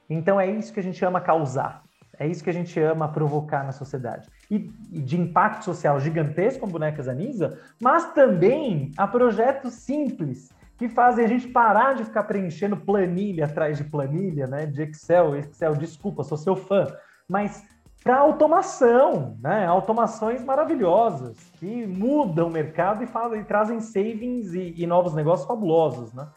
Então 0.09 0.41
é 0.41 0.51
isso 0.51 0.73
que 0.73 0.81
a 0.81 0.83
gente 0.83 1.05
ama 1.05 1.21
causar. 1.21 1.83
É 2.19 2.27
isso 2.27 2.43
que 2.43 2.51
a 2.51 2.55
gente 2.55 2.79
ama 2.81 3.09
provocar 3.09 3.65
na 3.65 3.73
sociedade. 3.73 4.29
E, 4.51 4.71
e 4.91 5.01
de 5.01 5.21
impacto 5.21 5.65
social 5.65 6.01
gigantesco 6.01 6.61
com 6.61 6.69
bonecas 6.69 7.07
Anisa, 7.07 7.59
mas 7.81 8.13
também 8.13 8.91
a 8.97 9.07
projetos 9.07 9.75
simples 9.75 10.51
que 10.77 10.89
fazem 10.89 11.25
a 11.25 11.29
gente 11.29 11.49
parar 11.49 11.95
de 11.95 12.05
ficar 12.05 12.25
preenchendo 12.25 12.77
planilha 12.77 13.45
atrás 13.45 13.79
de 13.79 13.85
planilha, 13.85 14.47
né? 14.47 14.67
De 14.67 14.83
Excel, 14.83 15.37
Excel, 15.37 15.75
desculpa, 15.75 16.25
sou 16.25 16.39
seu 16.39 16.57
fã, 16.57 16.87
mas 17.29 17.65
para 18.03 18.17
automação, 18.17 19.37
né? 19.41 19.67
Automações 19.67 20.43
maravilhosas 20.43 21.37
que 21.59 21.87
mudam 21.87 22.49
o 22.49 22.51
mercado 22.51 23.03
e, 23.03 23.07
fazem, 23.07 23.41
e 23.41 23.45
trazem 23.45 23.81
savings 23.81 24.55
e, 24.55 24.75
e 24.77 24.87
novos 24.87 25.15
negócios 25.15 25.47
fabulosos, 25.47 26.13
né? 26.15 26.29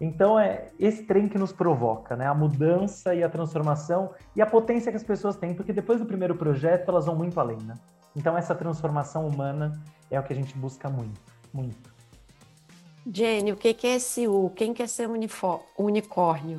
Então 0.00 0.38
é 0.38 0.68
esse 0.78 1.02
trem 1.04 1.28
que 1.28 1.38
nos 1.38 1.52
provoca, 1.52 2.16
né? 2.16 2.26
A 2.26 2.34
mudança 2.34 3.14
e 3.14 3.22
a 3.22 3.28
transformação 3.28 4.14
e 4.36 4.40
a 4.40 4.46
potência 4.46 4.92
que 4.92 4.96
as 4.96 5.02
pessoas 5.02 5.36
têm, 5.36 5.54
porque 5.54 5.72
depois 5.72 5.98
do 5.98 6.06
primeiro 6.06 6.36
projeto 6.36 6.88
elas 6.88 7.06
vão 7.06 7.16
muito 7.16 7.38
além, 7.40 7.58
né? 7.58 7.74
Então 8.14 8.36
essa 8.36 8.54
transformação 8.54 9.26
humana 9.26 9.72
é 10.10 10.18
o 10.18 10.22
que 10.22 10.32
a 10.32 10.36
gente 10.36 10.56
busca 10.56 10.88
muito, 10.88 11.20
muito. 11.52 11.92
Jenny, 13.12 13.52
o 13.52 13.56
que 13.56 13.86
é 13.86 13.98
SU? 13.98 14.52
Quem 14.54 14.72
quer 14.74 14.88
ser 14.88 15.08
unicórnio? 15.78 16.58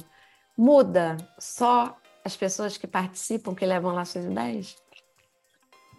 Muda 0.57 1.15
só 1.37 1.95
as 2.25 2.35
pessoas 2.35 2.75
que 2.75 2.87
participam, 2.87 3.55
que 3.55 3.65
levam 3.65 3.93
lá 3.93 4.03
suas 4.03 4.25
ideias? 4.25 4.75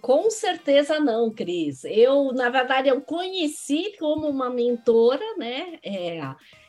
Com 0.00 0.30
certeza 0.30 0.98
não, 0.98 1.30
Cris. 1.30 1.84
Eu, 1.84 2.32
na 2.32 2.48
verdade, 2.48 2.88
eu 2.88 3.00
conheci 3.00 3.94
como 3.98 4.28
uma 4.28 4.48
mentora, 4.48 5.36
né? 5.36 5.78
É, 5.84 6.20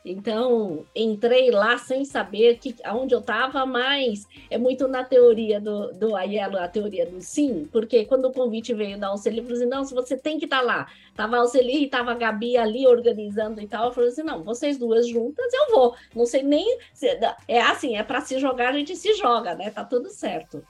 então, 0.03 0.85
entrei 0.95 1.51
lá 1.51 1.77
sem 1.77 2.03
saber 2.03 2.57
que, 2.57 2.75
aonde 2.83 3.13
eu 3.13 3.19
estava, 3.19 3.65
mas 3.65 4.25
é 4.49 4.57
muito 4.57 4.87
na 4.87 5.03
teoria 5.03 5.61
do, 5.61 5.93
do 5.93 6.15
Aiello, 6.15 6.57
a 6.57 6.67
teoria 6.67 7.05
do 7.05 7.21
sim, 7.21 7.69
porque 7.71 8.05
quando 8.05 8.25
o 8.25 8.33
convite 8.33 8.73
veio 8.73 8.99
da 8.99 9.07
Alceli, 9.07 9.37
eu 9.37 9.43
falei 9.43 9.59
assim, 9.59 9.69
não, 9.69 9.85
você 9.85 10.17
tem 10.17 10.39
que 10.39 10.45
estar 10.45 10.59
tá 10.59 10.63
lá. 10.63 10.87
Tava 11.15 11.37
a 11.37 11.39
Alceli 11.39 11.81
e 11.81 11.85
estava 11.85 12.11
a 12.11 12.15
Gabi 12.15 12.57
ali 12.57 12.87
organizando 12.87 13.61
e 13.61 13.67
tal, 13.67 13.85
eu 13.85 13.91
falei 13.93 14.09
assim, 14.09 14.23
não, 14.23 14.43
vocês 14.43 14.77
duas 14.77 15.07
juntas, 15.07 15.53
eu 15.53 15.75
vou. 15.75 15.95
Não 16.15 16.25
sei 16.25 16.41
nem... 16.43 16.79
Se, 16.93 17.07
é 17.47 17.61
assim, 17.61 17.95
é 17.95 18.03
para 18.03 18.21
se 18.21 18.39
jogar, 18.39 18.69
a 18.69 18.77
gente 18.77 18.95
se 18.95 19.13
joga, 19.13 19.55
né? 19.55 19.69
Tá 19.69 19.85
tudo 19.85 20.09
certo. 20.09 20.63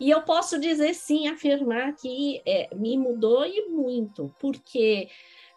E 0.00 0.10
eu 0.10 0.22
posso 0.22 0.58
dizer 0.58 0.94
sim, 0.94 1.28
afirmar 1.28 1.94
que 1.94 2.40
é, 2.46 2.68
me 2.74 2.96
mudou 2.96 3.44
e 3.44 3.68
muito, 3.68 4.32
porque 4.38 5.08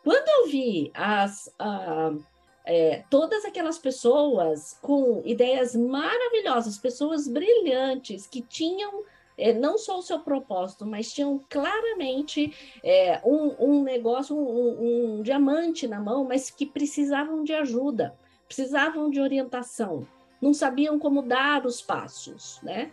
quando 0.04 0.28
eu 0.28 0.48
vi 0.48 0.92
as, 0.96 1.48
uh, 1.60 2.24
é, 2.66 3.04
todas 3.10 3.46
aquelas 3.46 3.78
pessoas 3.78 4.78
com 4.82 5.22
ideias 5.26 5.76
maravilhosas, 5.76 6.78
pessoas 6.78 7.28
brilhantes, 7.28 8.26
que 8.26 8.42
tinham 8.42 9.04
é, 9.38 9.54
não 9.54 9.78
só 9.78 9.98
o 9.98 10.04
seu 10.04 10.20
propósito, 10.20 10.86
mas 10.86 11.12
tinham 11.12 11.40
claramente 11.50 12.54
é, 12.84 13.22
um, 13.26 13.56
um, 13.60 13.84
negócio, 13.84 14.36
um, 14.36 15.18
um 15.18 15.22
diamante 15.22 15.88
na 15.88 16.00
mão, 16.00 16.24
mas 16.24 16.50
que 16.50 16.66
precisavam 16.66 17.44
de 17.44 17.54
ajuda, 17.54 18.16
precisavam 18.48 19.10
de 19.10 19.20
orientação, 19.20 20.08
não 20.42 20.54
sabiam 20.54 21.00
como 21.00 21.22
dar 21.22 21.66
os 21.66 21.82
passos, 21.82 22.60
né? 22.62 22.92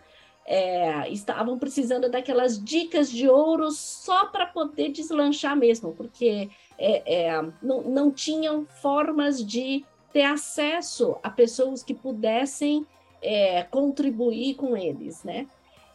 É, 0.51 1.07
estavam 1.11 1.59
precisando 1.59 2.09
daquelas 2.09 2.59
dicas 2.63 3.11
de 3.11 3.29
ouro 3.29 3.71
só 3.71 4.25
para 4.27 4.47
poder 4.47 4.89
deslanchar 4.89 5.55
mesmo, 5.55 5.93
porque 5.93 6.49
é, 6.79 7.27
é, 7.27 7.43
não, 7.63 7.83
não 7.83 8.11
tinham 8.11 8.65
formas 8.81 9.45
de 9.45 9.85
ter 10.11 10.23
acesso 10.23 11.19
a 11.23 11.29
pessoas 11.29 11.83
que 11.83 11.93
pudessem 11.93 12.87
é, 13.21 13.63
contribuir 13.65 14.55
com 14.55 14.75
eles, 14.75 15.23
né? 15.23 15.47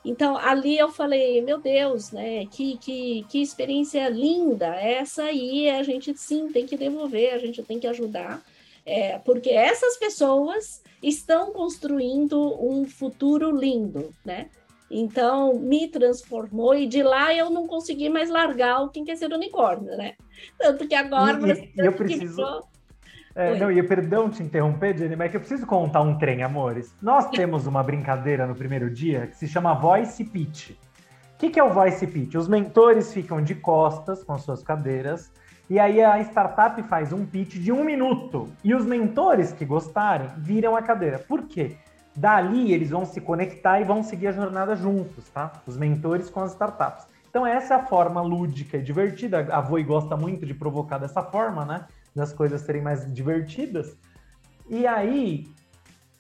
Então, 0.06 0.38
ali 0.38 0.78
eu 0.78 0.92
falei, 0.92 1.42
meu 1.42 1.60
Deus, 1.60 2.12
né? 2.12 2.46
Que, 2.46 2.78
que, 2.78 3.26
que 3.30 3.42
experiência 3.42 4.08
linda! 4.08 4.68
Essa 4.76 5.24
aí 5.24 5.68
a 5.68 5.82
gente 5.82 6.16
sim 6.16 6.50
tem 6.50 6.68
que 6.68 6.78
devolver, 6.78 7.34
a 7.34 7.40
gente 7.40 7.64
tem 7.64 7.80
que 7.80 7.88
ajudar, 7.88 8.44
é, 8.86 9.18
porque 9.20 9.50
essas 9.50 9.98
pessoas 9.98 10.82
estão 11.02 11.52
construindo 11.52 12.40
um 12.62 12.86
futuro 12.86 13.56
lindo, 13.56 14.14
né? 14.26 14.50
Então, 14.90 15.58
me 15.58 15.88
transformou 15.88 16.76
e 16.76 16.86
de 16.86 17.02
lá 17.02 17.34
eu 17.34 17.50
não 17.50 17.66
consegui 17.66 18.10
mais 18.10 18.30
largar 18.30 18.84
o 18.84 18.90
Quem 18.90 19.04
Quer 19.04 19.16
Ser 19.16 19.34
Unicórnio, 19.34 19.98
né? 19.98 20.14
Tanto 20.58 20.88
que 20.88 20.94
agora... 20.94 21.40
E, 21.48 21.72
e 21.76 21.86
eu 21.86 21.94
preciso... 21.94 22.64
É, 23.36 23.58
não, 23.58 23.72
e 23.72 23.82
perdão 23.82 24.30
te 24.30 24.44
interromper, 24.44 24.96
Jenny, 24.96 25.16
mas 25.16 25.28
é 25.28 25.30
que 25.32 25.38
eu 25.38 25.42
preciso 25.42 25.66
contar 25.66 26.02
um 26.02 26.20
trem, 26.20 26.44
amores. 26.44 26.94
Nós 27.02 27.28
temos 27.32 27.66
uma 27.66 27.82
brincadeira 27.82 28.46
no 28.46 28.54
primeiro 28.54 28.92
dia 28.92 29.26
que 29.26 29.36
se 29.36 29.48
chama 29.48 29.74
Voice 29.74 30.24
Pitch. 30.24 30.72
O 30.72 30.76
que, 31.40 31.50
que 31.50 31.60
é 31.60 31.64
o 31.64 31.74
Voice 31.74 32.06
Pitch? 32.06 32.36
Os 32.36 32.48
mentores 32.48 33.12
ficam 33.12 33.42
de 33.42 33.56
costas 33.56 34.24
com 34.24 34.34
as 34.34 34.44
suas 34.44 34.62
cadeiras 34.62 35.32
e 35.74 35.80
aí 35.80 36.04
a 36.04 36.20
startup 36.22 36.84
faz 36.84 37.12
um 37.12 37.26
pitch 37.26 37.56
de 37.56 37.72
um 37.72 37.84
minuto. 37.84 38.48
E 38.64 38.76
os 38.76 38.86
mentores 38.86 39.52
que 39.52 39.66
gostarem 39.66 40.30
viram 40.38 40.76
a 40.76 40.84
cadeira. 40.84 41.18
Por 41.18 41.48
quê? 41.48 41.78
Dali 42.16 42.72
eles 42.72 42.92
vão 42.92 43.06
se 43.06 43.20
conectar 43.20 43.82
e 43.82 43.84
vão 43.84 44.04
seguir 44.04 44.28
a 44.28 44.32
jornada 44.32 44.76
juntos, 44.76 45.28
tá? 45.30 45.52
Os 45.66 45.76
mentores 45.76 46.30
com 46.30 46.42
as 46.42 46.52
startups. 46.52 47.08
Então 47.28 47.44
essa 47.44 47.74
é 47.74 47.78
a 47.78 47.86
forma 47.88 48.22
lúdica 48.22 48.78
e 48.78 48.84
divertida. 48.84 49.48
A 49.52 49.62
Voi 49.62 49.84
gosta 49.84 50.16
muito 50.16 50.46
de 50.46 50.54
provocar 50.54 51.00
dessa 51.00 51.24
forma, 51.24 51.66
né? 51.66 51.88
Das 52.16 52.32
coisas 52.32 52.62
serem 52.62 52.84
mais 52.84 53.12
divertidas. 53.12 53.98
E 54.70 54.86
aí, 54.86 55.48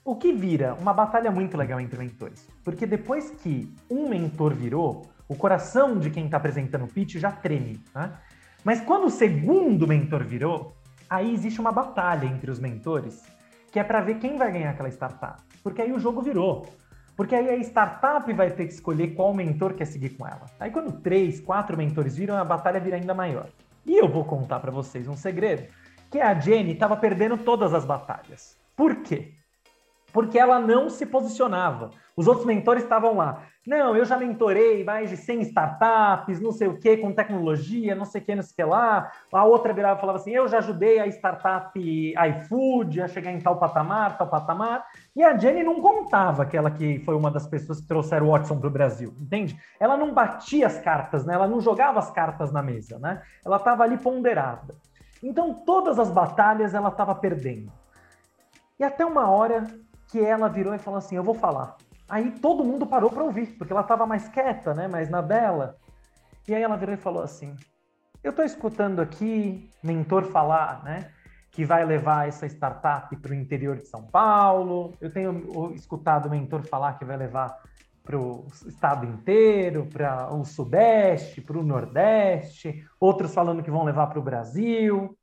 o 0.03 0.15
que 0.15 0.33
vira? 0.33 0.73
Uma 0.81 0.95
batalha 0.95 1.29
muito 1.29 1.55
legal 1.55 1.79
entre 1.79 1.99
mentores. 1.99 2.49
Porque 2.63 2.87
depois 2.87 3.29
que 3.29 3.71
um 3.87 4.09
mentor 4.09 4.55
virou, 4.55 5.03
o 5.29 5.35
coração 5.35 5.99
de 5.99 6.09
quem 6.09 6.25
está 6.25 6.37
apresentando 6.37 6.85
o 6.85 6.87
pitch 6.87 7.17
já 7.17 7.31
treme, 7.31 7.79
né? 7.93 8.13
Mas 8.63 8.79
quando 8.81 9.05
o 9.05 9.11
segundo 9.11 9.87
mentor 9.87 10.23
virou, 10.23 10.75
aí 11.09 11.33
existe 11.33 11.59
uma 11.59 11.71
batalha 11.71 12.25
entre 12.25 12.49
os 12.49 12.59
mentores, 12.59 13.23
que 13.71 13.79
é 13.79 13.83
para 13.83 14.01
ver 14.01 14.19
quem 14.19 14.37
vai 14.37 14.51
ganhar 14.51 14.69
aquela 14.69 14.89
startup. 14.89 15.41
Porque 15.61 15.81
aí 15.81 15.91
o 15.91 15.99
jogo 15.99 16.21
virou. 16.21 16.65
Porque 17.15 17.35
aí 17.35 17.49
a 17.49 17.57
startup 17.57 18.31
vai 18.33 18.49
ter 18.49 18.65
que 18.65 18.73
escolher 18.73 19.13
qual 19.15 19.33
mentor 19.33 19.73
quer 19.73 19.85
seguir 19.85 20.11
com 20.11 20.25
ela. 20.25 20.45
Aí 20.59 20.71
quando 20.71 21.01
três, 21.01 21.39
quatro 21.39 21.77
mentores 21.77 22.15
viram, 22.15 22.37
a 22.37 22.43
batalha 22.45 22.79
vira 22.79 22.95
ainda 22.95 23.13
maior. 23.13 23.49
E 23.85 23.97
eu 23.97 24.07
vou 24.07 24.23
contar 24.23 24.59
para 24.59 24.71
vocês 24.71 25.07
um 25.07 25.15
segredo, 25.15 25.67
que 26.09 26.19
a 26.19 26.33
Jenny 26.39 26.71
estava 26.73 26.95
perdendo 26.95 27.37
todas 27.37 27.73
as 27.73 27.85
batalhas. 27.85 28.57
Por 28.75 28.97
quê? 28.97 29.33
Porque 30.13 30.37
ela 30.37 30.59
não 30.59 30.89
se 30.89 31.05
posicionava. 31.07 31.89
Os 32.15 32.27
outros 32.27 32.45
mentores 32.45 32.83
estavam 32.83 33.17
lá. 33.17 33.41
Não, 33.65 33.95
eu 33.95 34.05
já 34.05 34.17
mentorei 34.17 34.83
mais 34.83 35.09
de 35.09 35.17
100 35.17 35.41
startups, 35.41 36.39
não 36.39 36.51
sei 36.51 36.67
o 36.67 36.77
que, 36.77 36.97
com 36.97 37.11
tecnologia, 37.11 37.95
não 37.95 38.05
sei 38.05 38.21
o 38.21 38.23
que, 38.23 38.35
não 38.35 38.43
sei 38.43 38.51
o 38.51 38.55
que 38.55 38.63
lá. 38.63 39.11
A 39.33 39.43
outra 39.45 39.73
virava 39.73 39.97
e 39.97 40.01
falava 40.01 40.19
assim: 40.19 40.31
eu 40.31 40.47
já 40.47 40.59
ajudei 40.59 40.99
a 40.99 41.07
startup 41.07 41.71
iFood 41.79 43.01
a 43.01 43.07
chegar 43.07 43.31
em 43.31 43.39
tal 43.39 43.57
patamar, 43.57 44.17
tal 44.17 44.27
patamar. 44.27 44.85
E 45.15 45.23
a 45.23 45.35
Jenny 45.35 45.63
não 45.63 45.81
contava 45.81 46.43
aquela 46.43 46.69
que 46.69 46.99
foi 46.99 47.15
uma 47.15 47.31
das 47.31 47.47
pessoas 47.47 47.81
que 47.81 47.87
trouxeram 47.87 48.27
o 48.27 48.31
Watson 48.31 48.59
para 48.59 48.67
o 48.67 48.71
Brasil, 48.71 49.15
entende? 49.19 49.57
Ela 49.79 49.97
não 49.97 50.13
batia 50.13 50.67
as 50.67 50.77
cartas, 50.79 51.25
né? 51.25 51.33
ela 51.33 51.47
não 51.47 51.59
jogava 51.59 51.97
as 51.97 52.11
cartas 52.11 52.51
na 52.51 52.61
mesa, 52.61 52.99
né? 52.99 53.23
Ela 53.43 53.57
estava 53.57 53.83
ali 53.83 53.97
ponderada. 53.97 54.75
Então, 55.23 55.53
todas 55.65 55.97
as 55.97 56.11
batalhas 56.11 56.73
ela 56.73 56.89
estava 56.89 57.15
perdendo. 57.15 57.71
E 58.77 58.83
até 58.83 59.05
uma 59.05 59.29
hora 59.29 59.65
que 60.13 60.19
ela 60.19 60.47
virou 60.47 60.75
e 60.75 60.77
falou 60.77 60.99
assim: 60.99 61.15
eu 61.15 61.23
vou 61.23 61.33
falar. 61.33 61.75
Aí 62.07 62.29
todo 62.39 62.63
mundo 62.63 62.85
parou 62.85 63.09
para 63.09 63.23
ouvir, 63.23 63.47
porque 63.57 63.73
ela 63.73 63.81
estava 63.81 64.05
mais 64.05 64.29
quieta, 64.29 64.71
né, 64.71 64.87
mais 64.87 65.09
na 65.09 65.21
dela. 65.21 65.75
E 66.47 66.53
aí 66.53 66.61
ela 66.61 66.77
virou 66.77 66.93
e 66.93 66.97
falou 66.97 67.23
assim: 67.23 67.55
Eu 68.23 68.29
estou 68.29 68.45
escutando 68.45 69.01
aqui 69.01 69.71
mentor 69.81 70.25
falar, 70.25 70.83
né, 70.83 71.09
que 71.49 71.65
vai 71.65 71.83
levar 71.83 72.27
essa 72.27 72.45
startup 72.45 73.15
para 73.17 73.31
o 73.31 73.33
interior 73.33 73.77
de 73.77 73.87
São 73.87 74.03
Paulo. 74.03 74.93
Eu 75.01 75.11
tenho 75.11 75.73
escutado 75.73 76.27
o 76.27 76.29
mentor 76.29 76.61
falar 76.61 76.99
que 76.99 77.05
vai 77.05 77.17
levar 77.17 77.57
para 78.03 78.19
o 78.19 78.45
estado 78.67 79.07
inteiro, 79.07 79.87
para 79.87 80.31
o 80.31 80.45
Sudeste, 80.45 81.41
para 81.41 81.57
o 81.57 81.63
Nordeste, 81.63 82.85
outros 82.99 83.33
falando 83.33 83.63
que 83.63 83.71
vão 83.71 83.83
levar 83.83 84.07
para 84.07 84.19
o 84.19 84.23
Brasil. 84.23 85.17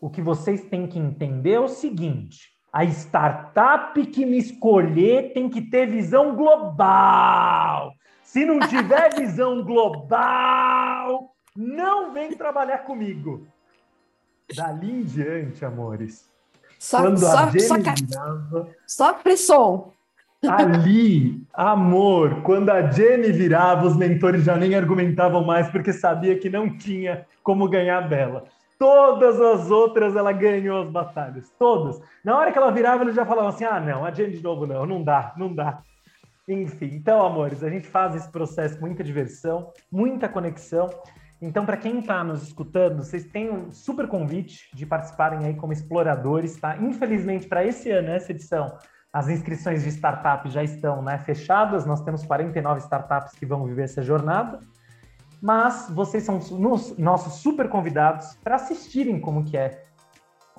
O 0.00 0.08
que 0.08 0.22
vocês 0.22 0.62
têm 0.62 0.86
que 0.86 0.98
entender 0.98 1.54
é 1.54 1.60
o 1.60 1.68
seguinte: 1.68 2.55
a 2.76 2.84
startup 2.84 4.06
que 4.08 4.26
me 4.26 4.36
escolher 4.36 5.32
tem 5.32 5.48
que 5.48 5.62
ter 5.62 5.86
visão 5.86 6.36
global. 6.36 7.94
Se 8.22 8.44
não 8.44 8.60
tiver 8.60 9.14
visão 9.16 9.64
global, 9.64 11.34
não 11.56 12.12
vem 12.12 12.36
trabalhar 12.36 12.80
comigo. 12.80 13.46
Dali 14.54 14.90
em 14.90 15.04
diante, 15.04 15.64
amores. 15.64 16.30
Só, 16.78 17.00
quando 17.00 17.18
só, 17.18 17.38
a 17.38 17.46
Jenny 17.46 17.60
só, 17.62 17.76
virava, 17.76 18.68
só 18.86 19.14
pressão. 19.14 19.92
Ali, 20.46 21.42
amor, 21.54 22.42
quando 22.42 22.68
a 22.68 22.90
Jenny 22.90 23.32
virava, 23.32 23.86
os 23.86 23.96
mentores 23.96 24.44
já 24.44 24.54
nem 24.54 24.74
argumentavam 24.74 25.42
mais 25.42 25.70
porque 25.70 25.94
sabia 25.94 26.38
que 26.38 26.50
não 26.50 26.76
tinha 26.76 27.26
como 27.42 27.70
ganhar 27.70 28.02
dela. 28.02 28.44
Todas 28.78 29.40
as 29.40 29.70
outras 29.70 30.14
ela 30.14 30.32
ganhou 30.32 30.82
as 30.82 30.90
batalhas, 30.90 31.50
todas. 31.58 32.00
Na 32.22 32.36
hora 32.36 32.52
que 32.52 32.58
ela 32.58 32.70
virava, 32.70 33.02
eles 33.02 33.14
já 33.14 33.24
falavam 33.24 33.48
assim: 33.48 33.64
ah, 33.64 33.80
não, 33.80 34.04
a 34.04 34.10
Jenny 34.10 34.36
de 34.36 34.42
novo 34.42 34.66
não, 34.66 34.84
não 34.84 35.02
dá, 35.02 35.32
não 35.36 35.54
dá. 35.54 35.82
Enfim, 36.48 36.90
então, 36.92 37.24
amores, 37.24 37.64
a 37.64 37.70
gente 37.70 37.88
faz 37.88 38.14
esse 38.14 38.30
processo 38.30 38.78
com 38.78 38.86
muita 38.86 39.02
diversão, 39.02 39.72
muita 39.90 40.28
conexão. 40.28 40.88
Então, 41.42 41.66
para 41.66 41.76
quem 41.76 41.98
está 41.98 42.22
nos 42.22 42.42
escutando, 42.42 43.02
vocês 43.02 43.24
têm 43.24 43.50
um 43.50 43.72
super 43.72 44.06
convite 44.06 44.70
de 44.74 44.86
participarem 44.86 45.44
aí 45.44 45.54
como 45.54 45.72
exploradores, 45.72 46.56
tá? 46.56 46.76
Infelizmente, 46.76 47.46
para 47.46 47.64
esse 47.64 47.90
ano, 47.90 48.10
essa 48.10 48.30
edição, 48.30 48.78
as 49.12 49.28
inscrições 49.28 49.82
de 49.82 49.88
startup 49.90 50.48
já 50.48 50.62
estão 50.62 51.02
né, 51.02 51.18
fechadas, 51.18 51.84
nós 51.84 52.00
temos 52.02 52.24
49 52.24 52.80
startups 52.80 53.32
que 53.32 53.44
vão 53.44 53.64
viver 53.64 53.82
essa 53.82 54.02
jornada, 54.02 54.60
mas 55.40 55.90
vocês 55.90 56.24
são 56.24 56.38
nos, 56.58 56.96
nossos 56.96 57.34
super 57.34 57.68
convidados 57.68 58.36
para 58.42 58.56
assistirem 58.56 59.20
como 59.20 59.44
que 59.44 59.56
é 59.56 59.84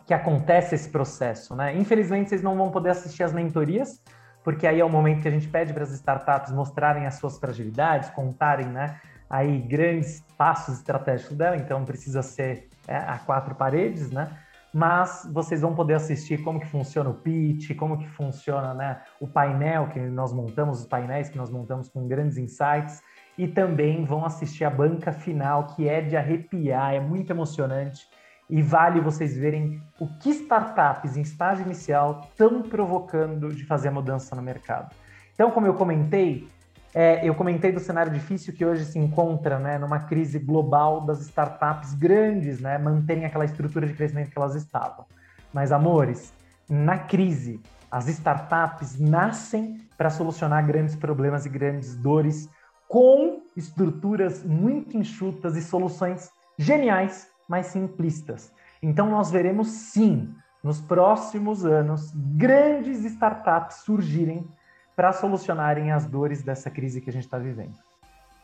que 0.05 0.13
acontece 0.13 0.73
esse 0.73 0.89
processo, 0.89 1.53
né? 1.53 1.75
Infelizmente 1.75 2.30
vocês 2.30 2.41
não 2.41 2.55
vão 2.55 2.71
poder 2.71 2.91
assistir 2.91 3.23
as 3.23 3.34
mentorias, 3.34 4.01
porque 4.41 4.65
aí 4.65 4.80
é 4.80 4.86
o 4.86 4.89
momento 4.89 5.21
que 5.21 5.28
a 5.28 5.32
gente 5.32 5.49
pede 5.49 5.73
para 5.73 5.84
as 5.84 5.91
startups 5.91 6.53
mostrarem 6.53 7.05
as 7.05 7.15
suas 7.15 7.38
fragilidades, 7.38 8.09
contarem, 8.11 8.67
né, 8.67 9.01
aí 9.30 9.59
grandes 9.59 10.23
passos 10.38 10.78
estratégicos 10.78 11.36
dela, 11.36 11.57
então 11.57 11.84
precisa 11.84 12.21
ser 12.21 12.69
é, 12.88 12.95
a 12.95 13.19
quatro 13.19 13.53
paredes, 13.55 14.09
né? 14.09 14.30
mas 14.73 15.28
vocês 15.34 15.61
vão 15.61 15.73
poder 15.73 15.95
assistir 15.95 16.43
como 16.43 16.59
que 16.59 16.67
funciona 16.67 17.09
o 17.09 17.13
pitch, 17.13 17.75
como 17.75 17.97
que 17.97 18.07
funciona 18.09 18.73
né, 18.73 19.01
o 19.19 19.28
painel 19.28 19.88
que 19.88 19.99
nós 19.99 20.32
montamos, 20.32 20.82
os 20.82 20.86
painéis 20.86 21.30
que 21.30 21.38
nós 21.38 21.49
montamos 21.49 21.89
com 21.89 22.07
grandes 22.07 22.38
insights, 22.38 23.01
e 23.38 23.47
também 23.47 24.03
vão 24.03 24.25
assistir 24.25 24.65
a 24.65 24.69
banca 24.69 25.11
final, 25.11 25.67
que 25.67 25.88
é 25.88 26.01
de 26.01 26.17
arrepiar, 26.17 26.95
é 26.95 26.99
muito 26.99 27.29
emocionante, 27.29 28.07
e 28.49 28.61
vale 28.61 28.99
vocês 29.01 29.38
verem 29.38 29.81
o 29.99 30.07
que 30.19 30.29
startups 30.29 31.17
em 31.17 31.21
estágio 31.21 31.65
inicial 31.65 32.21
estão 32.29 32.63
provocando 32.63 33.53
de 33.53 33.65
fazer 33.65 33.89
a 33.89 33.91
mudança 33.91 34.35
no 34.35 34.41
mercado. 34.41 34.95
Então, 35.33 35.51
como 35.51 35.67
eu 35.67 35.73
comentei, 35.73 36.47
é, 36.95 37.27
eu 37.27 37.35
comentei 37.35 37.71
do 37.71 37.79
cenário 37.79 38.11
difícil 38.11 38.53
que 38.53 38.65
hoje 38.65 38.85
se 38.85 38.97
encontra 38.97 39.59
né, 39.59 39.77
numa 39.77 39.99
crise 39.99 40.39
global 40.39 41.01
das 41.01 41.19
startups 41.21 41.93
grandes, 41.93 42.59
né, 42.59 42.77
manterem 42.77 43.25
aquela 43.25 43.45
estrutura 43.45 43.85
de 43.85 43.93
crescimento 43.93 44.31
que 44.31 44.38
elas 44.38 44.55
estavam. 44.55 45.05
Mas, 45.53 45.71
amores, 45.71 46.33
na 46.67 46.97
crise, 46.97 47.61
as 47.91 48.07
startups 48.07 48.99
nascem 48.99 49.81
para 49.97 50.09
solucionar 50.09 50.65
grandes 50.65 50.95
problemas 50.95 51.45
e 51.45 51.49
grandes 51.49 51.95
dores 51.95 52.49
com 52.88 53.41
estruturas 53.55 54.43
muito 54.43 54.97
enxutas 54.97 55.55
e 55.55 55.61
soluções 55.61 56.29
geniais, 56.57 57.29
mas 57.47 57.67
simplistas. 57.67 58.51
Então, 58.81 59.09
nós 59.09 59.31
veremos 59.31 59.67
sim, 59.67 60.33
nos 60.63 60.79
próximos 60.79 61.65
anos, 61.65 62.11
grandes 62.15 63.03
startups 63.03 63.77
surgirem 63.77 64.47
para 64.95 65.13
solucionarem 65.13 65.91
as 65.91 66.05
dores 66.05 66.43
dessa 66.43 66.69
crise 66.69 67.01
que 67.01 67.09
a 67.09 67.13
gente 67.13 67.25
está 67.25 67.38
vivendo. 67.38 67.75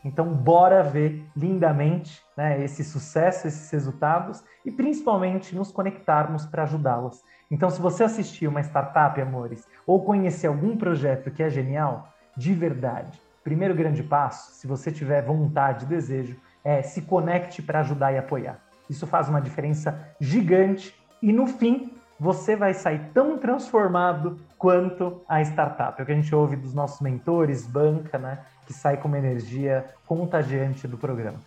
Então, 0.04 0.34
bora 0.34 0.82
ver 0.82 1.26
lindamente 1.34 2.22
né, 2.36 2.62
esse 2.62 2.84
sucesso, 2.84 3.48
esses 3.48 3.70
resultados 3.70 4.44
e 4.64 4.70
principalmente 4.70 5.56
nos 5.56 5.72
conectarmos 5.72 6.44
para 6.44 6.64
ajudá-las. 6.64 7.24
Então, 7.50 7.70
se 7.70 7.80
você 7.80 8.04
assistir 8.04 8.46
uma 8.46 8.60
startup, 8.60 9.18
amores, 9.20 9.66
ou 9.86 10.04
conhecer 10.04 10.46
algum 10.46 10.76
projeto 10.76 11.30
que 11.30 11.42
é 11.42 11.48
genial, 11.48 12.12
de 12.36 12.52
verdade, 12.52 13.18
primeiro 13.44 13.74
grande 13.74 14.02
passo, 14.02 14.52
se 14.54 14.66
você 14.66 14.90
tiver 14.90 15.22
vontade, 15.22 15.84
desejo, 15.84 16.34
é 16.64 16.82
se 16.82 17.02
conecte 17.02 17.60
para 17.60 17.80
ajudar 17.80 18.10
e 18.12 18.18
apoiar. 18.18 18.58
Isso 18.88 19.06
faz 19.06 19.28
uma 19.28 19.40
diferença 19.40 20.14
gigante 20.18 20.94
e 21.22 21.30
no 21.30 21.46
fim 21.46 21.92
você 22.18 22.56
vai 22.56 22.72
sair 22.72 23.10
tão 23.12 23.36
transformado 23.36 24.38
quanto 24.56 25.20
a 25.28 25.42
startup. 25.42 26.00
É 26.00 26.02
o 26.02 26.06
que 26.06 26.12
a 26.12 26.14
gente 26.14 26.34
ouve 26.34 26.56
dos 26.56 26.72
nossos 26.72 27.00
mentores, 27.00 27.66
banca, 27.66 28.18
né? 28.18 28.44
Que 28.66 28.72
sai 28.72 28.96
com 28.96 29.08
uma 29.08 29.18
energia 29.18 29.84
contagiante 30.06 30.88
do 30.88 30.96
programa. 30.96 31.38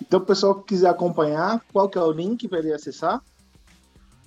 Então, 0.00 0.20
o 0.20 0.24
pessoal 0.24 0.54
que 0.54 0.68
quiser 0.68 0.88
acompanhar, 0.88 1.60
qual 1.72 1.88
que 1.88 1.98
é 1.98 2.00
o 2.00 2.12
link 2.12 2.46
para 2.46 2.60
ele 2.60 2.72
acessar? 2.72 3.20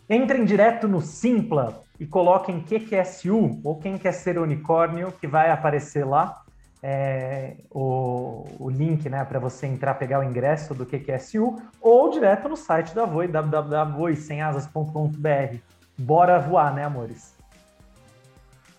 Entrem 0.09 0.43
direto 0.43 0.87
no 0.89 0.99
Simpla 0.99 1.83
e 1.99 2.05
coloquem 2.05 2.61
QQSU 2.61 3.59
ou 3.63 3.77
quem 3.77 3.97
quer 3.97 4.13
ser 4.13 4.39
unicórnio, 4.39 5.11
que 5.19 5.27
vai 5.27 5.51
aparecer 5.51 6.05
lá 6.05 6.41
é, 6.81 7.57
o, 7.69 8.45
o, 8.57 8.69
link 8.69 9.09
né, 9.09 9.25
para 9.25 9.37
você 9.39 9.67
entrar, 9.67 9.95
pegar 9.95 10.19
o 10.19 10.23
ingresso 10.23 10.73
do 10.73 10.85
QQSU, 10.85 11.57
ou 11.81 12.09
direto 12.09 12.47
no 12.47 12.55
site 12.55 12.95
da 12.95 13.03
Voi, 13.05 13.27
www.voisemasas.com.br. 13.27 15.57
Bora 15.97 16.39
voar, 16.39 16.73
né, 16.73 16.85
amores? 16.85 17.37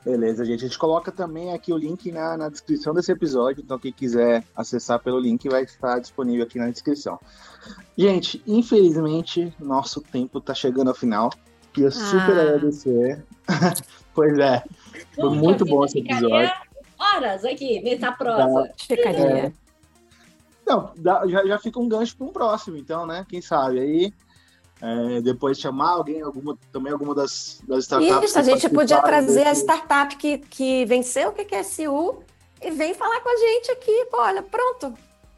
Beleza, 0.03 0.47
gente. 0.47 0.65
A 0.65 0.69
gente 0.69 0.79
coloca 0.79 1.13
também 1.13 1.53
aqui 1.53 1.75
o 1.75 1.77
link 1.77 2.11
na, 2.11 2.39
na 2.39 2.49
descrição 2.49 2.95
desse 2.95 3.13
episódio, 3.13 3.63
então 3.63 3.79
quem 3.79 3.93
quiser 3.93 4.43
acessar 4.57 4.99
pelo 4.99 5.21
link 5.21 5.47
vai 5.47 5.65
estar 5.65 5.99
disponível 5.99 6.45
aqui 6.45 6.59
na 6.59 6.71
descrição. 6.71 7.21
Gente, 7.99 8.43
infelizmente, 8.47 9.55
nosso 9.61 10.01
tempo 10.01 10.39
está 10.39 10.55
chegando 10.55 10.89
ao 10.89 10.95
final. 10.95 11.29
Queria 11.73 11.91
super 11.91 12.39
ah. 12.39 12.43
agradecer. 12.43 13.25
pois 14.15 14.39
é, 14.39 14.63
foi 15.15 15.31
muito 15.31 15.65
bom 15.65 15.85
esse 15.85 15.99
episódio 15.99 16.51
horas 17.01 17.45
aqui 17.45 17.81
nessa 17.81 18.13
prosa. 18.13 18.71
Ficaria. 18.77 19.47
É. 19.47 19.53
Não, 20.67 20.93
dá, 20.97 21.27
já, 21.27 21.45
já 21.47 21.59
fica 21.59 21.81
um 21.81 21.89
gancho 21.89 22.17
para 22.17 22.27
um 22.27 22.33
próximo, 22.33 22.77
então, 22.77 23.07
né? 23.07 23.27
Quem 23.29 23.41
sabe? 23.41 23.81
Aí 23.81 24.15
é, 24.81 25.21
depois 25.21 25.59
chamar 25.59 25.91
alguém, 25.91 26.21
alguma, 26.21 26.57
também 26.71 26.93
alguma 26.93 27.15
das, 27.15 27.61
das 27.67 27.85
startups. 27.85 28.31
Isso, 28.31 28.39
a 28.39 28.43
gente 28.43 28.69
podia 28.69 29.01
trazer 29.03 29.47
a 29.47 29.55
startup 29.55 30.15
que, 30.17 30.39
que 30.39 30.85
venceu 30.85 31.31
o 31.31 31.33
QQSU 31.33 32.23
e 32.63 32.71
vem 32.71 32.95
falar 32.95 33.21
com 33.21 33.29
a 33.31 33.37
gente 33.37 33.73
aqui. 33.73 34.07
Pô, 34.11 34.19
olha, 34.21 34.43
pronto. 34.43 34.95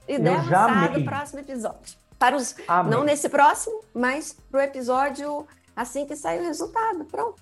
Ideia 0.07 0.37
lançada 0.39 0.99
do 0.99 1.05
próximo 1.05 1.41
episódio. 1.41 2.03
Para 2.19 2.37
os, 2.37 2.55
não 2.89 3.03
nesse 3.03 3.29
próximo, 3.29 3.81
mas 3.95 4.37
para 4.51 4.61
o 4.61 4.63
episódio 4.63 5.47
assim 5.75 6.07
que 6.07 6.17
sair 6.17 6.41
o 6.41 6.45
resultado. 6.45 7.05
Pronto. 7.05 7.41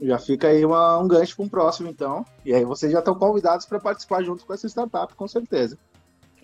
Já 0.00 0.18
fica 0.18 0.48
aí 0.48 0.64
uma, 0.64 0.98
um 0.98 1.08
gancho 1.08 1.36
para 1.36 1.44
um 1.44 1.48
próximo, 1.48 1.88
então. 1.88 2.24
E 2.44 2.54
aí 2.54 2.64
vocês 2.64 2.92
já 2.92 3.00
estão 3.00 3.14
convidados 3.14 3.66
para 3.66 3.80
participar 3.80 4.22
junto 4.22 4.46
com 4.46 4.54
essa 4.54 4.68
startup, 4.68 5.14
com 5.14 5.26
certeza. 5.26 5.76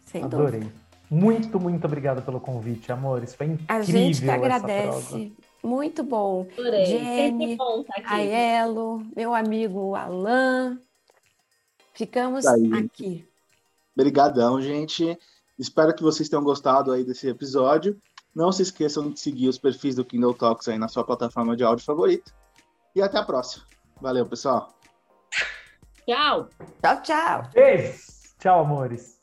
Sem 0.04 0.24
Adorei. 0.24 0.60
Dúvida. 0.60 0.84
Muito, 1.10 1.60
muito 1.60 1.84
obrigado 1.84 2.22
pelo 2.22 2.40
convite, 2.40 2.90
amores. 2.90 3.34
Foi 3.34 3.46
incrível. 3.46 3.76
A 3.76 3.82
gente 3.82 4.20
que 4.20 4.30
agradece. 4.30 5.32
Muito 5.62 6.02
bom. 6.02 6.46
Adorei. 6.58 6.86
Jenny, 6.86 7.56
bom 7.56 7.84
Aiello, 8.04 9.02
meu 9.14 9.32
amigo 9.32 9.94
Alan. 9.94 10.78
Ficamos 11.92 12.44
aqui. 12.44 13.24
Obrigadão, 13.96 14.60
gente. 14.60 15.16
Espero 15.56 15.94
que 15.94 16.02
vocês 16.02 16.28
tenham 16.28 16.42
gostado 16.42 16.90
aí 16.90 17.04
desse 17.04 17.28
episódio. 17.28 17.96
Não 18.34 18.50
se 18.50 18.62
esqueçam 18.62 19.10
de 19.10 19.20
seguir 19.20 19.48
os 19.48 19.58
perfis 19.58 19.94
do 19.94 20.04
Kindle 20.04 20.34
Talks 20.34 20.66
aí 20.68 20.76
na 20.76 20.88
sua 20.88 21.04
plataforma 21.04 21.56
de 21.56 21.62
áudio 21.62 21.84
favorita. 21.84 22.32
E 22.94 23.00
até 23.00 23.18
a 23.18 23.22
próxima. 23.22 23.64
Valeu, 24.00 24.26
pessoal. 24.26 24.74
Tchau. 26.06 26.48
Tchau, 26.82 27.02
tchau. 27.02 27.50
Beijo. 27.54 27.98
Tchau, 28.38 28.60
amores. 28.60 29.14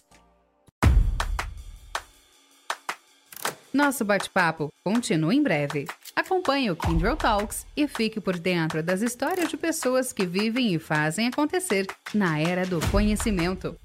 Nosso 3.74 4.04
bate-papo 4.04 4.70
continua 4.84 5.34
em 5.34 5.42
breve. 5.42 5.86
Acompanhe 6.16 6.72
o 6.72 6.76
Kindle 6.76 7.16
Talks 7.16 7.66
e 7.76 7.88
fique 7.88 8.20
por 8.20 8.38
dentro 8.38 8.84
das 8.84 9.02
histórias 9.02 9.50
de 9.50 9.56
pessoas 9.56 10.12
que 10.12 10.26
vivem 10.26 10.74
e 10.74 10.80
fazem 10.80 11.28
acontecer 11.28 11.88
na 12.14 12.40
era 12.40 12.66
do 12.66 12.80
conhecimento. 12.90 13.78